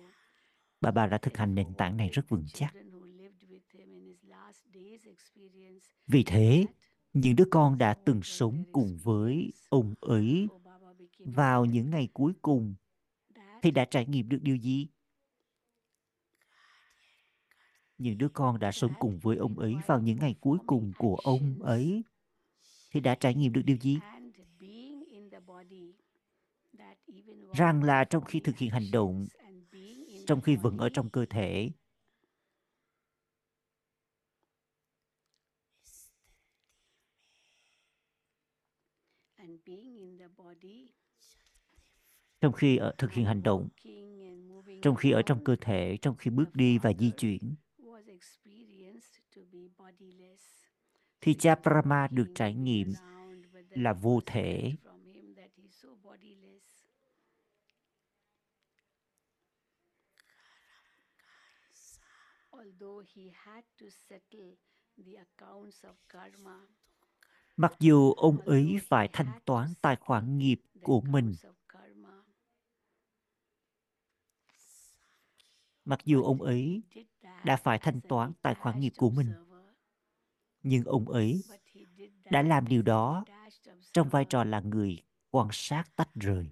Bà 0.81 0.91
bà 0.91 1.07
đã 1.07 1.19
thực 1.19 1.37
hành 1.37 1.55
nền 1.55 1.75
tảng 1.75 1.97
này 1.97 2.09
rất 2.09 2.29
vững 2.29 2.45
chắc. 2.55 2.73
children 2.73 2.91
who 2.93 3.05
lived 3.05 3.43
with 3.49 3.79
him 3.79 3.93
in 3.93 4.05
his 4.05 4.25
last 4.25 4.61
days 4.75 5.05
experience 5.07 5.87
Vì 6.07 6.23
thế, 6.27 6.67
những 7.13 7.37
đứa 7.37 7.45
con 7.51 7.79
đã 7.79 7.95
từng 8.05 8.21
sống 8.23 8.65
cùng 8.73 8.97
với 9.03 9.53
ông 9.69 9.95
ấy 10.01 10.49
vào 11.19 11.65
những 11.65 11.91
ngày 11.91 12.09
cuối 12.13 12.33
cùng 12.43 12.75
thì 13.63 13.71
đã 13.71 13.85
trải 13.85 14.07
nghiệm 14.07 14.29
được 14.29 14.39
điều 14.43 14.57
gì? 14.57 14.89
Những 17.99 18.19
đứa 18.19 18.29
con 18.29 18.59
đã 18.59 18.73
sống 18.73 18.93
cùng 18.99 19.19
với 19.23 19.37
ông 19.37 19.59
ấy 19.59 19.75
vào 19.87 20.01
những 20.01 20.19
ngày 20.19 20.35
cuối 20.41 20.59
cùng 20.67 20.93
của 20.99 21.17
ông 21.17 21.63
ấy 21.63 22.03
thì 22.91 23.01
đã 23.01 23.15
trải 23.15 23.35
nghiệm 23.35 23.53
được 23.53 23.63
điều 23.65 23.77
gì? 23.77 23.99
Rằng 27.53 27.83
là 27.83 28.05
trong 28.05 28.25
khi 28.25 28.41
thực 28.41 28.57
hiện 28.59 28.71
hành 28.71 28.91
động, 28.93 29.27
trong 30.27 30.41
khi 30.41 30.57
vẫn 30.57 30.79
ở 30.79 30.89
trong 30.89 31.11
cơ 31.11 31.27
thể, 31.31 31.71
and 39.39 39.61
being 39.65 39.97
in 39.97 40.19
the 40.19 40.29
body 40.37 40.93
trong 42.41 42.53
khi 42.53 42.77
ở 42.77 42.95
thực 42.99 43.13
hiện 43.13 43.27
hành 43.27 43.43
động, 43.43 43.69
trong 44.83 44.97
khi 44.97 45.11
ở 45.11 45.23
trong 45.23 45.45
cơ 45.45 45.57
thể, 45.61 45.97
trong 46.03 46.17
khi 46.17 46.31
bước 46.31 46.55
đi 46.55 46.79
và 46.79 46.93
di 46.99 47.11
chuyển. 47.11 47.55
Thì 51.21 51.35
cha 51.35 51.55
Brahma 51.55 52.09
được 52.11 52.27
trải 52.35 52.55
nghiệm 52.55 52.93
là 53.71 53.93
vô 53.93 54.21
thể. 54.27 54.73
Mặc 67.57 67.73
dù 67.81 68.13
ông 68.13 68.39
ấy 68.39 68.79
phải 68.89 69.09
thanh 69.13 69.41
toán 69.45 69.69
tài 69.81 69.97
khoản 69.97 70.39
nghiệp 70.39 70.61
của 70.83 71.01
mình 71.01 71.35
accounts 71.35 71.45
of 71.45 71.55
karma 71.69 72.25
mặc 75.89 76.01
dù 76.05 76.23
ông 76.23 76.43
ấy 76.43 76.83
đã 77.45 77.57
phải 77.57 77.79
thanh 77.79 78.01
toán 78.01 78.33
tài 78.43 78.55
khoản 78.55 78.81
nghiệp 78.81 78.93
của 78.97 79.11
mình, 79.11 79.33
nhưng 80.63 80.85
ông 80.85 81.09
ấy 81.09 81.43
đã 82.31 82.43
làm 82.43 82.69
điều 82.69 82.83
đó 82.83 83.25
trong 83.93 84.09
vai 84.09 84.25
trò 84.25 84.45
là 84.45 84.61
người 84.61 85.03
quan 85.31 85.49
sát 85.53 85.85
tách 85.97 86.09
rời. 86.15 86.51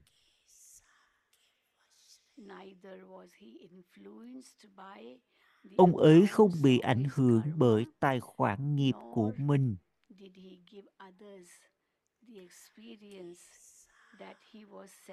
Ông 5.77 5.97
ấy 5.97 6.27
không 6.27 6.51
bị 6.63 6.79
ảnh 6.79 7.05
hưởng 7.15 7.43
bởi 7.57 7.87
tài 8.01 8.21
khoản 8.21 8.77
nghiệp 8.77 8.95
của 9.15 9.33
mình, 9.39 9.77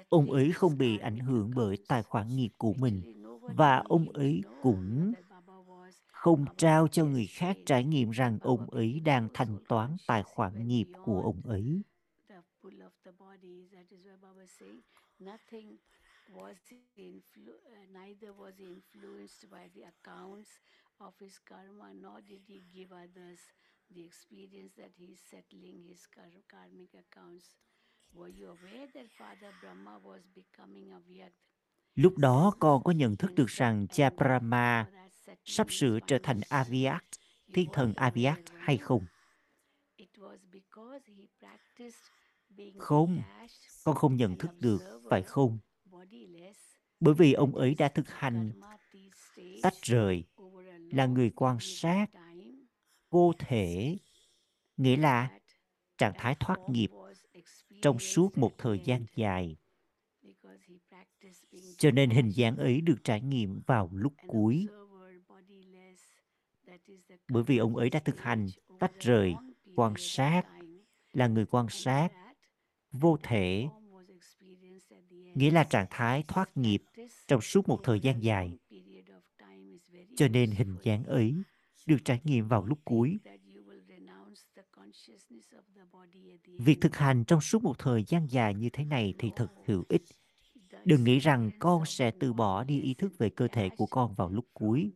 ông 0.08 0.32
ấy 0.32 0.52
không 0.52 0.78
bị 0.78 0.98
ảnh 0.98 1.18
hưởng 1.18 1.50
bởi 1.54 1.76
tài 1.88 2.02
khoản 2.02 2.36
nghiệp 2.36 2.50
của 2.58 2.74
mình 2.78 3.02
và 3.40 3.82
ông 3.84 4.08
ấy 4.12 4.42
cũng 4.62 5.12
không 6.12 6.44
trao 6.56 6.88
cho 6.88 7.04
người 7.04 7.26
khác 7.26 7.56
trải 7.66 7.84
nghiệm 7.84 8.10
rằng 8.10 8.38
ông 8.42 8.70
ấy 8.70 9.00
đang 9.00 9.28
thanh 9.34 9.58
toán 9.68 9.96
tài 10.06 10.22
khoản 10.22 10.68
nghiệp 10.68 10.86
của 11.04 11.22
ông 11.22 11.40
ấy. 11.44 11.82
the 12.28 12.40
pull 12.62 12.80
of 12.82 12.90
the 13.04 13.12
bodies. 13.12 13.70
That 13.72 13.86
is 13.90 14.00
why 14.06 14.16
Baba 14.22 14.40
is 14.42 14.50
saying 14.58 14.80
nothing 15.20 15.78
was 16.32 16.56
influ- 16.96 17.60
uh, 17.68 17.88
neither 17.92 18.30
was 18.32 18.52
he 18.58 18.64
influenced 18.66 19.50
by 19.50 19.68
the 19.74 19.82
accounts 19.82 20.50
of 20.98 21.12
his 21.20 21.38
karma, 21.44 21.92
nor 21.92 22.20
did 22.28 22.40
he 22.48 22.60
give 22.72 22.90
others 22.92 23.40
the 23.94 24.02
experience 24.04 24.72
that 24.76 24.90
he 24.96 25.06
is 25.12 25.20
settling 25.30 25.82
his 25.88 26.06
kar- 26.06 26.42
karmic 26.48 26.94
accounts. 26.94 27.56
Were 28.14 28.28
you 28.28 28.46
aware 28.46 28.86
that 28.94 29.06
Father 29.18 29.52
Brahma 29.60 29.98
was 30.04 30.20
becoming 30.34 30.92
a 30.92 30.98
Vyakt? 30.98 31.32
Lúc 31.94 32.18
đó 32.18 32.52
con 32.60 32.82
có 32.84 32.92
nhận 32.92 33.16
thức 33.16 33.32
được 33.34 33.46
rằng 33.46 33.86
cha 33.88 34.10
ending 34.10 34.10
Brahma 34.10 34.86
sắp 35.44 35.66
sửa 35.70 35.98
trở 36.06 36.18
thành 36.22 36.40
You 36.48 37.04
thiên 37.52 37.68
thần 37.72 37.92
Avyakt 37.96 38.42
hay 38.58 38.76
không? 38.76 39.06
Không, 42.78 43.22
con 43.84 43.94
không 43.94 44.16
nhận 44.16 44.38
thức 44.38 44.50
được, 44.60 45.00
phải 45.10 45.22
không? 45.22 45.58
Bởi 47.00 47.14
vì 47.14 47.32
ông 47.32 47.54
ấy 47.54 47.74
đã 47.74 47.88
thực 47.88 48.08
hành 48.08 48.52
tách 49.62 49.74
rời, 49.82 50.24
là 50.90 51.06
người 51.06 51.30
quan 51.36 51.56
sát, 51.60 52.06
vô 53.10 53.32
thể, 53.38 53.96
nghĩa 54.76 54.96
là 54.96 55.38
trạng 55.98 56.12
thái 56.16 56.36
thoát 56.40 56.58
nghiệp 56.68 56.90
trong 57.84 57.98
suốt 57.98 58.38
một 58.38 58.58
thời 58.58 58.78
gian 58.84 59.06
dài. 59.16 59.56
Cho 61.78 61.90
nên 61.90 62.10
hình 62.10 62.28
dáng 62.28 62.56
ấy 62.56 62.80
được 62.80 62.96
trải 63.04 63.20
nghiệm 63.20 63.60
vào 63.66 63.90
lúc 63.92 64.12
cuối. 64.26 64.66
Bởi 67.28 67.42
vì 67.42 67.58
ông 67.58 67.76
ấy 67.76 67.90
đã 67.90 68.00
thực 68.00 68.20
hành 68.20 68.46
tách 68.80 68.92
rời, 69.00 69.34
quan 69.76 69.94
sát, 69.98 70.42
là 71.12 71.26
người 71.26 71.46
quan 71.46 71.66
sát, 71.68 72.08
vô 72.92 73.16
thể, 73.22 73.66
nghĩa 75.34 75.50
là 75.50 75.64
trạng 75.64 75.86
thái 75.90 76.24
thoát 76.28 76.56
nghiệp 76.56 76.82
trong 77.28 77.40
suốt 77.40 77.68
một 77.68 77.80
thời 77.82 78.00
gian 78.00 78.22
dài. 78.22 78.58
Cho 80.16 80.28
nên 80.28 80.50
hình 80.50 80.76
dáng 80.82 81.04
ấy 81.04 81.34
được 81.86 81.98
trải 82.04 82.20
nghiệm 82.24 82.48
vào 82.48 82.64
lúc 82.64 82.78
cuối. 82.84 83.18
Việc 86.58 86.80
thực 86.80 86.96
hành 86.96 87.24
trong 87.24 87.40
suốt 87.40 87.62
một 87.62 87.78
thời 87.78 88.04
gian 88.04 88.26
dài 88.30 88.54
như 88.54 88.70
thế 88.72 88.84
này 88.84 89.14
thì 89.18 89.30
thật 89.36 89.48
hữu 89.66 89.84
ích. 89.88 90.02
Đừng 90.84 91.04
nghĩ 91.04 91.18
rằng 91.18 91.50
con 91.60 91.86
sẽ 91.86 92.10
từ 92.20 92.32
bỏ 92.32 92.64
đi 92.64 92.80
ý 92.80 92.94
thức 92.94 93.12
về 93.18 93.30
cơ 93.30 93.48
thể 93.48 93.68
của 93.76 93.86
con 93.86 94.14
vào 94.14 94.28
lúc 94.28 94.46
cuối. 94.54 94.92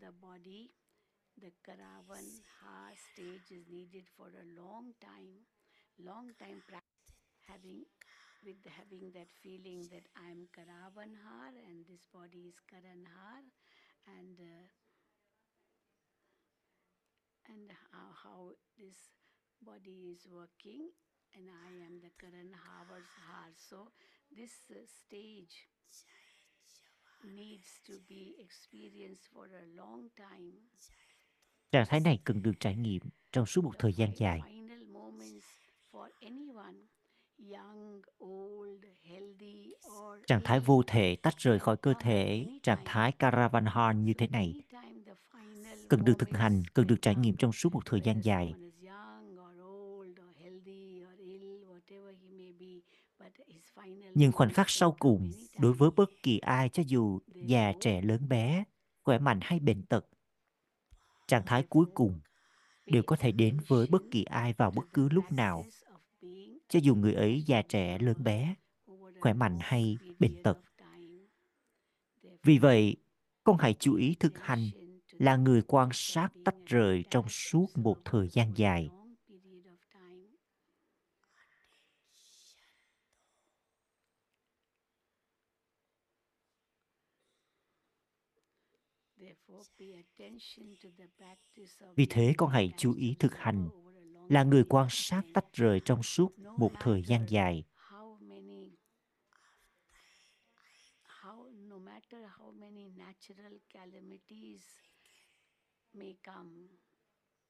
with 8.45 8.63
having 8.65 9.11
that 9.15 9.29
feeling 9.43 9.83
that 9.91 10.07
I'm 10.15 10.47
Karavanhar 10.55 11.51
and 11.67 11.85
this 11.87 12.07
body 12.13 12.49
is 12.49 12.59
Karanhar 12.71 13.43
and 14.07 14.39
uh, 14.39 14.67
and 17.49 17.71
how, 17.91 18.09
how 18.23 18.41
this 18.79 18.97
body 19.61 20.15
is 20.15 20.27
working 20.31 20.91
and 21.35 21.49
I 21.49 21.85
am 21.85 22.01
the 22.01 22.11
Karan 22.19 22.53
Havar's 22.53 23.11
Har. 23.27 23.51
So 23.57 23.77
this 24.37 24.53
uh, 24.71 24.75
stage 24.87 25.55
needs 27.25 27.71
to 27.87 27.93
be 28.09 28.35
experienced 28.39 29.27
for 29.33 29.47
a 29.47 29.65
long 29.77 30.09
time. 30.17 30.59
Trạng 31.73 31.87
thái 31.89 32.01
này 32.01 32.19
cần 32.25 32.43
được 32.43 32.53
trải 32.61 32.77
nghiệm 32.77 33.03
trong 33.33 33.47
suốt 33.47 33.65
một 33.65 33.73
thời 33.79 33.93
gian 33.93 34.11
dài. 34.17 34.41
Trạng 40.27 40.41
thái 40.45 40.61
vô 40.61 40.83
thể 40.87 41.17
tách 41.23 41.37
rời 41.39 41.59
khỏi 41.59 41.77
cơ 41.77 41.95
thể, 42.01 42.47
trạng 42.63 42.83
thái 42.85 43.13
Karavanhan 43.13 44.05
như 44.05 44.13
thế 44.15 44.29
này, 44.29 44.55
cần 45.89 46.05
được 46.05 46.15
thực 46.19 46.31
hành, 46.31 46.63
cần 46.75 46.87
được 46.87 46.97
trải 47.03 47.15
nghiệm 47.15 47.37
trong 47.37 47.53
suốt 47.53 47.73
một 47.73 47.83
thời 47.87 48.01
gian 48.01 48.21
dài. 48.25 48.55
Nhưng 54.15 54.33
khoảnh 54.33 54.53
khắc 54.53 54.71
sau 54.71 54.97
cùng, 54.99 55.31
đối 55.59 55.73
với 55.73 55.91
bất 55.97 56.11
kỳ 56.23 56.39
ai 56.39 56.69
cho 56.69 56.83
dù 56.87 57.21
già 57.35 57.73
trẻ 57.81 58.01
lớn 58.03 58.29
bé, 58.29 58.65
khỏe 59.05 59.19
mạnh 59.19 59.39
hay 59.43 59.61
bệnh 59.61 59.83
tật, 59.83 60.07
trạng 61.27 61.47
thái 61.47 61.63
cuối 61.69 61.87
cùng 61.95 62.21
đều 62.87 63.03
có 63.03 63.17
thể 63.17 63.33
đến 63.33 63.59
với 63.69 63.87
bất 63.91 64.03
kỳ 64.11 64.25
ai 64.25 64.53
vào 64.53 64.71
bất 64.71 64.85
cứ 64.93 65.09
lúc 65.09 65.33
nào. 65.33 65.65
Cho 66.69 66.79
dù 66.83 66.95
người 66.95 67.15
ấy 67.15 67.43
già 67.47 67.63
trẻ 67.63 67.99
lớn 67.99 68.17
bé 68.25 68.55
khỏe 69.21 69.33
mạnh 69.33 69.59
hay 69.61 69.97
bệnh 70.19 70.43
tật. 70.43 70.59
Vì 72.43 72.59
vậy 72.59 72.97
con 73.45 73.57
hãy 73.59 73.75
chú 73.79 73.95
ý 73.95 74.17
thực 74.21 74.39
hành 74.39 74.71
là 75.19 75.37
người 75.37 75.63
quan 75.63 75.89
sát 75.93 76.33
tách 76.45 76.57
rời 76.67 77.05
trong 77.11 77.29
suốt 77.29 77.67
một 77.75 77.97
thời 78.05 78.29
gian 78.29 78.53
dài. 78.57 78.91
Vì 91.97 92.07
thế 92.07 92.35
con 92.37 92.51
hãy 92.51 92.73
chú 92.77 92.95
ý 92.95 93.17
thực 93.19 93.35
hành 93.35 93.69
là 94.29 94.43
người 94.43 94.65
quan 94.69 94.87
sát 94.91 95.23
tách 95.35 95.53
rời 95.53 95.81
trong 95.85 96.03
suốt 96.03 96.39
một 96.39 96.73
thời 96.81 97.03
gian 97.03 97.27
dài. 97.29 97.65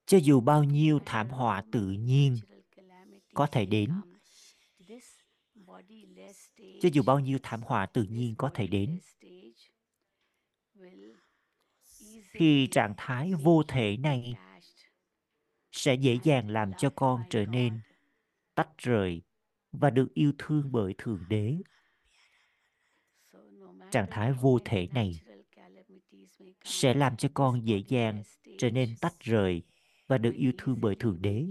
Cho 0.05 0.17
dù 0.17 0.41
bao 0.41 0.63
nhiêu 0.63 0.99
thảm 1.05 1.29
họa 1.29 1.63
tự 1.71 1.91
nhiên 1.91 2.37
có 3.33 3.47
thể 3.51 3.65
đến, 3.65 4.01
cho 6.81 6.89
dù 6.93 7.03
bao 7.05 7.19
nhiêu 7.19 7.39
thảm 7.43 7.61
họa 7.61 7.85
tự 7.85 8.03
nhiên 8.03 8.35
có 8.37 8.51
thể 8.53 8.67
đến 8.67 8.99
thì 12.33 12.67
trạng 12.71 12.93
thái 12.97 13.33
vô 13.33 13.63
thể 13.67 13.97
này 13.97 14.35
sẽ 15.71 15.93
dễ 15.93 16.17
dàng 16.23 16.49
làm 16.49 16.71
cho 16.77 16.89
con 16.95 17.23
trở 17.29 17.45
nên 17.45 17.79
tách 18.55 18.77
rời 18.77 19.21
và 19.71 19.89
được 19.89 20.13
yêu 20.13 20.31
thương 20.37 20.71
bởi 20.71 20.95
thượng 20.97 21.23
đế. 21.29 21.57
Trạng 23.91 24.07
thái 24.11 24.33
vô 24.33 24.59
thể 24.65 24.87
này 24.93 25.11
sẽ 26.63 26.93
làm 26.93 27.17
cho 27.17 27.29
con 27.33 27.65
dễ 27.65 27.83
dàng 27.87 28.23
trở 28.57 28.71
nên 28.71 28.89
tách 29.01 29.19
rời 29.19 29.63
và 30.07 30.17
được 30.17 30.33
yêu 30.35 30.51
thương 30.57 30.81
bởi 30.81 30.95
thượng 30.95 31.21
đế. 31.21 31.45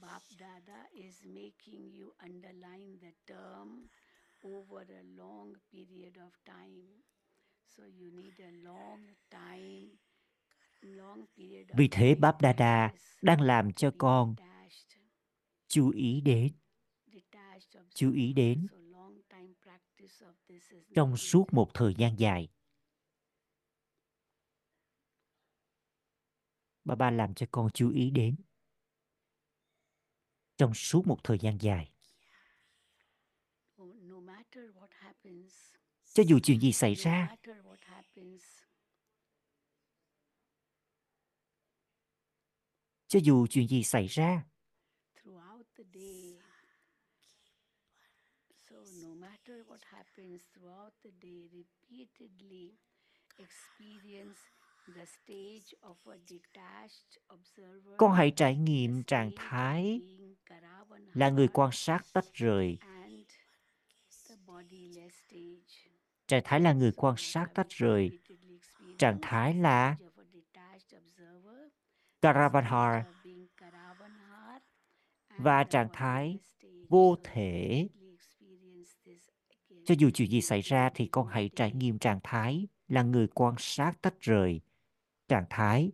Bab 0.00 0.22
Dada 0.28 0.88
is 0.92 1.24
making 1.24 1.90
you 1.90 2.12
underline 2.18 2.98
the 3.00 3.12
term 3.26 3.88
over 4.44 4.90
a 4.90 5.02
long 5.16 5.52
period 5.72 6.16
of 6.16 6.30
time. 6.44 7.02
Vì 11.76 11.88
thế 11.90 12.14
Báp 12.14 12.40
Đa 12.40 12.52
Đa 12.52 12.94
đang 13.22 13.40
làm 13.40 13.72
cho 13.72 13.92
con 13.98 14.34
chú 15.68 15.90
ý 15.90 16.20
đến 16.20 16.52
chú 17.94 18.12
ý 18.12 18.32
đến 18.32 18.66
trong 20.94 21.16
suốt 21.16 21.44
một 21.52 21.70
thời 21.74 21.94
gian 21.94 22.18
dài. 22.18 22.48
Bà 26.84 26.94
ba 26.94 27.10
làm 27.10 27.34
cho 27.34 27.46
con 27.50 27.70
chú 27.74 27.90
ý 27.90 28.10
đến 28.10 28.36
trong 30.56 30.74
suốt 30.74 31.06
một 31.06 31.18
thời 31.24 31.38
gian 31.38 31.58
dài. 31.60 31.95
Cho 36.12 36.22
dù 36.26 36.38
chuyện 36.42 36.60
gì 36.60 36.72
xảy 36.72 36.94
ra, 36.94 37.36
cho 43.08 43.18
dù 43.22 43.46
chuyện 43.46 43.68
gì 43.68 43.82
xảy 43.82 44.06
ra 44.06 44.44
con 57.96 58.12
hãy 58.12 58.32
trải 58.36 58.56
nghiệm 58.56 59.02
trạng 59.02 59.30
thái 59.36 60.00
là 61.14 61.30
người 61.30 61.48
quan 61.48 61.70
sát 61.72 62.00
tách 62.12 62.24
rời 62.32 62.78
trạng 66.26 66.42
thái 66.44 66.60
là 66.60 66.72
người 66.72 66.92
quan 66.96 67.14
sát 67.18 67.46
tách 67.54 67.68
rời 67.68 68.18
trạng 68.98 69.18
thái 69.22 69.54
là 69.54 69.96
Karavanhar 72.22 73.04
và 75.38 75.64
trạng 75.64 75.88
thái 75.92 76.38
vô 76.88 77.16
thể. 77.24 77.88
Cho 79.84 79.94
dù 79.98 80.10
chuyện 80.14 80.30
gì 80.30 80.40
xảy 80.40 80.60
ra 80.60 80.90
thì 80.94 81.06
con 81.06 81.26
hãy 81.26 81.50
trải 81.56 81.72
nghiệm 81.72 81.98
trạng 81.98 82.20
thái 82.22 82.68
là 82.88 83.02
người 83.02 83.28
quan 83.34 83.54
sát 83.58 84.02
tách 84.02 84.20
rời. 84.20 84.60
Trạng 85.28 85.44
thái 85.50 85.92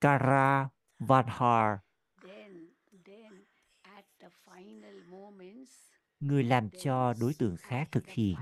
Karavanhar. 0.00 1.78
Người 6.20 6.44
làm 6.44 6.70
cho 6.70 7.14
đối 7.20 7.34
tượng 7.34 7.56
khác 7.56 7.88
thực 7.92 8.06
hiện. 8.08 8.36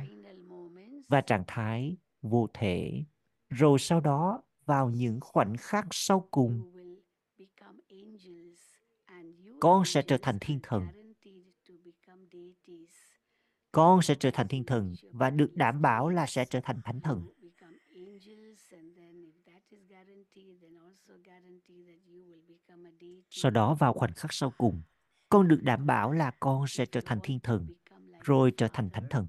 Và 1.09 1.21
trạng 1.21 1.45
thái 1.47 1.97
vô 2.23 2.47
thể. 2.55 3.05
Rồi 3.49 3.79
sau 3.79 4.01
đó, 4.01 4.43
vào 4.67 4.91
những 4.91 5.21
khoảnh 5.21 5.57
khắc 5.57 5.87
sau 5.91 6.29
cùng, 6.31 6.73
con 9.61 9.85
sẽ 9.85 10.03
trở 10.03 10.19
thành 10.23 10.39
thiên 10.41 10.61
thần 10.63 10.87
con 13.73 14.03
sẽ 14.03 14.15
trở 14.15 14.31
thành 14.33 14.49
thiên 14.49 14.65
thần 14.65 14.95
và 15.13 15.31
được 15.31 15.51
đảm 15.55 15.83
bảo 15.83 16.09
là 16.09 16.27
sẽ 16.27 16.45
trở 16.45 16.61
thành 16.63 16.81
thánh 16.85 17.01
thần 17.01 17.27
sau 23.31 23.51
đó, 23.51 23.75
vào 23.75 23.93
khoảnh 23.93 24.13
khắc 24.13 24.33
sau 24.33 24.53
cùng 24.59 24.83
con 25.29 25.49
được 25.49 25.63
đảm 25.63 25.87
bảo 25.87 26.13
là 26.13 26.31
con 26.41 26.67
sẽ 26.69 26.87
trở 26.87 27.01
thành 27.05 27.19
thiên 27.23 27.41
thần, 27.41 27.67
rồi 28.21 28.53
trở 28.57 28.69
thành 28.73 28.91
thánh 28.91 29.07
thần. 29.11 29.27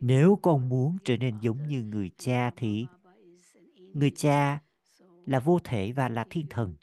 Nếu 0.00 0.38
con 0.42 0.68
muốn 0.68 0.96
trở 1.04 1.16
nên 1.16 1.38
giống 1.40 1.66
như 1.68 1.82
người 1.82 2.10
cha 2.18 2.50
thì 2.56 2.86
người 3.94 4.10
cha 4.10 4.60
là 5.26 5.40
vô 5.40 5.58
thể 5.64 5.92
và 5.92 6.08
là 6.08 6.26
thiên 6.30 6.46
thần. 6.50 6.74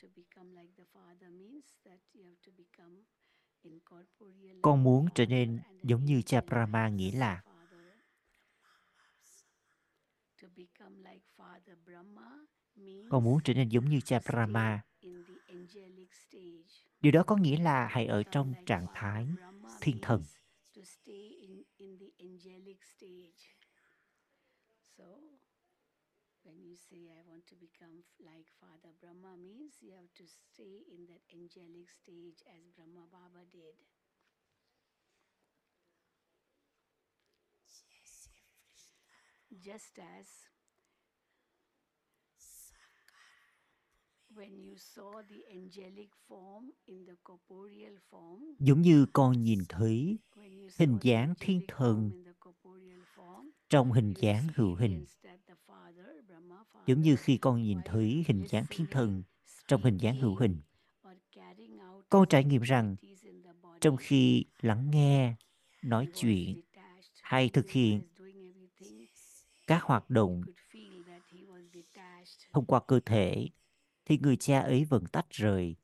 Con 4.61 4.83
muốn 4.83 5.05
trở 5.15 5.25
nên 5.25 5.59
giống 5.83 6.05
như 6.05 6.21
cha 6.21 6.41
brahma 6.41 6.89
nghĩa 6.89 7.11
là 7.11 7.41
con 13.09 13.23
muốn 13.23 13.39
trở 13.43 13.53
nên 13.53 13.69
giống 13.69 13.89
như 13.89 13.99
cha 14.01 14.19
brahma. 14.25 14.81
điều 17.01 17.11
đó 17.11 17.23
có 17.27 17.37
nghĩa 17.37 17.57
là 17.57 17.87
hãy 17.87 18.05
ở 18.05 18.23
trong 18.23 18.53
trạng 18.65 18.87
thái 18.93 19.27
thiên 19.81 19.97
thần. 20.01 20.23
when 26.43 26.57
you 26.67 26.75
say 26.75 27.07
I 27.07 27.21
want 27.29 27.45
to 27.47 27.55
become 27.55 28.03
like 28.19 28.49
Father 28.59 28.91
Brahma 28.99 29.37
means 29.37 29.79
you 29.81 29.93
have 29.95 30.11
to 30.17 30.25
stay 30.25 30.83
in 30.89 31.05
that 31.07 31.21
angelic 31.31 31.87
stage 31.89 32.41
as 32.49 32.63
Brahma 32.75 33.05
Baba 33.11 33.45
did. 33.51 33.75
Just 39.51 39.99
as 39.99 40.27
when 40.29 40.49
you 42.31 42.47
saw 42.67 42.79
the 42.79 42.79
angelic 42.79 42.79
form 42.79 42.79
in 42.79 42.87
the 42.87 43.07
corporeal 43.07 43.49
form, 43.87 44.20
giống 48.59 48.81
như 48.81 49.05
con 49.13 49.43
nhìn 49.43 49.59
thấy 49.69 50.17
when 50.35 50.61
you 50.61 50.67
saw 50.67 50.79
hình 50.79 50.97
the 50.99 50.99
dáng 51.01 51.33
thiên 51.39 51.61
angelic 51.67 51.67
thần 51.67 51.87
form 51.87 52.11
in 52.11 52.25
the 52.25 52.31
corporeal 52.39 53.01
form, 53.15 53.49
trong 53.69 53.91
hình 53.91 54.13
dáng 54.17 54.47
hữu 54.55 54.75
hình. 54.75 55.05
giống 56.87 57.01
như 57.01 57.15
khi 57.15 57.37
con 57.37 57.61
nhìn 57.61 57.79
thấy 57.85 58.23
hình 58.27 58.43
dáng 58.49 58.65
thiên 58.69 58.87
thần 58.91 59.23
trong 59.67 59.83
hình 59.83 59.97
dáng 59.97 60.19
hữu 60.19 60.35
hình. 60.35 60.61
con 62.09 62.27
trải 62.29 62.43
nghiệm 62.43 62.61
rằng 62.61 62.95
trong 63.81 63.97
khi 63.97 64.45
lắng 64.61 64.91
nghe 64.91 65.35
nói 65.83 66.07
chuyện 66.15 66.61
hay 67.21 67.49
thực 67.49 67.69
hiện 67.69 68.01
các 69.67 69.83
hoạt 69.83 70.09
động 70.09 70.43
thông 72.53 72.65
qua 72.65 72.79
cơ 72.87 72.99
thể 73.05 73.47
thì 74.11 74.17
người 74.17 74.37
cha 74.37 74.59
ấy 74.59 74.85
vẫn 74.85 75.03
tách 75.11 75.29
rời. 75.29 75.75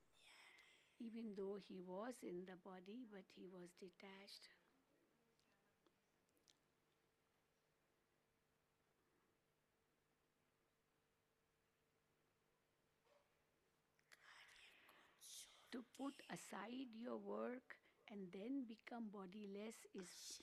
To 15.71 15.79
put 15.97 16.13
aside 16.27 16.89
your 17.05 17.21
work 17.21 17.77
and 18.05 18.33
then 18.33 18.67
become 18.67 19.09
bodiless 19.11 19.75
is, 19.93 20.41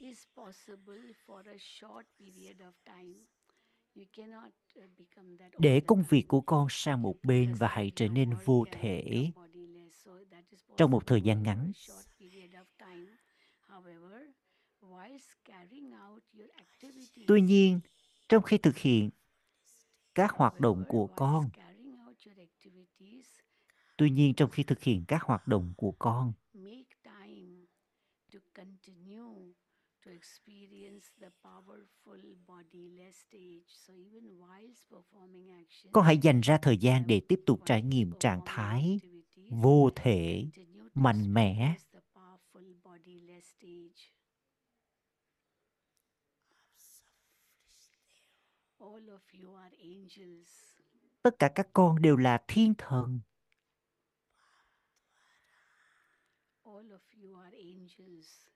is 0.00 0.26
possible 0.36 1.14
for 1.26 1.40
a 1.46 1.58
short 1.58 2.06
period 2.18 2.60
of 2.60 2.74
time 2.84 3.33
để 5.58 5.80
the 5.80 5.86
công 5.86 6.02
việc 6.08 6.24
của 6.28 6.40
con 6.40 6.66
sang 6.70 7.02
một 7.02 7.16
bên 7.22 7.54
và 7.54 7.68
hãy 7.68 7.92
trở 7.96 8.08
nên 8.08 8.30
vô 8.44 8.64
thể 8.72 9.30
trong 10.76 10.90
một 10.90 11.06
thời 11.06 11.22
gian 11.22 11.42
ngắn. 11.42 11.72
tuy 17.26 17.40
nhiên 17.40 17.80
trong 18.28 18.42
khi 18.42 18.58
thực 18.58 18.76
hiện 18.76 19.10
các 20.14 20.30
hoạt 20.30 20.60
động 20.60 20.84
của 20.88 21.06
con 21.06 21.50
tuy 23.96 24.10
nhiên 24.10 24.34
trong 24.34 24.50
khi 24.50 24.62
thực 24.62 24.82
hiện 24.82 25.04
các 25.08 25.22
hoạt 25.22 25.48
động 25.48 25.74
của 25.76 25.92
con 25.98 26.32
make 26.54 26.94
time 27.04 27.66
to 28.32 28.38
continue 28.54 29.54
to 30.04 30.10
experience 30.10 30.13
the 30.13 30.13
powerful 30.13 30.13
bodiless 30.13 30.13
stage. 30.13 30.13
So 30.13 30.13
even 30.13 30.13
whilst 30.13 30.13
performing 30.13 30.13
action, 30.13 30.13
con 35.92 36.04
hãy 36.04 36.18
dành 36.18 36.40
ra 36.40 36.58
thời 36.62 36.76
gian 36.76 37.06
để 37.06 37.20
tiếp 37.28 37.40
tục 37.46 37.60
trải 37.64 37.82
whilst 37.82 37.88
nghiệm 37.88 38.12
trạng 38.20 38.40
performing 38.40 38.54
thái 38.54 39.00
vô 39.50 39.90
thể 39.96 40.44
mạnh 40.94 41.34
mẽ 41.34 41.74
experience 41.76 41.90
the 41.92 42.00
powerful 42.14 42.74
bodiless 42.82 43.46
stage. 43.46 44.12
All 48.78 49.08
of 49.08 49.22
you 49.32 49.54
are 49.54 49.76
angels. 49.76 50.48
tất 51.22 51.38
cả 51.38 51.48
các 51.54 51.68
con 51.72 52.02
đều 52.02 52.16
là 52.16 52.44
thiên 52.48 52.74
thần 52.78 53.20
All 56.64 56.92
of 56.92 57.00
you 57.22 57.36
are 57.40 57.56
angels. 57.56 58.53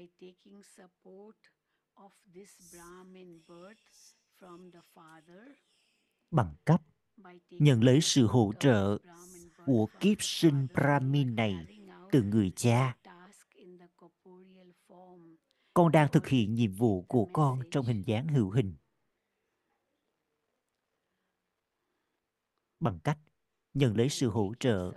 By 0.00 0.08
taking 0.20 0.62
support 0.62 1.36
of 1.94 2.12
this 2.34 2.50
Brahmin 2.72 3.40
birth 3.48 4.14
from 4.38 4.70
the 4.72 4.80
Father, 4.94 5.52
bằng 6.30 6.54
cách 6.66 6.82
nhận 7.50 7.84
lấy 7.84 8.00
sự 8.00 8.26
hỗ 8.26 8.52
trợ 8.60 8.98
của 9.66 9.86
kiếp 10.00 10.16
sinh 10.20 10.66
Brahmin 10.74 11.36
này 11.36 11.80
từ 12.12 12.22
người 12.22 12.52
cha. 12.56 12.84
your 12.84 12.94
task 13.02 13.50
in 13.54 13.78
the 13.78 13.86
corporeal 13.96 14.68
form. 14.88 15.36
con 15.74 15.92
đang 15.92 16.08
thực 16.12 16.26
hiện 16.26 16.54
nhiệm 16.54 16.72
vụ 16.72 17.02
của 17.02 17.28
con 17.32 17.60
trong 17.70 17.86
hình 17.86 18.02
dáng 18.06 18.28
hữu 18.28 18.50
hình. 18.50 18.74
Bằng 22.80 22.98
cách 23.04 23.18
nhận 23.74 23.96
lấy 23.96 24.08
sự 24.08 24.30
hỗ 24.30 24.54
trợ 24.60 24.92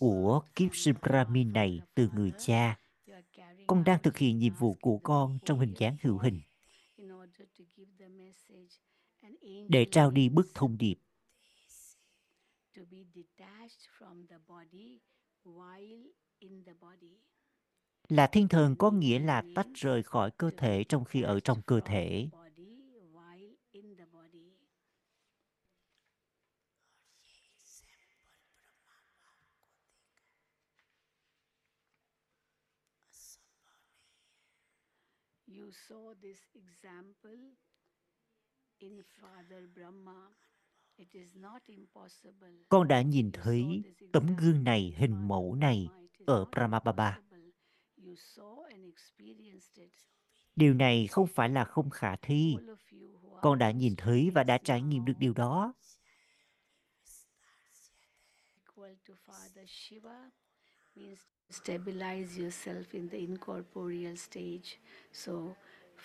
của 0.00 0.42
kiếp 0.54 0.70
sinh 0.74 0.94
Brahmin 1.02 1.52
này 1.52 1.80
từ 1.94 2.08
người 2.14 2.32
cha 2.38 2.81
con 3.66 3.84
đang 3.84 4.02
thực 4.02 4.18
hiện 4.18 4.38
nhiệm 4.38 4.54
vụ 4.54 4.74
của 4.80 4.98
con 4.98 5.38
trong 5.44 5.58
hình 5.60 5.74
dáng 5.78 5.96
hữu 6.02 6.18
hình. 6.18 6.40
Để 9.68 9.86
trao 9.90 10.10
đi 10.10 10.28
bức 10.28 10.46
thông 10.54 10.78
điệp. 10.78 10.96
Là 18.08 18.26
thiên 18.26 18.48
thần 18.48 18.76
có 18.76 18.90
nghĩa 18.90 19.18
là 19.18 19.42
tách 19.54 19.66
rời 19.74 20.02
khỏi 20.02 20.30
cơ 20.30 20.50
thể 20.56 20.84
trong 20.84 21.04
khi 21.04 21.22
ở 21.22 21.40
trong 21.40 21.62
cơ 21.62 21.80
thể 21.84 22.28
the 22.32 22.38
body 22.38 22.82
while 23.12 23.54
in 23.72 23.96
the 23.96 24.04
body. 24.12 24.52
You 35.72 35.78
saw 35.88 36.12
this 36.20 36.38
example 36.54 37.40
in 38.78 39.02
Father 39.20 39.66
Brahma. 39.74 40.28
It 40.98 41.08
is 41.12 41.36
not 41.36 41.62
impossible. 41.66 42.48
con 42.68 42.88
đã 42.88 43.02
nhìn 43.02 43.30
thấy 43.32 43.82
tấm 44.12 44.36
gương 44.36 44.64
này 44.64 44.94
hình 44.96 45.28
mẫu 45.28 45.54
này 45.54 45.88
Brahma. 45.88 46.24
Ở 46.26 46.44
Brahmababa 46.44 47.18
experienced 48.84 49.74
it. 49.74 49.92
điều 50.56 50.74
này 50.74 51.06
không 51.06 51.26
phải 51.26 51.48
là 51.48 51.64
không 51.64 51.90
khả 51.90 52.16
thi 52.16 52.56
con 53.42 53.58
đã 53.58 53.70
nhìn 53.70 53.94
thấy 53.96 54.30
và 54.34 54.44
đã 54.44 54.58
trải 54.58 54.82
nghiệm 54.82 55.04
được 55.04 55.18
điều 55.18 55.32
đó 55.32 55.74
stabilize 61.52 62.42
yourself 62.42 62.82
in 62.90 63.08
the 63.08 63.18
incorporeal 63.18 64.16
stage. 64.16 64.78
So, 65.12 65.32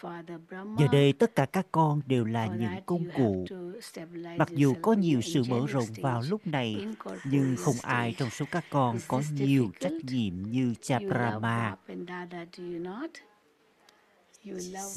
Father 0.02 0.28
Giờ 0.28 0.38
Brahma, 0.50 0.88
đây 0.92 1.14
tất 1.14 1.36
cả 1.36 1.46
các 1.46 1.68
con 1.72 2.02
đều 2.06 2.26
là 2.26 2.48
những 2.48 2.86
công 2.86 3.06
cụ. 3.18 3.46
to 3.50 3.56
stabilize 3.82 4.38
Mặc 4.38 4.50
dù 4.52 4.74
có 4.82 4.94
nhiều 4.94 5.22
sự 5.22 5.44
mở 5.50 5.66
rộng 5.68 5.86
vào 6.02 6.22
lúc 6.30 6.48
này, 6.48 6.88
nhưng 7.26 7.56
không 7.60 7.76
ai 7.82 8.16
trong 8.18 8.30
số 8.30 8.46
các 8.52 8.66
con 8.70 8.98
có 9.08 9.22
nhiều 9.34 9.72
trách 9.80 9.94
nhiệm 10.04 10.34
như 10.52 10.74
cha 10.82 11.00
Brahma. 11.00 11.76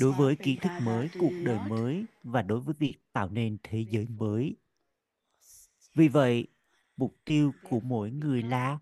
Đối 0.00 0.12
với 0.12 0.36
kiến 0.36 0.58
thức 0.60 0.72
mới, 0.82 1.10
cuộc 1.20 1.32
đời 1.44 1.58
mới 1.68 2.04
và 2.22 2.42
đối 2.42 2.60
với 2.60 2.74
việc 2.78 2.94
tạo 3.12 3.28
nên 3.28 3.56
thế 3.62 3.84
giới 3.90 4.06
mới. 4.18 4.56
Vì 5.94 6.08
vậy, 6.08 6.46
mục 6.96 7.16
tiêu 7.24 7.52
của 7.70 7.80
mỗi 7.80 8.10
người 8.10 8.42
là 8.42 8.78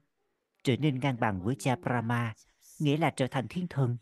trở 0.69 0.77
nên 0.77 1.01
ngang 1.01 1.21
bằng 1.21 1.43
với 1.43 1.57
cha 1.59 1.77
Brahma, 1.77 2.35
nghĩa 2.79 2.97
là 2.97 3.11
trở 3.11 3.27
thành 3.27 3.47
thiên 3.49 3.67
thần. 3.69 3.97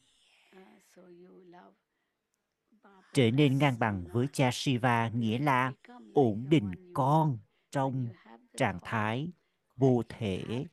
Trở 3.12 3.31
nên 3.31 3.59
ngang 3.59 3.79
bằng 3.79 4.05
với 4.12 4.27
cha 4.33 4.51
Shiva 4.53 5.09
nghĩa 5.09 5.39
là 5.39 5.73
ổn 6.14 6.47
định 6.49 6.93
con 6.95 7.39
trong 7.71 8.09
trạng 8.57 8.79
thái 8.83 9.33
vô 9.77 10.03
thể. 10.09 10.67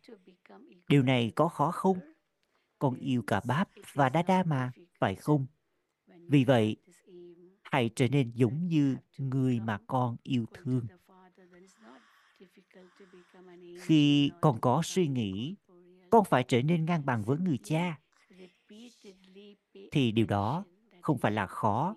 Điều 0.87 1.03
này 1.03 1.31
có 1.35 1.47
khó 1.47 1.71
không? 1.71 1.99
Con 2.79 2.95
yêu 2.95 3.23
cả 3.27 3.41
Báp 3.47 3.69
và 3.93 4.09
Đa 4.09 4.21
Đa 4.21 4.43
mà, 4.43 4.71
phải 4.99 5.15
không? 5.15 5.45
Vì 6.29 6.43
vậy, 6.43 6.77
hãy 7.63 7.89
trở 7.95 8.07
nên 8.07 8.31
giống 8.35 8.67
như 8.67 8.97
người 9.17 9.59
mà 9.59 9.79
con 9.87 10.17
yêu 10.23 10.45
thương. 10.53 10.87
Khi 13.81 14.31
con 14.41 14.61
có 14.61 14.81
suy 14.85 15.07
nghĩ 15.07 15.55
con 16.13 16.25
phải 16.25 16.43
trở 16.47 16.61
nên 16.61 16.85
ngang 16.85 17.05
bằng 17.05 17.23
với 17.23 17.37
người 17.37 17.57
cha, 17.63 17.99
thì 19.91 20.11
điều 20.11 20.25
đó 20.25 20.65
không 21.01 21.17
phải 21.17 21.31
là 21.31 21.47
khó. 21.47 21.95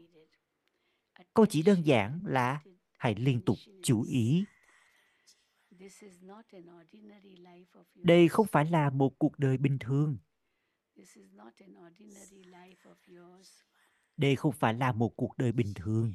con 1.14 1.26
Câu 1.34 1.46
chỉ 1.46 1.62
đơn 1.62 1.86
giản 1.86 2.20
là 2.24 2.60
hãy 2.98 3.14
liên 3.14 3.40
tục 3.46 3.56
chú 3.82 4.02
ý. 4.02 4.44
Đây 7.94 8.28
không 8.28 8.46
phải 8.46 8.64
là 8.64 8.90
một 8.90 9.18
cuộc 9.18 9.38
đời 9.38 9.56
bình 9.56 9.78
thường. 9.80 10.18
Đây 14.16 14.36
không 14.36 14.52
phải 14.52 14.74
là 14.74 14.92
một 14.92 15.16
cuộc 15.16 15.38
đời 15.38 15.52
bình 15.52 15.72
thường. 15.74 16.14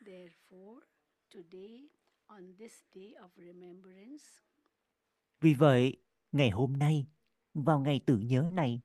Vì 5.41 5.53
vậy, 5.53 5.97
ngày 6.31 6.49
hôm 6.49 6.73
nay, 6.77 7.05
vào 7.53 7.79
ngày 7.79 8.01
tưởng 8.05 8.27
nhớ 8.27 8.49
này, 8.53 8.81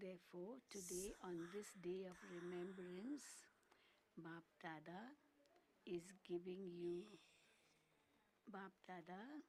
therefore, 0.00 0.60
today, 0.70 1.12
on 1.18 1.46
this 1.52 1.66
day 1.84 2.04
of 2.04 2.16
remembrance, 2.30 3.24
Bap 4.16 4.44
Dada 4.62 5.16
is 5.84 6.02
giving 6.28 6.64
you, 6.82 7.18
Bap 8.46 8.72
Dada 8.88 9.40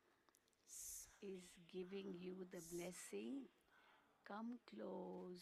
is 1.21 1.43
giving 1.73 2.13
you 2.21 2.45
the 2.51 2.59
blessing. 2.71 3.47
Come 4.25 4.57
close, 4.65 5.41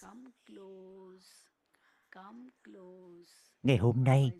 come 0.00 0.30
close. 0.46 1.55
Ngày 3.62 3.76
hôm 3.76 4.04
nay, 4.04 4.30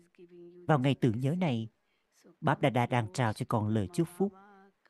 vào 0.67 0.79
ngày 0.79 0.95
tưởng 0.95 1.19
nhớ 1.19 1.35
này, 1.37 1.69
Báp 2.41 2.61
Đà 2.61 2.69
Đa 2.69 2.85
đang 2.85 3.07
trao 3.13 3.33
cho 3.33 3.45
con 3.49 3.67
lời 3.67 3.87
chúc 3.93 4.07
phúc. 4.17 4.33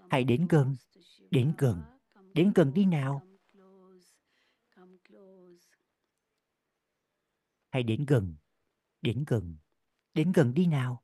Hãy 0.10 0.24
đến 0.24 0.48
gần, 0.50 0.76
đến 1.32 1.54
gần, 1.58 1.82
đến 2.34 2.52
gần 2.56 2.74
đi 2.74 2.86
nào. 2.86 3.22
Hãy 7.70 7.84
đến 7.84 8.06
gần, 8.08 8.36
đến 9.02 9.24
gần, 9.28 9.58
đến 10.14 10.32
gần 10.32 10.54
đi 10.54 10.66
nào. 10.66 11.04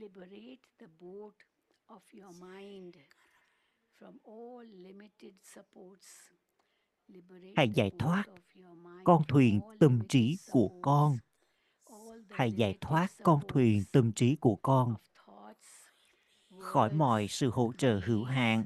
Liberate 0.00 0.60
the 0.78 0.86
boat 1.00 1.34
of 1.88 2.00
your 2.12 2.32
mind 2.40 2.94
from 3.98 4.18
all 4.24 4.64
limited 4.82 5.34
supports. 5.42 6.06
Liberate 7.08 7.54
Hãy 7.56 7.66
the 7.66 7.72
giải 7.74 7.90
thoát 7.98 8.24
con 9.04 9.22
thuyền 9.28 9.60
tâm 9.80 10.00
trí 10.08 10.36
của 10.50 10.70
con. 10.82 11.18
Hãy 12.30 12.52
giải 12.52 12.78
thoát 12.80 13.12
con 13.22 13.40
thuyền 13.48 13.82
tâm 13.92 14.12
trí 14.12 14.36
của 14.36 14.56
con 14.56 14.94
khỏi 16.58 16.94
mọi 16.94 17.28
sự 17.28 17.50
hỗ 17.50 17.72
trợ 17.78 18.00
hữu 18.04 18.24
hạn, 18.24 18.64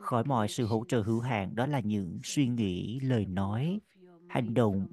khỏi 0.00 0.24
mọi 0.24 0.48
sự 0.48 0.66
hỗ 0.66 0.84
trợ 0.88 1.02
hữu 1.02 1.20
hạn 1.20 1.54
đó 1.54 1.66
là 1.66 1.80
những 1.80 2.18
suy 2.24 2.46
nghĩ, 2.46 3.00
lời 3.00 3.26
nói, 3.26 3.80
hành 4.28 4.54
động, 4.54 4.86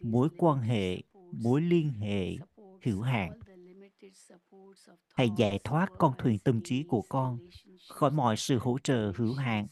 mối 0.00 0.28
quan 0.36 0.58
hệ, 0.58 1.02
mối 1.32 1.60
liên 1.60 1.92
hệ 1.92 2.36
hữu 2.84 3.02
hạn. 3.02 3.32
Hãy 5.14 5.30
giải 5.36 5.60
thoát 5.64 5.88
con 5.98 6.14
thuyền 6.18 6.38
tâm 6.38 6.60
trí 6.64 6.84
của 6.88 7.02
con 7.08 7.38
khỏi 7.88 8.10
mọi 8.10 8.36
sự 8.36 8.58
hỗ 8.58 8.78
trợ 8.78 9.12
hữu 9.16 9.34
hạn, 9.34 9.66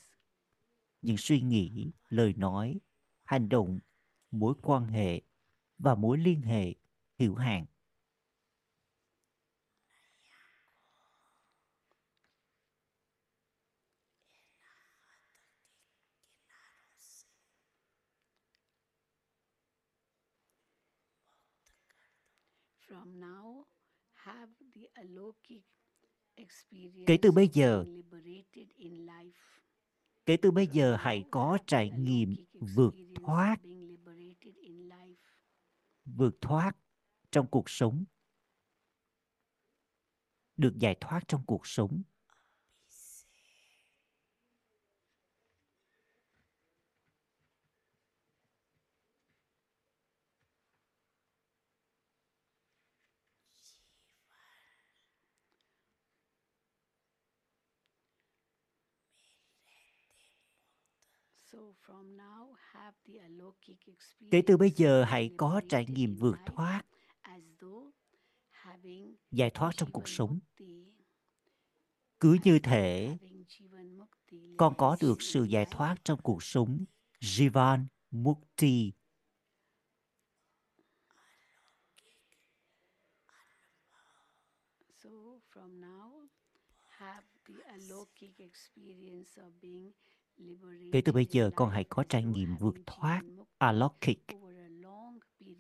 những 1.03 1.17
suy 1.17 1.41
nghĩ, 1.41 1.93
lời 2.09 2.35
nói, 2.37 2.81
hành 3.25 3.49
động, 3.49 3.79
mối 4.31 4.55
quan 4.63 4.87
hệ 4.87 5.23
và 5.79 5.95
mối 5.95 6.19
liên 6.19 6.43
hệ 6.43 6.75
hữu 7.19 7.35
hạn. 7.35 7.67
From 22.93 23.19
now, 23.21 23.67
have 24.13 24.51
the 24.75 24.87
alokik 24.92 24.92
experience 24.92 24.92
Kể 27.07 27.19
từ 27.23 27.33
bây 27.33 27.49
giờ, 27.53 27.85
kể 30.27 30.37
từ 30.43 30.51
bây 30.51 30.67
giờ 30.67 30.97
hãy 31.01 31.25
có 31.31 31.59
trải 31.67 31.91
nghiệm 31.91 32.37
vượt 32.61 32.95
thoát, 33.15 33.57
vượt 36.05 36.35
thoát 36.41 36.73
trong 37.31 37.47
cuộc 37.51 37.71
sống. 37.71 38.05
Được 40.57 40.79
giải 40.79 40.97
thoát 41.01 41.21
trong 41.29 41.47
cuộc 41.47 41.67
sống. 41.67 42.03
So 61.53 61.59
from 61.59 61.61
now, 61.61 61.72
have 61.72 61.72
the 61.72 61.72
alokic 61.72 61.72
Kể 64.31 64.43
từ 64.47 64.57
bây 64.57 64.71
giờ 64.71 65.05
hãy 65.05 65.35
có 65.37 65.61
trải 65.69 65.87
nghiệm 65.87 66.15
vượt 66.15 66.37
thoát, 66.47 66.83
as 67.21 67.43
though 67.61 67.95
having 68.51 69.17
giải 69.31 69.51
thoát 69.51 69.73
trong 69.77 69.91
cuộc 69.93 70.09
sống. 70.09 70.41
Cứ 72.21 72.37
như 72.45 72.59
thể 72.59 73.19
con 74.57 74.75
có 74.79 74.97
được 75.01 75.23
sự 75.23 75.45
giải 75.45 75.67
thoát 75.71 75.97
trong 76.05 76.21
cuộc 76.23 76.43
sống. 76.43 76.85
Jivan 77.21 77.87
Mukti. 78.11 78.93
So 85.03 85.11
from 85.53 85.81
now, 85.81 86.29
have 86.89 87.25
the 87.47 87.55
alokic 87.75 88.39
experience 88.39 89.37
of 89.37 89.51
being 89.61 89.93
Kể 90.93 91.01
từ 91.05 91.13
bây 91.13 91.27
giờ 91.27 91.51
con 91.57 91.71
hãy 91.71 91.85
có 91.85 92.05
trải 92.09 92.25
nghiệm 92.25 92.57
vượt 92.57 92.75
thoát 92.87 93.23
Jivan 93.23 93.45
Alokik, 93.59 94.23
over 94.35 94.53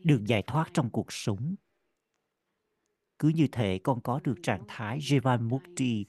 được 0.05 0.25
giải 0.27 0.43
thoát 0.47 0.70
trong 0.75 0.91
cuộc 0.91 1.12
sống. 1.12 1.55
Cứ 3.18 3.29
như 3.29 3.47
thể 3.53 3.79
con 3.79 4.01
có 4.01 4.20
được 4.25 4.35
trạng 4.43 4.64
thái 4.68 4.99
Jivan 4.99 5.49
Mukti, 5.49 6.07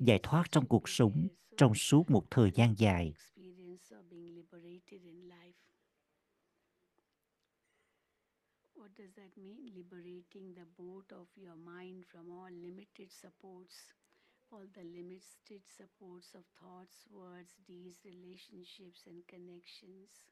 giải 0.00 0.20
thoát 0.22 0.44
trong 0.52 0.66
cuộc 0.66 0.88
sống 0.88 1.28
trong 1.56 1.74
suốt 1.74 2.10
một 2.10 2.26
thời 2.30 2.50
gian 2.54 2.74
dài. 2.78 3.12
What 8.74 8.88
does 8.98 9.14
that 9.16 9.36
mean? 9.36 9.66
Liberating 9.74 10.54
the 10.54 10.64
boat 10.76 11.08
of 11.08 11.26
your 11.36 11.56
mind 11.56 12.04
from 12.12 12.30
all 12.30 12.52
limited 12.52 13.10
supports, 13.10 13.74
all 14.52 14.66
the 14.74 14.82
limited 14.84 15.62
supports 15.66 16.34
of 16.34 16.44
thoughts, 16.60 17.04
words, 17.10 17.54
deeds, 17.66 18.00
relationships, 18.04 19.04
and 19.06 19.26
connections. 19.26 20.22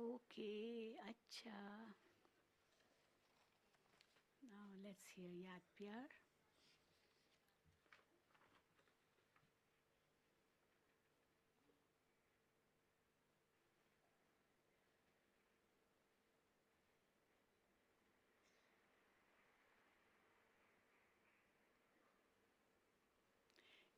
Okay, 0.00 0.96
acha. 1.08 1.60
Now 4.42 4.68
let's 4.84 5.06
hear 5.16 5.30
Yad 5.30 5.62
Pyar. 5.74 6.06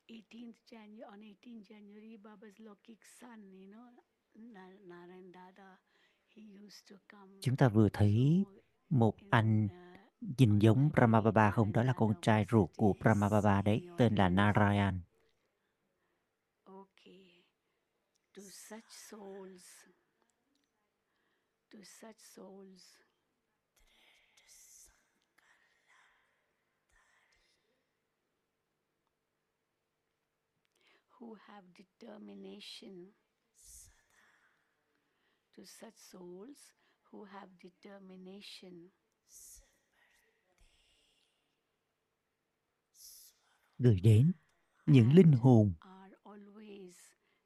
Eighteenth 0.07 0.63
January 0.65 1.03
on 1.11 1.21
18th 1.23 1.67
January, 1.67 2.15
Baba's 2.15 2.55
Lokik 2.59 3.03
son, 3.19 3.51
you 3.51 3.67
know, 3.67 3.89
Na- 4.35 4.79
Narayan 4.87 5.29
Dada, 5.31 5.77
Chúng 7.41 7.57
ta 7.57 7.69
vừa 7.69 7.89
thấy 7.89 8.45
một 8.89 9.15
anh 9.29 9.67
nhìn 10.37 10.59
giống 10.59 10.89
that 10.89 10.91
Brahma 10.93 11.21
Baba 11.21 11.51
không? 11.51 11.71
Đó 11.71 11.83
là 11.83 11.93
con 11.93 12.13
trai 12.21 12.45
ruột 12.51 12.69
của 12.77 12.93
visited 12.93 12.99
Brahma 12.99 13.29
Baba 13.29 13.61
đấy, 13.61 13.87
tên 13.97 14.15
là. 14.15 14.29
Narayan. 14.29 15.01
Who 31.19 31.35
have 31.39 31.67
determination, 31.77 33.13
to 35.57 35.63
such 35.65 35.97
souls 36.11 36.57
who 37.11 37.23
have 37.23 37.49
determination, 37.63 38.89
Gửi 43.77 43.99
đến 43.99 44.31
những 44.85 45.13
linh 45.13 45.31
hồn 45.31 45.73
are 45.79 46.15
always 46.23 46.93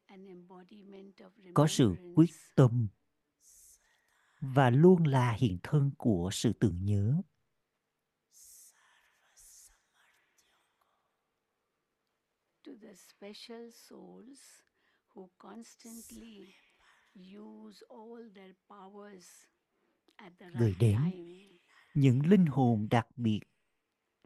an 0.06 0.26
embodiment 0.28 1.16
of 1.18 1.30
có 1.54 1.68
sự 1.68 1.96
quyết 2.16 2.30
remembrance, 2.30 2.56
tâm 2.56 2.88
và 4.42 4.70
luôn 4.70 5.08
là 5.08 5.32
hiện 5.32 5.58
thân 5.64 5.92
của 5.98 6.30
sự 6.34 6.54
tưởng 6.60 6.86
nhớ. 6.86 7.22
to 12.64 12.74
the 12.82 12.94
special 12.96 13.72
souls 13.72 14.40
who 15.16 15.30
constantly 15.38 16.54
Gửi 20.60 20.76
đến 20.80 20.98
những 21.94 22.26
linh 22.26 22.46
hồn 22.46 22.88
đặc 22.92 23.08
biệt 23.16 23.40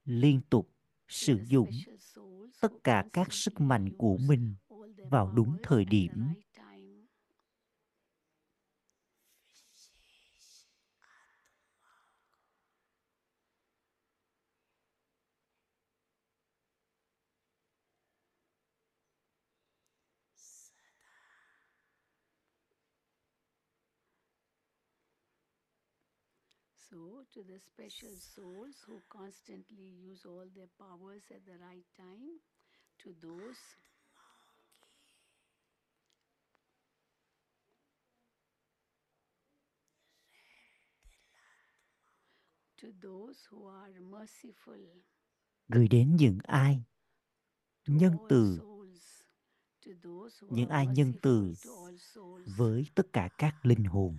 liên 0.06 0.42
tục 0.50 0.70
sử 1.08 1.40
dụng 1.46 1.70
tất 2.62 2.72
cả 2.84 3.06
các 3.14 3.34
sức 3.34 3.62
mạnh 3.62 3.90
của 3.98 4.18
mình 4.18 4.56
vào 5.10 5.32
đúng 5.32 5.58
thời 5.64 5.86
điểm. 5.86 6.12
right 6.12 6.56
time. 26.92 27.01
To 27.12 27.44
the 27.44 27.60
special 27.60 28.16
souls 28.16 28.76
who 28.88 29.02
constantly 29.10 29.84
use 29.84 30.26
all 30.26 30.46
their 30.56 30.70
powers 30.80 31.24
at 31.30 31.46
the 31.46 31.58
right 31.60 31.86
time, 31.98 32.40
to 33.04 33.14
those 33.22 33.58
to 42.78 42.88
those 43.02 43.40
who 43.50 43.68
are 43.68 44.00
merciful, 44.00 45.02
Gửi 45.68 45.88
đến 45.88 46.16
những 46.16 46.38
ai? 46.44 46.84
Nhân 47.88 48.16
từ. 48.30 48.58
souls, 48.58 49.22
to 49.86 49.92
those 50.04 50.40
who 50.40 50.56
những 50.56 50.70
ai 50.70 50.88
nhân 50.88 51.14
từ 51.22 51.54
với 52.58 52.86
tất 52.96 53.08
cả 53.14 53.30
các 53.38 53.66
linh 53.66 53.84
hồn. 53.84 54.18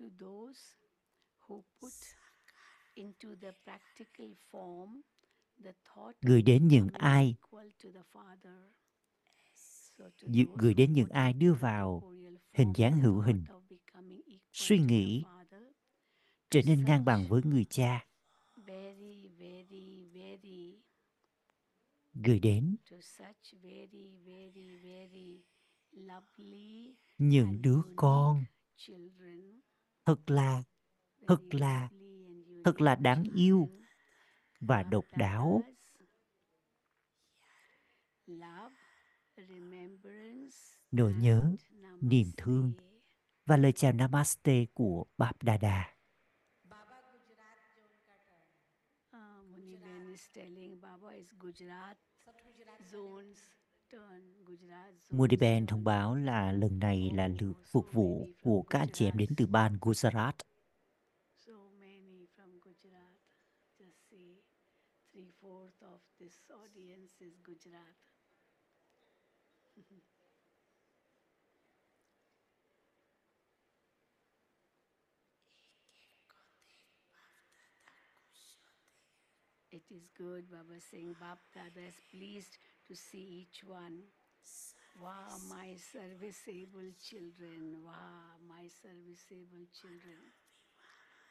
To 0.00 0.06
those 0.18 0.60
who 1.46 1.62
put 1.80 1.92
into 2.96 3.28
the 3.40 3.52
practical 3.64 4.30
form 4.50 5.02
the 5.64 5.72
thought 5.84 6.14
of 6.16 6.28
Gửi 6.28 6.42
đến 6.42 6.68
những 6.68 6.88
ai 6.92 7.36
gửi 10.58 10.74
đến 10.74 10.92
những 10.92 11.08
ai 11.08 11.32
đưa 11.32 11.54
the 11.54 11.60
vào 11.60 12.12
hình 12.52 12.72
dáng 12.76 13.00
hữu 13.00 13.20
hình, 13.20 13.44
suy 14.52 14.78
nghĩ, 14.78 15.24
trở 16.50 16.60
nên 16.66 16.84
ngang 16.84 17.04
bằng 17.04 17.26
với 17.28 17.42
người 17.44 17.64
cha. 17.64 18.06
very, 18.56 19.28
very, 19.38 20.04
very, 20.14 20.82
Gửi 22.14 22.38
đến 22.38 22.76
to 22.90 22.96
such 23.00 23.62
very, 23.62 24.16
very, 24.26 24.78
very 24.82 25.42
lovely 25.92 26.96
những 27.18 27.62
đứa 27.62 27.82
con 27.96 28.44
children 28.76 29.60
thật 30.10 30.30
là 30.30 30.62
thật 31.28 31.40
là 31.50 31.88
thật 32.64 32.80
là 32.80 32.94
đáng 32.94 33.24
yêu 33.34 33.68
và 34.60 34.82
độc 34.82 35.04
đáo. 35.16 35.62
Nỗi 40.90 41.14
nhớ, 41.14 41.56
niềm 42.00 42.26
thương. 42.36 42.72
và 43.46 43.56
lời 43.56 43.72
chào 43.72 43.92
Namaste 43.92 44.64
của 44.74 45.04
Bab 45.18 45.34
Dada. 45.40 45.94
Uh, 49.12 50.10
is 50.10 50.28
telling 50.34 50.80
Baba 50.80 51.10
is 51.10 51.32
Gujarat 51.38 51.96
zones 52.92 53.59
Moody 55.10 55.36
Ben 55.36 55.66
thông 55.66 55.84
báo 55.84 56.14
là 56.14 56.52
lần 56.52 56.78
này 56.78 57.10
là 57.14 57.28
lượt 57.28 57.56
phục 57.70 57.92
vụ 57.92 58.26
của 58.42 58.62
các 58.62 58.88
chị 58.92 59.04
em 59.04 59.18
đến 59.18 59.28
từ 59.36 59.46
ban 59.46 59.76
Gujarat. 59.80 60.32
It 79.70 79.82
is 79.88 80.02
good, 80.18 80.42
Baba 80.50 80.80
Singh. 80.80 81.14
Bap 81.20 81.38
Dada 81.54 81.80
is 81.80 81.94
pleased 82.10 82.58
to 82.90 82.96
see 82.96 83.46
each 83.46 83.62
one. 83.68 84.02
Wow, 85.00 85.38
my 85.48 85.76
serviceable 85.92 86.90
children. 87.00 87.82
Wow, 87.86 88.34
my 88.48 88.68
serviceable 88.82 89.66
children. 89.72 90.18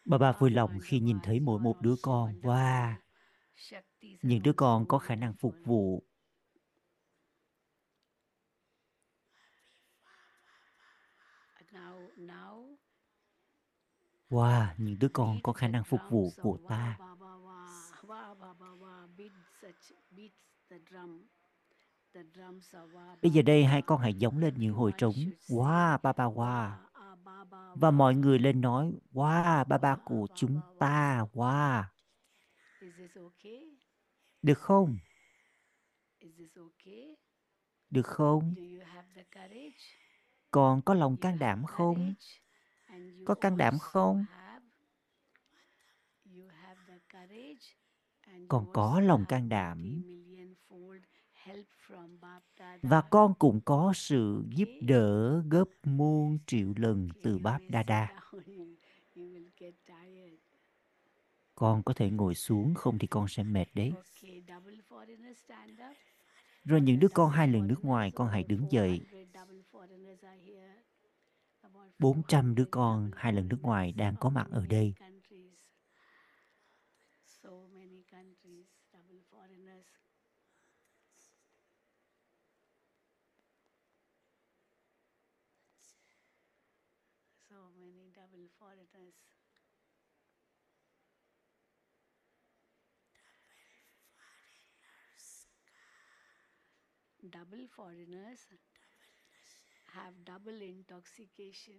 Bà 0.06 0.18
bà 0.18 0.32
vui 0.32 0.50
lòng 0.50 0.80
khi 0.84 1.00
nhìn 1.00 1.18
thấy 1.24 1.40
mỗi 1.40 1.60
một 1.60 1.82
đứa 1.82 1.96
con. 2.02 2.42
Wow, 2.42 2.94
những 4.22 4.44
đứa 4.44 4.54
con 4.54 4.86
có 4.88 5.00
khả 5.00 5.16
năng 5.16 5.34
phục 5.34 5.56
vụ. 5.66 6.04
Now, 11.72 12.10
now, 12.18 12.76
Wow, 14.30 14.68
những 14.78 15.00
đứa 15.00 15.10
con 15.14 15.40
có 15.44 15.54
khả 15.54 15.68
năng 15.68 15.84
phục 15.84 16.02
vụ 16.10 16.30
của 16.42 16.58
ta. 16.70 16.98
Bây 23.22 23.32
giờ 23.32 23.42
đây 23.42 23.66
hai 23.66 23.82
con 23.82 24.02
hãy 24.02 24.14
giống 24.14 24.38
lên 24.38 24.54
những 24.58 24.74
hồi 24.74 24.92
trống. 24.98 25.14
Wow, 25.48 25.98
ba 26.04 26.14
ba 26.14 26.26
wow. 26.26 26.72
Và 27.76 27.92
mọi 27.92 28.16
người 28.16 28.40
lên 28.40 28.62
nói, 28.62 28.94
wow, 29.14 29.66
ba 29.66 29.78
ba 29.78 29.96
của 30.06 30.28
chúng 30.36 30.60
ta, 30.80 31.26
wow. 31.34 31.84
Được 34.42 34.60
không? 34.60 34.98
Được 37.90 38.08
không? 38.08 38.56
Còn 40.52 40.82
có 40.82 40.94
lòng 40.94 41.18
can 41.18 41.40
đảm 41.40 41.66
không? 41.66 42.14
Có 43.26 43.36
can 43.36 43.58
đảm 43.58 43.80
không? 43.80 44.26
Còn 48.48 48.74
có 48.74 49.00
lòng 49.00 49.26
can 49.26 49.50
đảm. 49.50 49.78
20 49.78 50.16
millionfold 50.16 51.00
help 51.00 51.00
from 51.00 51.00
Bap 51.00 51.08
Dada. 51.10 51.29
Và 52.82 53.02
con 53.02 53.34
cũng 53.40 53.62
có 53.66 53.94
sự 53.96 54.44
giúp 54.50 54.70
đỡ 54.82 55.42
gấp 55.50 55.66
muôn 55.84 56.40
triệu 56.48 56.74
lần 56.76 57.10
từ 57.24 57.38
Báp 57.38 57.62
Đa 57.70 57.84
Đa. 57.84 58.08
Con 61.56 61.84
có 61.84 61.94
thể 61.94 62.10
ngồi 62.10 62.36
xuống 62.36 62.74
không 62.74 63.00
thì 63.00 63.08
con 63.08 63.28
sẽ 63.28 63.44
mệt 63.44 63.66
đấy. 63.74 63.94
Rồi 66.66 66.82
những 66.82 67.00
đứa 67.00 67.08
con 67.14 67.32
hai 67.32 67.48
lần 67.48 67.68
nước 67.68 67.86
ngoài 67.86 68.12
con 68.16 68.28
hãy 68.28 68.44
đứng 68.44 68.72
dậy. 68.72 69.02
400 69.12 69.26
double 69.34 69.62
foreigners 69.72 70.28
are 70.28 70.42
here. 70.46 70.84
About 71.62 71.92
400 72.00 72.56
đứa 72.56 72.64
400 72.64 72.72
con 72.72 73.12
hai 73.16 73.34
lần 73.34 73.48
nước 73.48 73.62
ngoài 73.62 73.92
đang 73.92 74.16
có 74.20 74.30
mặt 74.30 74.48
ở 74.52 74.66
đây. 74.66 74.94
countries. 75.00 75.54
So 77.26 77.50
many 77.74 78.04
countries, 78.12 78.68
double 78.94 79.22
foreigners. 79.32 79.86
So 87.50 87.56
many 87.80 88.12
double 88.16 88.48
foreigners. 88.60 89.16
Double 97.22 97.68
foreigners 97.76 98.40
have 99.86 100.14
double 100.26 100.62
intoxication. 100.62 101.76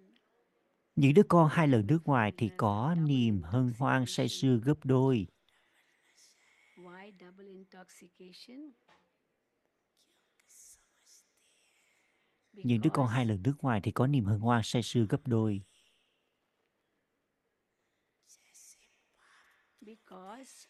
Những 0.97 1.15
đứa 1.15 1.23
con 1.29 1.49
hai 1.49 1.69
lần 1.69 1.87
nước 1.87 1.99
ngoài 2.05 2.33
thì 2.37 2.51
có 2.57 2.95
niềm 2.99 3.43
hân 3.43 3.73
hoan 3.79 4.05
say 4.07 4.29
sưa 4.29 4.61
gấp 4.65 4.85
đôi. 4.85 5.27
Why 6.77 7.13
double 7.21 7.47
intoxication? 7.47 8.73
Những 12.53 12.81
đứa 12.81 12.91
con 12.93 13.09
hai 13.09 13.27
lần 13.27 13.43
nước 13.43 13.55
ngoài 13.61 13.81
thì 13.83 13.91
có 13.93 14.07
niềm 14.07 14.25
hân 14.25 14.41
hoan 14.41 14.61
say 14.65 14.83
sưa 14.83 15.07
gấp 15.09 15.21
đôi. 15.27 15.63
because 19.91 20.70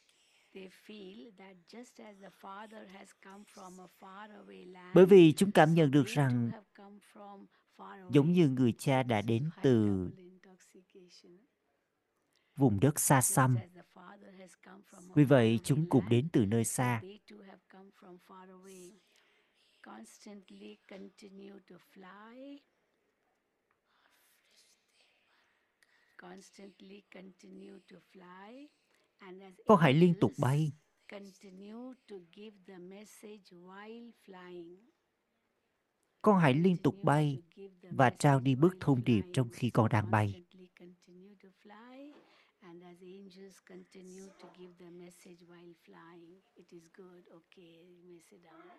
Bởi 4.95 5.07
vì 5.07 5.33
chúng 5.33 5.53
cảm 5.53 5.75
nhận 5.75 5.91
được 5.91 6.07
rằng 6.07 6.51
giống 8.11 8.33
như 8.33 8.49
người 8.49 8.75
cha 8.79 9.03
đã 9.03 9.23
đến 9.23 9.51
từ 9.63 10.09
vùng 12.57 12.81
đất 12.81 13.01
xa 13.01 13.21
xăm. 13.21 13.57
Vì 15.15 15.25
vậy 15.25 15.61
chúng 15.65 15.89
cũng 15.89 16.09
đến 16.09 16.29
từ 16.33 16.47
nơi 16.47 16.65
xa. 16.65 17.03
Constantly 26.17 27.03
continue 27.11 27.81
to 27.89 27.97
fly. 28.13 28.69
Con 29.67 29.79
hãy 29.79 29.95
liên 29.95 30.15
tục 30.21 30.33
bay. 30.39 30.73
continue 31.11 31.95
to 32.09 32.17
give 32.33 32.57
the 32.67 32.79
message 32.79 33.53
while 33.53 34.11
flying. 34.27 34.77
Con 36.23 36.39
hãy 36.39 36.55
liên 36.55 36.77
tục 36.77 36.95
bay 37.03 37.39
to 37.41 37.47
give 37.57 37.75
the 37.83 37.89
và 37.93 38.11
trao 38.11 38.35
message 38.39 38.45
đi 38.45 38.55
bước 38.55 38.75
thông 38.81 39.05
điệp 39.05 39.23
trong 39.33 39.49
khi 39.53 39.71
con 39.71 39.89
đang 39.89 40.11
bay. 40.11 40.33
constantly 40.33 40.69
continue 40.79 41.35
to 41.43 41.49
fly, 41.63 42.13
and 42.61 42.83
as 42.83 43.03
angels 43.03 43.57
continue 43.69 44.29
to 44.43 44.49
give 44.59 44.73
the 44.79 44.91
message 44.91 45.41
while 45.49 45.75
flying. 45.87 46.41
It 46.55 46.67
is 46.71 46.83
good. 46.95 47.27
Okay, 47.31 47.75
you 47.89 47.97
may 48.05 48.21
sit 48.31 48.41
down. 48.43 48.77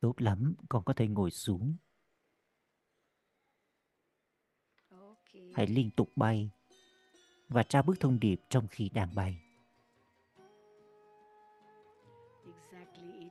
Tốt 0.00 0.14
lắm, 0.18 0.54
con 0.68 0.84
có 0.84 0.92
thể 0.92 1.08
ngồi 1.08 1.30
xuống. 1.30 1.76
Okay. 4.88 5.52
Hãy 5.54 5.66
liên 5.66 5.90
tục 5.90 6.12
bay 6.16 6.50
và 7.48 7.62
trao 7.62 7.82
bước 7.82 8.00
thông 8.00 8.20
điệp 8.20 8.40
trong 8.50 8.68
khi 8.68 8.88
đang 8.88 9.14
bay. 9.14 9.43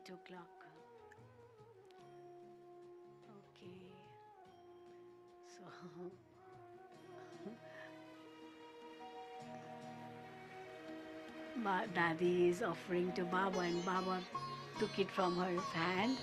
Exactly 0.04 0.36
eight 0.36 0.36
o'clock. 0.36 0.66
Okay. 3.30 3.78
So 5.48 5.64
Daddy 11.96 12.50
is 12.50 12.64
offering 12.64 13.12
to 13.14 13.24
Baba, 13.24 13.60
and 13.60 13.86
Baba 13.86 14.20
took 14.80 15.00
it 15.00 15.12
from 15.12 15.38
her 15.38 15.62
hand 15.74 16.18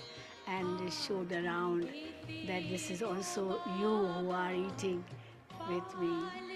and 0.47 0.93
showed 0.93 1.31
around 1.31 1.87
that 2.47 2.69
this 2.69 2.91
is 2.91 3.01
also 3.01 3.61
you 3.79 4.07
who 4.07 4.31
are 4.31 4.53
eating 4.53 5.03
with 5.69 5.97
me. 5.99 6.50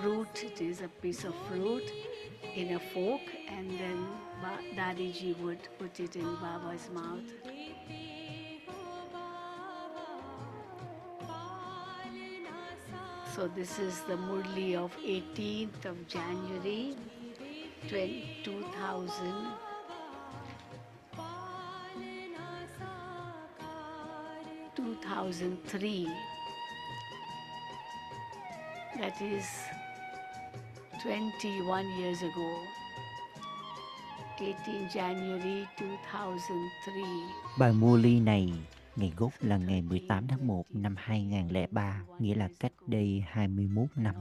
Fruit, 0.00 0.44
it 0.44 0.60
is 0.60 0.80
a 0.82 0.88
piece 0.88 1.24
of 1.24 1.34
fruit 1.48 1.92
in 2.54 2.74
a 2.74 2.78
fork, 2.78 3.22
and 3.48 3.70
then 3.78 4.06
ba- 4.40 4.94
ji 4.96 5.34
would 5.40 5.68
put 5.78 5.98
it 6.00 6.16
in 6.16 6.36
Baba's 6.36 6.88
mouth. 6.92 7.32
So 13.34 13.48
this 13.48 13.78
is 13.78 14.00
the 14.02 14.16
Murli 14.16 14.74
of 14.74 14.96
18th 14.98 15.84
of 15.84 16.08
January 16.08 16.96
2000. 17.88 19.68
2003. 24.76 26.08
That 28.98 29.20
is 29.20 29.46
21 31.04 31.84
years 32.00 32.22
ago, 32.22 32.50
18 34.38 34.88
January 34.94 35.64
2003. 36.04 37.02
Bài 37.58 37.72
mua 37.72 37.96
ly 37.96 38.20
này, 38.20 38.52
ngày 38.96 39.12
gốc 39.16 39.32
là 39.40 39.56
ngày 39.56 39.82
18 39.82 40.28
tháng 40.28 40.46
1 40.46 40.64
năm 40.70 40.94
2003, 40.98 42.02
nghĩa 42.18 42.34
là 42.34 42.48
cách 42.60 42.72
đây 42.86 43.24
21 43.28 43.86
năm. 43.96 44.14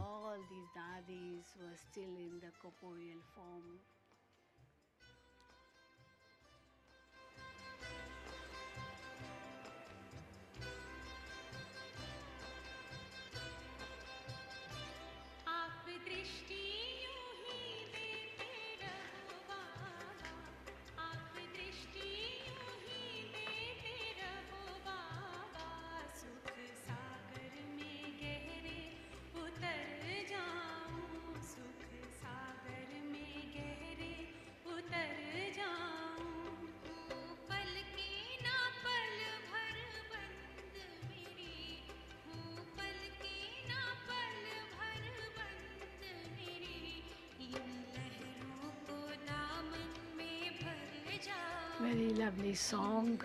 song. 52.58 53.18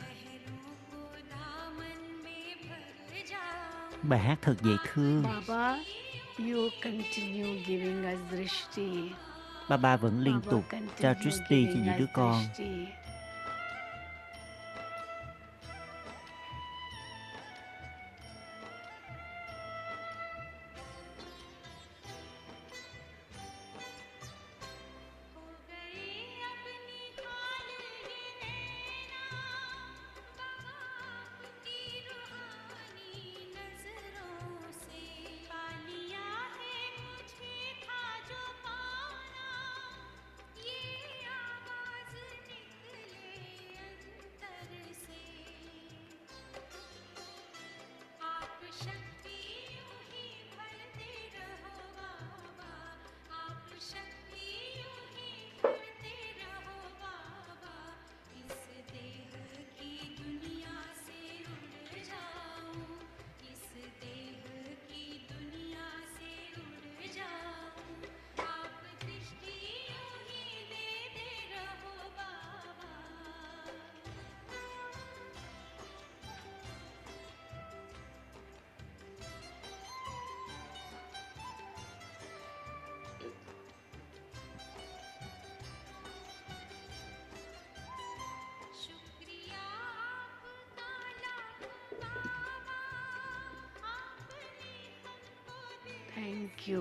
Bài 4.02 4.18
hát 4.20 4.38
thật 4.42 4.54
dễ 4.62 4.72
thương. 4.92 5.22
Baba, 5.22 5.78
you 6.38 6.68
continue 6.82 7.62
giving 7.66 8.04
us 8.14 8.18
drishti 8.32 9.10
Baba 9.68 9.96
vẫn 9.96 10.20
liên 10.20 10.40
Baba 10.40 10.50
tục 10.50 10.64
trao 10.98 11.14
Drishti 11.22 11.66
cho 11.66 11.80
những 11.84 11.98
đứa 11.98 12.06
con. 12.14 12.44
drishti. 12.56 13.02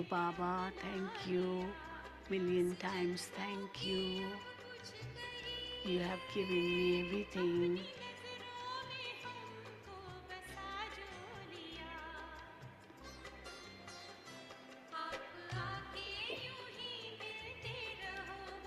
Baba. 0.10 0.72
Thank 0.82 1.28
you. 1.28 1.66
Million 2.30 2.76
times 2.78 3.28
thank 3.36 3.86
you. 3.86 4.26
You 5.84 6.00
have 6.00 6.20
given 6.34 6.56
me 6.56 7.06
everything. 7.06 7.80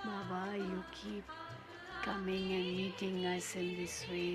Baba, 0.04 0.56
you 0.58 0.84
keep 0.92 1.24
coming 2.02 2.52
and 2.52 2.76
meeting 2.76 3.24
us 3.26 3.56
in 3.56 3.76
this 3.76 4.04
way. 4.10 4.33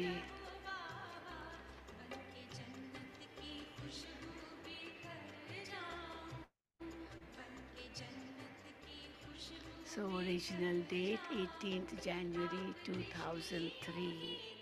So 9.91 10.17
original 10.17 10.83
date 10.83 11.25
18th 11.31 11.99
January 12.03 12.75
2003. 12.83 14.58